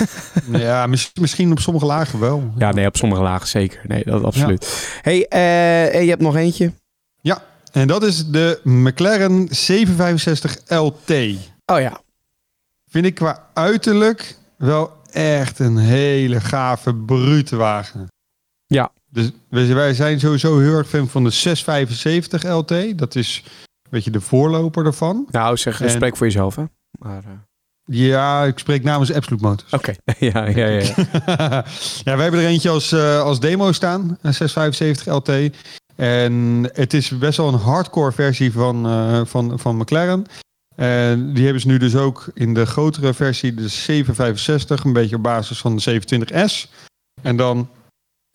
ja, 0.52 0.88
mis- 0.88 1.12
misschien 1.20 1.52
op 1.52 1.60
sommige 1.60 1.86
lagen 1.86 2.20
wel. 2.20 2.54
Ja, 2.58 2.72
nee, 2.72 2.86
op 2.86 2.98
sommige 2.98 3.22
lagen 3.22 3.48
zeker. 3.48 3.82
Nee, 3.88 4.04
dat 4.06 4.24
absoluut. 4.24 4.90
hey, 5.02 5.28
eh, 5.28 6.02
je 6.04 6.10
hebt 6.10 6.22
nog 6.22 6.36
eentje. 6.36 6.72
en 7.72 7.88
dat 7.88 8.04
is 8.04 8.26
de 8.28 8.60
McLaren 8.64 9.48
765 9.50 10.58
LT. 10.68 11.10
Oh 11.66 11.80
ja. 11.80 12.02
Vind 12.88 13.06
ik 13.06 13.16
qua 13.16 13.48
uiterlijk 13.54 14.36
wel 14.58 14.92
echt 15.12 15.60
een 15.60 15.78
hele 15.78 16.42
gave, 16.42 16.96
brute 16.96 17.56
wagen. 17.56 18.08
Ja. 18.66 18.92
Dus 19.10 19.32
wij 19.50 19.94
zijn 19.94 20.20
sowieso 20.20 20.60
heel 20.60 20.74
erg 20.74 20.88
fan 20.90 21.08
van 21.08 21.24
de 21.24 21.30
675 21.30 22.44
LT. 22.44 22.98
Dat 22.98 23.16
is 23.16 23.44
een 23.46 23.90
beetje 23.90 24.12
de 24.12 24.22
voorloper 24.22 24.86
ervan. 24.86 25.28
Nou, 25.32 25.58
zeg, 25.58 25.82
En- 25.82 25.90
spreek 25.90 26.18
voor 26.18 26.26
jezelf, 26.26 26.56
hè. 26.56 26.64
Maar, 27.00 27.24
eh, 27.24 27.30
Ja, 27.86 28.44
ik 28.44 28.60
spreek 28.60 28.84
namens 28.84 29.14
Absolute 29.14 29.44
Motors. 29.44 29.74
Oké. 29.74 29.94
ja, 30.32 30.48
ja, 30.48 30.66
ja. 30.68 30.94
ja, 31.26 31.64
wij 32.16 32.24
hebben 32.24 32.40
er 32.40 32.46
eentje 32.46 32.70
als, 32.70 32.92
eh, 32.92 33.22
als 33.22 33.40
demo 33.40 33.72
staan, 33.72 34.18
een 34.22 34.34
675 34.34 35.14
LT. 35.14 35.56
En 35.96 36.70
het 36.74 36.94
is 36.94 37.18
best 37.18 37.38
wel 37.38 37.48
een 37.48 37.60
hardcore 37.60 38.12
versie 38.12 38.52
van, 38.52 38.86
eh, 38.86 39.22
van, 39.26 39.60
van 39.60 39.78
McLaren. 39.78 40.26
En 40.80 41.34
die 41.34 41.44
hebben 41.44 41.62
ze 41.62 41.68
nu 41.68 41.78
dus 41.78 41.96
ook 41.96 42.32
in 42.34 42.54
de 42.54 42.66
grotere 42.66 43.14
versie, 43.14 43.54
de 43.54 43.68
765, 43.68 44.84
een 44.84 44.94
beetje 44.94 45.16
op 45.16 45.24
basis 45.24 45.60
van 45.60 45.76
de 45.76 46.02
720S. 46.02 46.70
En 47.22 47.38
dan 47.38 47.70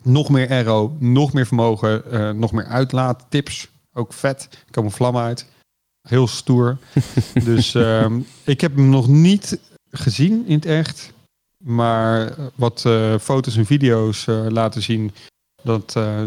nog 0.03 0.29
meer 0.29 0.51
aero, 0.51 0.97
nog 0.99 1.33
meer 1.33 1.47
vermogen, 1.47 2.11
eh, 2.11 2.31
nog 2.31 2.53
meer 2.53 2.65
uitlaattips. 2.65 3.69
Ook 3.93 4.13
vet, 4.13 4.49
er 4.51 4.71
komen 4.71 4.91
vlammen 4.91 5.23
uit. 5.23 5.47
Heel 6.09 6.27
stoer. 6.27 6.79
dus 7.45 7.75
ehm, 7.75 8.21
ik 8.45 8.61
heb 8.61 8.77
hem 8.77 8.89
nog 8.89 9.09
niet 9.09 9.59
gezien 9.91 10.47
in 10.47 10.55
het 10.55 10.67
echt. 10.67 11.13
Maar 11.59 12.35
wat 12.55 12.85
eh, 12.87 13.19
foto's 13.19 13.57
en 13.57 13.67
video's 13.67 14.27
eh, 14.27 14.47
laten 14.49 14.83
zien, 14.83 15.13
dat 15.63 15.97
eh, 15.97 16.25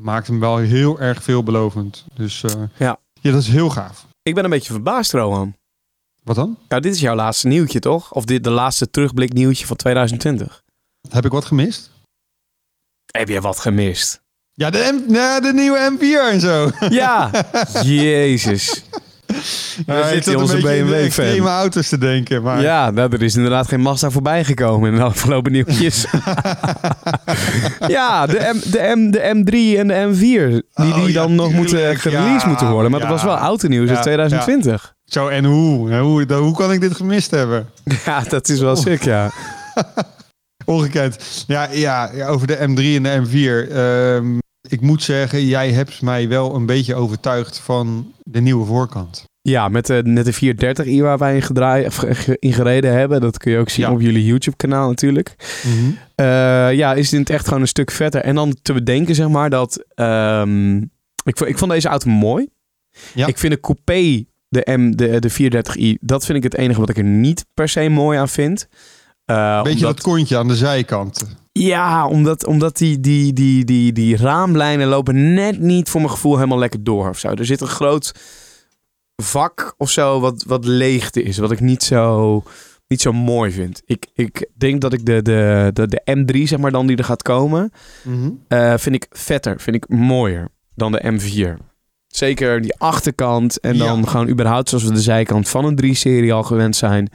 maakt 0.00 0.26
hem 0.26 0.40
wel 0.40 0.56
heel 0.56 1.00
erg 1.00 1.22
veelbelovend. 1.22 2.04
Dus 2.14 2.42
eh, 2.42 2.62
Ja. 2.76 2.98
ja, 3.20 3.30
dat 3.30 3.40
is 3.40 3.48
heel 3.48 3.70
gaaf. 3.70 4.10
Ik 4.22 4.34
ben 4.34 4.44
een 4.44 4.50
beetje 4.50 4.72
verbaasd, 4.72 5.12
Rohan. 5.12 5.56
Wat 6.22 6.36
dan? 6.36 6.58
Nou, 6.68 6.82
dit 6.82 6.94
is 6.94 7.00
jouw 7.00 7.14
laatste 7.14 7.46
nieuwtje, 7.46 7.78
toch? 7.78 8.12
Of 8.12 8.24
dit 8.24 8.44
de 8.44 8.50
laatste 8.50 8.90
terugblik 8.90 9.32
nieuwtje 9.32 9.66
van 9.66 9.76
2020? 9.76 10.62
Heb 11.08 11.24
ik 11.24 11.30
wat 11.30 11.44
gemist? 11.44 11.90
Heb 13.06 13.28
je 13.28 13.40
wat 13.40 13.58
gemist? 13.58 14.22
Ja, 14.52 14.70
de, 14.70 15.02
M, 15.08 15.14
ja, 15.14 15.40
de 15.40 15.52
nieuwe 15.52 15.96
M4 15.98 16.32
en 16.32 16.40
zo. 16.40 16.70
Ja, 16.88 17.30
jezus. 17.82 18.84
Ja, 19.86 19.94
Daar 19.94 20.08
zit 20.08 20.34
onze 20.36 20.56
in 20.56 20.62
de 20.62 20.66
BMW-fan. 20.84 21.46
auto's 21.46 21.88
te 21.88 21.98
denken. 21.98 22.42
Maar 22.42 22.60
Ja, 22.62 22.90
nou, 22.90 23.12
er 23.12 23.22
is 23.22 23.34
inderdaad 23.36 23.68
geen 23.68 23.80
Mazda 23.80 24.10
voorbij 24.10 24.44
gekomen 24.44 24.90
in 24.90 24.96
de 24.96 25.02
afgelopen 25.02 25.52
nieuwtjes. 25.52 26.06
ja, 27.88 28.26
de, 28.26 28.50
M, 28.54 28.70
de, 28.70 28.92
M, 28.96 29.10
de 29.10 29.18
M3 29.18 29.78
en 29.78 29.88
de 29.88 30.10
M4, 30.14 30.18
die, 30.18 30.92
die 30.92 30.94
Oh, 31.02 31.08
ja, 31.08 31.12
dan 31.12 31.34
nog 31.34 31.52
moeten 31.52 31.96
gereleased 31.96 32.42
Ja, 32.42 32.48
moeten 32.48 32.70
worden. 32.70 32.90
Maar 32.90 33.00
ja. 33.00 33.06
dat 33.06 33.14
was 33.14 33.24
wel 33.24 33.36
autonieuws 33.36 33.88
Ja, 33.88 33.94
uit 33.94 34.02
2020. 34.02 34.94
Zo, 35.04 35.28
en 35.28 35.44
hoe? 35.44 35.94
Hoe, 35.94 36.32
hoe 36.34 36.56
kan 36.56 36.72
ik 36.72 36.80
dit 36.80 36.94
gemist 36.94 37.30
hebben? 37.30 37.68
Ja. 38.04 38.20
dat 38.28 38.48
is 38.48 38.60
wel 38.60 38.76
sick, 38.76 39.02
ja. 39.02 39.30
Ongekend. 40.64 41.44
Ja, 41.46 41.68
ja, 41.70 42.10
ja, 42.14 42.26
over 42.26 42.46
de 42.46 42.56
M3 42.56 43.02
en 43.02 43.02
de 43.02 43.22
M4. 43.26 43.72
Ehm, 43.72 44.38
ik 44.68 44.80
moet 44.80 45.02
zeggen, 45.02 45.46
jij 45.46 45.70
hebt 45.70 46.02
mij 46.02 46.28
wel 46.28 46.54
een 46.54 46.66
beetje 46.66 46.94
overtuigd 46.94 47.58
van 47.58 48.12
de 48.22 48.40
nieuwe 48.40 48.66
voorkant. 48.66 49.24
Ja, 49.42 49.68
met 49.68 49.86
de, 49.86 50.02
met 50.04 50.24
de 50.24 50.54
430i 50.54 51.00
waar 51.00 51.18
wij 51.18 51.34
in, 51.34 51.42
gedraai, 51.42 51.84
eh, 51.84 51.92
gereden 52.40 52.92
hebben. 52.92 53.20
Dat 53.20 53.38
kun 53.38 53.52
je 53.52 53.58
ook 53.58 53.68
zien 53.68 53.86
Ja. 53.86 53.92
op 53.92 54.00
jullie 54.00 54.24
YouTube-kanaal 54.24 54.88
natuurlijk. 54.88 55.34
Eh, 56.14 56.26
ja, 56.72 56.94
is 56.94 57.08
dit 57.10 57.30
echt 57.30 57.44
gewoon 57.46 57.60
een 57.60 57.68
stuk 57.68 57.90
vetter. 57.90 58.20
En 58.20 58.34
dan 58.34 58.56
te 58.62 58.72
bedenken, 58.72 59.14
zeg 59.14 59.28
maar, 59.28 59.50
dat... 59.50 59.84
ehm, 59.94 60.76
ik, 61.24 61.40
ik 61.40 61.58
vond 61.58 61.70
deze 61.70 61.88
auto 61.88 62.10
mooi. 62.10 62.48
Ja. 63.14 63.26
Ik 63.26 63.38
vind 63.38 63.52
de 63.52 63.60
coupé, 63.60 64.24
de, 64.48 64.76
M, 64.76 64.90
de, 64.96 65.18
de 65.20 65.30
430i, 65.30 65.98
dat 66.00 66.24
vind 66.24 66.38
ik 66.38 66.42
het 66.44 66.56
enige 66.56 66.80
wat 66.80 66.88
ik 66.90 66.96
er 66.96 67.04
niet 67.04 67.44
per 67.54 67.68
se 67.68 67.88
mooi 67.88 68.18
aan 68.18 68.28
vind. 68.28 68.68
Eh, 69.24 69.62
Beetje 69.62 69.78
omdat, 69.78 69.96
dat 69.96 70.00
kontje 70.04 70.36
aan 70.36 70.48
de 70.48 70.56
zijkant. 70.56 71.36
Ja, 71.52 72.06
omdat, 72.06 72.46
omdat 72.46 72.76
die, 72.76 73.00
die, 73.00 73.32
die, 73.32 73.64
die, 73.64 73.92
die 73.92 74.16
raamlijnen 74.16 74.88
lopen 74.88 75.34
net 75.34 75.58
niet 75.60 75.88
voor 75.88 76.00
mijn 76.00 76.12
gevoel 76.12 76.34
helemaal 76.36 76.58
lekker 76.58 76.84
door 76.84 77.08
of 77.08 77.18
zo. 77.18 77.28
Er 77.28 77.44
zit 77.46 77.60
een 77.60 77.66
groot 77.66 78.12
vak 79.16 79.74
of 79.78 79.90
zo 79.90 80.20
wat, 80.20 80.44
wat 80.46 80.64
leegte 80.64 81.22
is, 81.22 81.38
wat 81.38 81.50
ik 81.52 81.60
niet 81.60 81.82
zo, 81.82 82.42
niet 82.88 83.00
zo 83.00 83.12
mooi 83.12 83.50
vind. 83.52 83.82
Ik, 83.84 84.06
ik 84.14 84.46
denk 84.56 84.80
dat 84.80 84.92
ik 84.92 85.06
de, 85.06 85.22
de, 85.22 85.70
de, 85.72 85.86
de 85.88 86.24
M3, 86.36 86.42
zeg 86.48 86.58
maar 86.58 86.70
dan, 86.70 86.86
die 86.86 86.96
er 86.96 87.04
gaat 87.04 87.22
komen, 87.22 87.72
eh, 88.48 88.74
vind 88.76 88.94
ik 88.94 89.06
vetter, 89.10 89.60
vind 89.60 89.76
ik 89.76 89.88
mooier 89.88 90.48
dan 90.74 90.92
de 90.92 91.12
M4. 91.20 91.62
Zeker 92.06 92.60
die 92.60 92.74
achterkant 92.78 93.60
en 93.60 93.78
dan 93.78 93.98
Ja. 94.00 94.06
gewoon 94.06 94.28
überhaupt 94.28 94.68
zoals 94.68 94.84
we 94.84 94.92
de 94.92 95.00
zijkant 95.00 95.48
van 95.48 95.64
een 95.64 95.78
3-serie 95.84 96.32
al 96.32 96.42
gewend 96.42 96.76
zijn. 96.76 97.08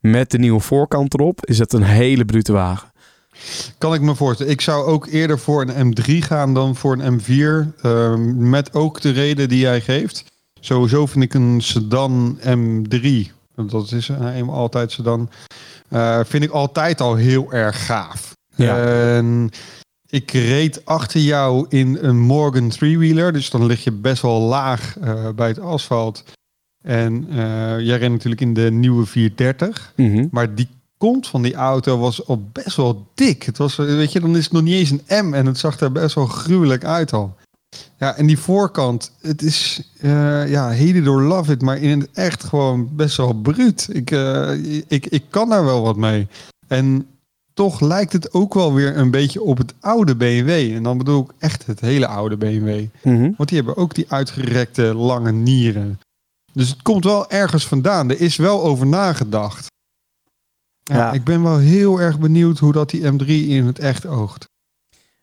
Met 0.00 0.30
de 0.30 0.38
nieuwe 0.38 0.60
voorkant 0.60 1.14
erop 1.14 1.46
is 1.46 1.58
het 1.58 1.72
een 1.72 1.82
hele 1.82 2.24
brute 2.24 2.52
wagen. 2.52 2.90
Kan 3.78 3.94
ik 3.94 4.00
me 4.00 4.14
voorstellen. 4.14 4.52
Ik 4.52 4.60
zou 4.60 4.84
ook 4.86 5.06
eerder 5.06 5.38
voor 5.38 5.62
een 5.68 5.94
M3 5.96 6.04
gaan 6.18 6.54
dan 6.54 6.76
voor 6.76 6.98
een 6.98 7.20
M4. 7.20 7.74
ehm, 7.82 8.48
met 8.50 8.74
ook 8.74 9.00
de 9.00 9.10
reden 9.10 9.48
die 9.48 9.58
jij 9.58 9.80
geeft. 9.80 10.24
Sowieso 10.60 11.06
vind 11.06 11.24
ik 11.24 11.34
een 11.34 11.60
sedan 11.60 12.38
M3, 12.40 13.32
want 13.54 13.70
dat 13.70 13.92
is 13.92 14.08
eenmaal 14.08 14.56
altijd 14.56 14.92
sedan, 14.92 15.30
eh, 15.88 16.20
vind 16.24 16.44
ik 16.44 16.50
altijd 16.50 17.00
al 17.00 17.14
heel 17.14 17.52
erg 17.52 17.86
gaaf. 17.86 18.36
Ja. 18.54 18.76
En 18.76 19.50
ik 20.08 20.30
reed 20.30 20.84
achter 20.84 21.20
jou 21.20 21.66
in 21.68 21.98
een 22.00 22.18
Morgan 22.18 22.68
three-wheeler, 22.68 23.32
dus 23.32 23.50
dan 23.50 23.66
lig 23.66 23.84
je 23.84 23.92
best 23.92 24.22
wel 24.22 24.40
laag 24.40 24.98
eh, 24.98 25.28
bij 25.34 25.48
het 25.48 25.58
asfalt. 25.58 26.24
En 26.82 27.26
eh, 27.30 27.36
jij 27.80 27.98
reed 27.98 28.10
natuurlijk 28.10 28.40
in 28.40 28.54
de 28.54 28.70
nieuwe 28.70 29.06
430. 29.06 29.92
Mhm. 29.96 30.26
Maar 30.30 30.54
die 30.54 30.68
kont 30.98 31.26
van 31.26 31.42
die 31.42 31.54
auto 31.54 31.98
was 31.98 32.26
al 32.26 32.48
best 32.52 32.76
wel 32.76 33.06
dik. 33.14 33.42
Het 33.42 33.58
was, 33.58 33.76
weet 33.76 34.12
je, 34.12 34.20
dan 34.20 34.36
is 34.36 34.44
het 34.44 34.52
nog 34.52 34.62
niet 34.62 34.74
eens 34.74 34.90
een 34.90 35.26
M 35.26 35.34
en 35.34 35.46
het 35.46 35.58
zag 35.58 35.80
er 35.80 35.92
best 35.92 36.14
wel 36.14 36.26
gruwelijk 36.26 36.84
uit 36.84 37.12
al. 37.12 37.36
Ja, 37.98 38.14
en 38.16 38.26
die 38.26 38.38
voorkant, 38.38 39.12
het 39.20 39.42
is, 39.42 39.90
eh 40.00 40.48
ja, 40.50 40.68
heden 40.70 41.04
door 41.04 41.22
love 41.22 41.52
it, 41.52 41.62
maar 41.62 41.78
in 41.78 42.00
het 42.00 42.10
echt 42.12 42.44
gewoon 42.44 42.96
best 42.96 43.16
wel 43.16 43.32
bruut. 43.32 43.88
Ik, 43.92 44.10
eh, 44.10 44.82
ik, 44.88 45.06
ik 45.06 45.24
kan 45.30 45.48
daar 45.48 45.64
wel 45.64 45.82
wat 45.82 45.96
mee. 45.96 46.28
En 46.66 47.06
toch 47.54 47.80
lijkt 47.80 48.12
het 48.12 48.32
ook 48.32 48.54
wel 48.54 48.74
weer 48.74 48.96
een 48.96 49.10
beetje 49.10 49.42
op 49.42 49.58
het 49.58 49.74
oude 49.80 50.16
BMW. 50.16 50.74
En 50.74 50.82
dan 50.82 50.98
bedoel 50.98 51.22
ik 51.22 51.30
echt 51.38 51.66
het 51.66 51.80
hele 51.80 52.06
oude 52.06 52.36
BMW. 52.36 52.84
Mhm. 53.02 53.32
Want 53.36 53.48
die 53.48 53.58
hebben 53.58 53.76
ook 53.76 53.94
die 53.94 54.06
uitgerekte 54.08 54.82
lange 54.94 55.32
nieren. 55.32 56.00
Dus 56.52 56.68
het 56.68 56.82
komt 56.82 57.04
wel 57.04 57.30
ergens 57.30 57.66
vandaan. 57.66 58.10
Er 58.10 58.20
is 58.20 58.36
wel 58.36 58.62
over 58.62 58.86
nagedacht. 58.86 59.66
Ja, 60.82 60.96
Ja. 60.96 61.12
Ik 61.12 61.24
ben 61.24 61.42
wel 61.42 61.58
heel 61.58 62.00
erg 62.00 62.18
benieuwd 62.18 62.58
hoe 62.58 62.72
dat 62.72 62.90
die 62.90 63.12
M3 63.12 63.26
in 63.26 63.66
het 63.66 63.78
echt 63.78 64.06
oogt. 64.06 64.48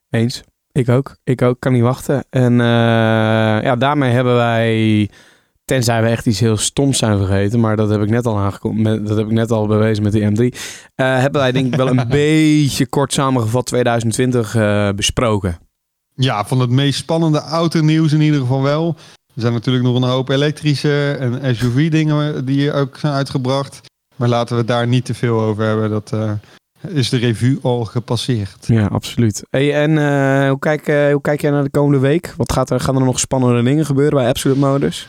Eens. 0.09 0.43
Ik 0.75 0.89
ook. 0.89 1.15
Ik 1.23 1.41
ook. 1.41 1.59
Kan 1.59 1.73
niet 1.73 1.81
wachten. 1.81 2.25
En 2.29 2.61
eh, 2.61 2.67
ja, 3.63 3.75
daarmee 3.75 4.11
hebben 4.11 4.35
wij, 4.35 5.09
tenzij 5.65 6.01
we 6.01 6.07
echt 6.07 6.25
iets 6.25 6.39
heel 6.39 6.57
stoms 6.57 6.97
zijn 6.97 7.17
vergeten, 7.17 7.59
maar 7.59 7.75
dat 7.75 7.89
heb 7.89 8.01
ik 8.01 8.09
net 8.09 8.25
al 8.25 8.37
aangekomen, 8.37 9.05
dat 9.05 9.17
heb 9.17 9.25
ik 9.25 9.31
net 9.31 9.51
al 9.51 9.67
bewezen 9.67 10.03
met 10.03 10.11
die 10.11 10.29
M3, 10.29 10.57
eh, 10.95 11.19
hebben 11.19 11.41
wij 11.41 11.51
denk 11.51 11.65
ik 11.65 11.75
wel 11.75 11.87
een 11.87 12.07
beetje 12.23 12.87
kort 12.87 13.13
samengevat 13.13 13.65
2020 13.65 14.55
eh, 14.55 14.89
besproken. 14.95 15.57
Ja, 16.13 16.45
van 16.45 16.59
het 16.59 16.69
meest 16.69 16.99
spannende 16.99 17.39
autonieuws 17.39 18.13
in 18.13 18.21
ieder 18.21 18.39
geval 18.39 18.61
wel. 18.61 18.95
Er 19.35 19.41
zijn 19.41 19.53
natuurlijk 19.53 19.85
nog 19.85 19.95
een 19.95 20.09
hoop 20.09 20.29
elektrische 20.29 21.17
en 21.19 21.55
SUV-dingen 21.55 22.45
die 22.45 22.73
ook 22.73 22.97
zijn 22.97 23.13
uitgebracht. 23.13 23.81
Maar 24.15 24.29
laten 24.29 24.53
we 24.53 24.61
het 24.61 24.67
daar 24.67 24.87
niet 24.87 25.05
te 25.05 25.13
veel 25.13 25.41
over 25.41 25.63
hebben. 25.63 25.89
Dat 25.89 26.11
is 26.89 27.09
de 27.09 27.17
revue 27.17 27.59
al 27.61 27.85
gepasseerd. 27.85 28.67
Ja, 28.67 28.85
absoluut. 28.85 29.43
Hey, 29.49 29.73
en 29.73 29.97
eh, 29.97 30.49
hoe, 30.49 30.59
kijk, 30.59 30.87
eh, 30.87 31.11
hoe 31.11 31.21
kijk 31.21 31.41
jij 31.41 31.51
naar 31.51 31.63
de 31.63 31.69
komende 31.69 31.99
week? 31.99 32.33
Wat 32.37 32.51
gaat 32.51 32.69
er, 32.69 32.79
gaan 32.79 32.95
er 32.95 33.03
nog 33.03 33.19
spannende 33.19 33.63
dingen 33.63 33.85
gebeuren 33.85 34.17
bij 34.17 34.27
Absolute 34.27 34.59
Motors? 34.59 35.07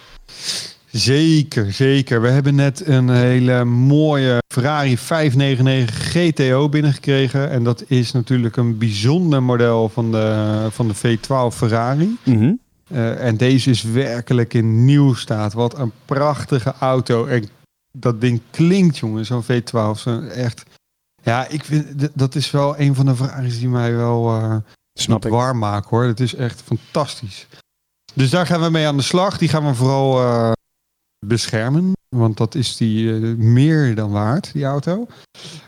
Zeker, 0.90 1.72
zeker. 1.72 2.20
We 2.20 2.28
hebben 2.28 2.54
net 2.54 2.86
een 2.86 3.08
hele 3.08 3.64
mooie 3.64 4.42
Ferrari 4.48 4.98
599 4.98 5.94
GTO 6.12 6.68
binnengekregen. 6.68 7.50
En 7.50 7.64
dat 7.64 7.84
is 7.86 8.12
natuurlijk 8.12 8.56
een 8.56 8.78
bijzonder 8.78 9.42
model 9.42 9.88
van 9.88 10.12
de, 10.12 10.66
van 10.70 10.88
de 10.88 10.94
V12 10.94 11.56
Ferrari. 11.56 12.16
Mhm. 12.22 12.52
Eh, 12.88 13.26
en 13.26 13.36
deze 13.36 13.70
is 13.70 13.82
werkelijk 13.82 14.54
in 14.54 14.84
nieuw 14.84 15.14
staat. 15.14 15.52
Wat 15.52 15.78
een 15.78 15.92
prachtige 16.04 16.74
auto. 16.80 17.26
En 17.26 17.48
dat 17.92 18.20
ding 18.20 18.40
klinkt, 18.50 18.98
jongen, 18.98 19.24
zo'n 19.24 19.44
V12. 19.44 19.98
Zo 19.98 20.20
echt. 20.20 20.62
Ja, 21.26 21.48
ik 21.48 21.64
vind 21.64 22.08
dat 22.18 22.34
is 22.34 22.50
wel 22.50 22.78
een 22.78 22.94
van 22.94 23.06
de 23.06 23.16
Ferraris 23.16 23.58
die 23.58 23.68
mij 23.68 23.96
wel 23.96 24.36
eh, 24.36 24.56
Snap 24.98 25.24
warm 25.24 25.58
maken 25.58 25.88
hoor. 25.90 26.04
Het 26.04 26.20
is 26.20 26.34
echt 26.34 26.62
fantastisch. 26.62 27.46
Dus 28.14 28.30
daar 28.30 28.46
gaan 28.46 28.60
we 28.60 28.70
mee 28.70 28.86
aan 28.86 28.96
de 28.96 29.02
slag. 29.02 29.38
Die 29.38 29.48
gaan 29.48 29.66
we 29.66 29.74
vooral 29.74 30.20
eh, 30.20 30.52
beschermen. 31.26 31.92
Want 32.08 32.36
dat 32.36 32.54
is 32.54 32.76
die 32.76 33.14
eh, 33.14 33.34
meer 33.36 33.94
dan 33.94 34.10
waard, 34.10 34.52
die 34.52 34.64
auto. 34.64 35.06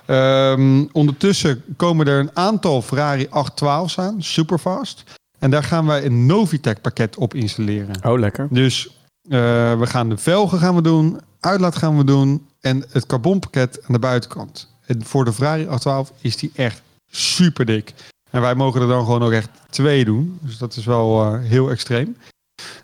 Ehm, 0.07 0.85
ondertussen 0.93 1.65
komen 1.77 2.07
er 2.07 2.21
een 2.21 2.37
aantal 2.37 2.83
Ferrari 2.83 3.27
812's 3.27 3.99
aan. 3.99 4.23
Superfast. 4.23 5.03
En 5.39 5.51
daar 5.51 5.65
gaan 5.65 5.87
wij 5.87 6.05
een 6.05 6.27
Novitec 6.27 6.81
pakket 6.81 7.17
op 7.17 7.35
installeren. 7.35 8.05
Oh, 8.05 8.19
lekker. 8.19 8.47
Dus 8.51 8.91
we 9.23 9.85
gaan 9.87 10.09
de 10.09 10.17
velgen 10.17 10.59
gaan 10.59 10.75
we 10.75 10.83
doen, 10.83 11.21
uitlaat 11.41 11.77
gaan 11.77 11.97
we 11.97 12.05
doen 12.05 12.47
en 12.61 12.85
het 12.91 13.07
carbonpakket 13.07 13.79
aan 13.83 13.93
de 13.93 13.99
buitenkant. 13.99 14.78
En 14.89 15.05
voor 15.05 15.25
de 15.25 15.33
Ferrari 15.33 15.67
812 15.67 16.13
is 16.21 16.37
die 16.37 16.51
echt 16.55 16.83
super 17.11 17.65
dik. 17.65 17.95
En 18.31 18.41
wij 18.41 18.55
mogen 18.55 18.81
er 18.81 18.89
dan 18.89 19.05
gewoon 19.05 19.23
ook 19.23 19.33
echt 19.33 19.51
twee 19.71 20.05
doen. 20.05 20.39
Dus 20.43 20.59
dat 20.59 20.77
is 20.77 20.85
wel 20.85 21.23
eh, 21.23 21.41
heel 21.41 21.71
extreem. 21.71 22.17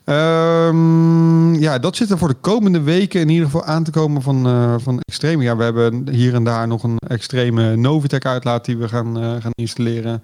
Ehm, 0.05 1.55
ja, 1.55 1.79
dat 1.79 1.97
zit 1.97 2.11
er 2.11 2.19
voor 2.19 2.29
de 2.29 2.35
komende 2.35 2.81
weken 2.81 3.21
in 3.21 3.29
ieder 3.29 3.45
geval 3.45 3.65
aan 3.65 3.85
te 3.85 3.91
komen 3.91 4.23
van, 4.23 4.47
eh 4.47 4.75
van 4.79 5.01
extreme. 5.01 5.43
Ja, 5.43 5.57
we 5.57 5.63
hebben 5.63 6.09
hier 6.09 6.35
en 6.35 6.45
daar 6.45 6.67
nog 6.67 6.83
een 6.83 6.99
extreme 7.09 7.77
Novitec 7.77 8.25
uitlaat 8.25 8.65
die 8.65 8.77
we 8.77 8.89
gaan, 8.89 9.19
eh, 9.19 9.41
gaan 9.41 9.53
installeren. 9.55 10.23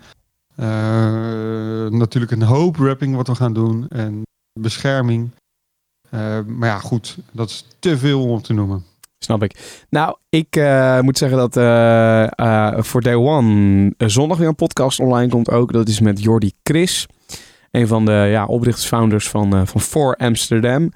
Natuurlijk 1.91 2.33
een 2.33 2.43
hoop 2.43 2.77
wrapping 2.77 3.17
wat 3.17 3.27
we 3.27 3.35
gaan 3.35 3.53
doen 3.53 3.89
en 3.89 4.23
bescherming. 4.61 5.31
Maar 6.47 6.69
ja, 6.69 6.79
goed, 6.79 7.19
dat 7.33 7.51
is 7.51 7.65
te 7.79 7.99
veel 7.99 8.23
om 8.23 8.31
op 8.31 8.43
te 8.45 8.53
noemen. 8.53 8.85
Snap 9.23 9.43
ik. 9.43 9.85
Nou, 9.91 10.17
ik 10.29 10.57
eh, 10.57 11.01
moet 11.01 11.19
zeggen 11.19 11.39
dat 11.39 11.57
eh, 11.57 12.39
eh, 12.39 12.83
voor 12.83 13.01
Day 13.03 13.15
One 13.15 13.95
zondag 13.97 14.39
weer 14.39 14.49
een 14.49 14.55
podcast 14.55 15.01
online 15.01 15.31
komt 15.31 15.51
ook. 15.51 15.73
Dat 15.73 15.89
is 15.89 16.01
met 16.01 16.23
Jordi 16.23 16.53
Chris. 16.63 17.07
Een 17.71 17.87
van 17.87 18.05
de 18.05 18.27
ja, 18.31 18.47
oprichters, 18.47 18.87
founders 18.87 19.29
van, 19.29 19.67
van 19.67 19.81
For 19.81 20.17
Amsterdam. 20.17 20.93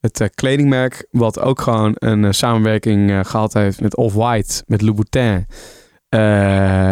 Het 0.00 0.30
kledingmerk 0.34 1.06
wat 1.10 1.40
ook 1.40 1.60
gewoon 1.60 1.92
een 1.94 2.34
samenwerking 2.34 3.10
eh, 3.10 3.20
gehad 3.22 3.52
heeft 3.52 3.80
met 3.80 3.96
Off-White, 3.96 4.62
met 4.66 4.82
Louboutin. 4.82 5.46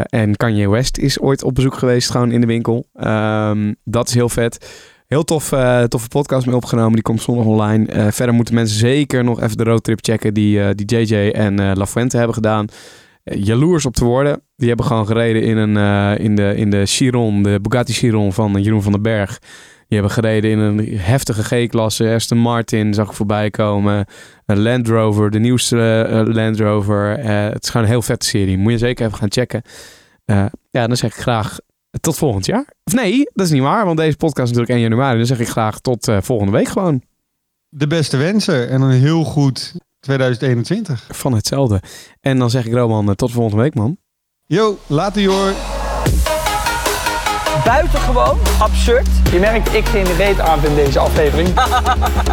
En 0.07 0.37
Kanye 0.37 0.69
West 0.69 0.99
is 0.99 1.21
ooit 1.21 1.43
op 1.43 1.55
bezoek 1.55 1.75
geweest, 1.75 2.11
gewoon 2.11 2.31
in 2.31 2.41
de 2.41 2.47
winkel. 2.47 2.87
Ehm, 2.95 3.73
dat 3.85 4.09
is 4.09 4.15
heel 4.15 4.29
vet. 4.29 4.67
Heel 5.07 5.25
tof, 5.25 5.53
eh, 5.53 5.83
toffe 5.83 6.09
podcast 6.09 6.47
mee 6.47 6.57
opgenomen. 6.57 6.93
Die 6.93 7.03
komt 7.03 7.23
zondag 7.23 7.45
online. 7.45 7.87
Eh, 7.87 8.07
verder 8.11 8.35
moeten 8.35 8.55
mensen 8.55 8.79
zeker 8.79 9.25
nog 9.25 9.41
even 9.41 9.57
de 9.57 9.65
roadtrip 9.65 9.99
checken 10.03 10.35
die, 10.35 10.63
eh, 10.63 10.71
die 10.75 10.87
JJ 10.87 11.31
en 11.31 11.59
eh 11.59 11.71
La 11.75 11.87
Fuente 11.87 12.17
hebben 12.17 12.35
gedaan. 12.35 12.67
Jaloers 13.25 13.87
op 13.87 13.95
te 13.95 14.05
worden. 14.05 14.43
Die 14.57 14.69
hebben 14.69 14.87
gewoon 14.87 15.07
gereden 15.07 15.43
in, 15.43 15.57
een, 15.57 16.19
in, 16.19 16.37
de, 16.37 16.55
in 16.57 16.71
de 16.71 16.87
Chiron, 16.87 17.43
de 17.43 17.59
Bugatti 17.63 17.93
Chiron 17.93 18.33
van 18.33 18.63
Jeroen 18.63 18.83
van 18.83 18.93
den 18.93 19.03
Berg. 19.03 19.39
Die 19.89 19.99
hebben 19.99 20.11
gereden 20.11 20.51
in 20.51 20.59
een 20.59 20.99
heftige 20.99 21.43
G-klasse. 21.43 22.13
Aston 22.15 22.39
Martin 22.39 22.95
zag 22.95 23.09
ik 23.09 23.13
voorbij 23.13 23.51
komen. 23.51 24.07
Een 24.47 24.61
Land 24.61 24.89
Rover, 24.89 25.31
de 25.31 25.39
nieuwste 25.39 25.77
Land 26.29 26.61
Rover. 26.61 27.19
Het 27.19 27.63
is 27.63 27.71
gewoon 27.71 27.87
een 27.87 27.93
heel 27.93 28.03
vette 28.03 28.27
serie. 28.27 28.59
Moet 28.59 28.73
je 28.73 28.79
zeker 28.79 29.07
even 29.07 29.19
gaan 29.19 29.33
checken. 29.33 29.63
Ja, 30.71 30.87
dan 30.87 30.97
zeg 30.97 31.17
ik 31.17 31.21
graag 31.21 31.59
tot 32.01 32.17
volgend 32.17 32.47
jaar. 32.47 32.73
Of 32.85 32.93
nee, 32.93 33.31
dat 33.33 33.47
is 33.47 33.53
niet 33.53 33.63
waar, 33.63 33.85
want 33.85 33.99
deze 33.99 34.17
podcast 34.17 34.51
is 34.51 34.57
natuurlijk 34.57 34.71
1 34.71 34.81
januari. 34.81 35.17
Dan 35.17 35.27
zeg 35.27 35.41
ik 35.41 35.49
graag 35.49 35.79
tot 35.79 36.09
eh, 36.09 36.17
volgende 36.21 36.53
week 36.53 36.69
gewoon. 36.69 37.03
De 37.69 37.87
beste 37.87 38.17
wensen 38.17 38.69
en 38.69 38.81
een 38.81 39.01
heel 39.01 39.25
goed 39.25 39.75
2021. 40.01 41.07
Van 41.11 41.33
hetzelfde. 41.35 41.83
En 42.21 42.39
dan 42.39 42.51
zeg 42.51 42.67
ik 42.67 42.73
Roman, 42.73 43.09
eh, 43.09 43.15
tot 43.15 43.31
volgende 43.31 43.63
week 43.63 43.75
man. 43.75 43.97
Yo, 44.47 44.79
later 44.87 45.23
joh. 45.23 45.49
Buitengewoon 47.65 48.39
absurd. 48.59 49.09
Je 49.33 49.39
merkt, 49.39 49.75
ik 49.75 49.85
geen 49.85 50.17
reet 50.17 50.41
aan 50.41 50.65
in 50.65 50.75
deze 50.75 50.99
aflevering. 50.99 51.49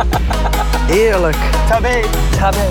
Heerlijk. 0.96 1.38
Tabé. 1.68 2.02
Tabé. 2.38 2.70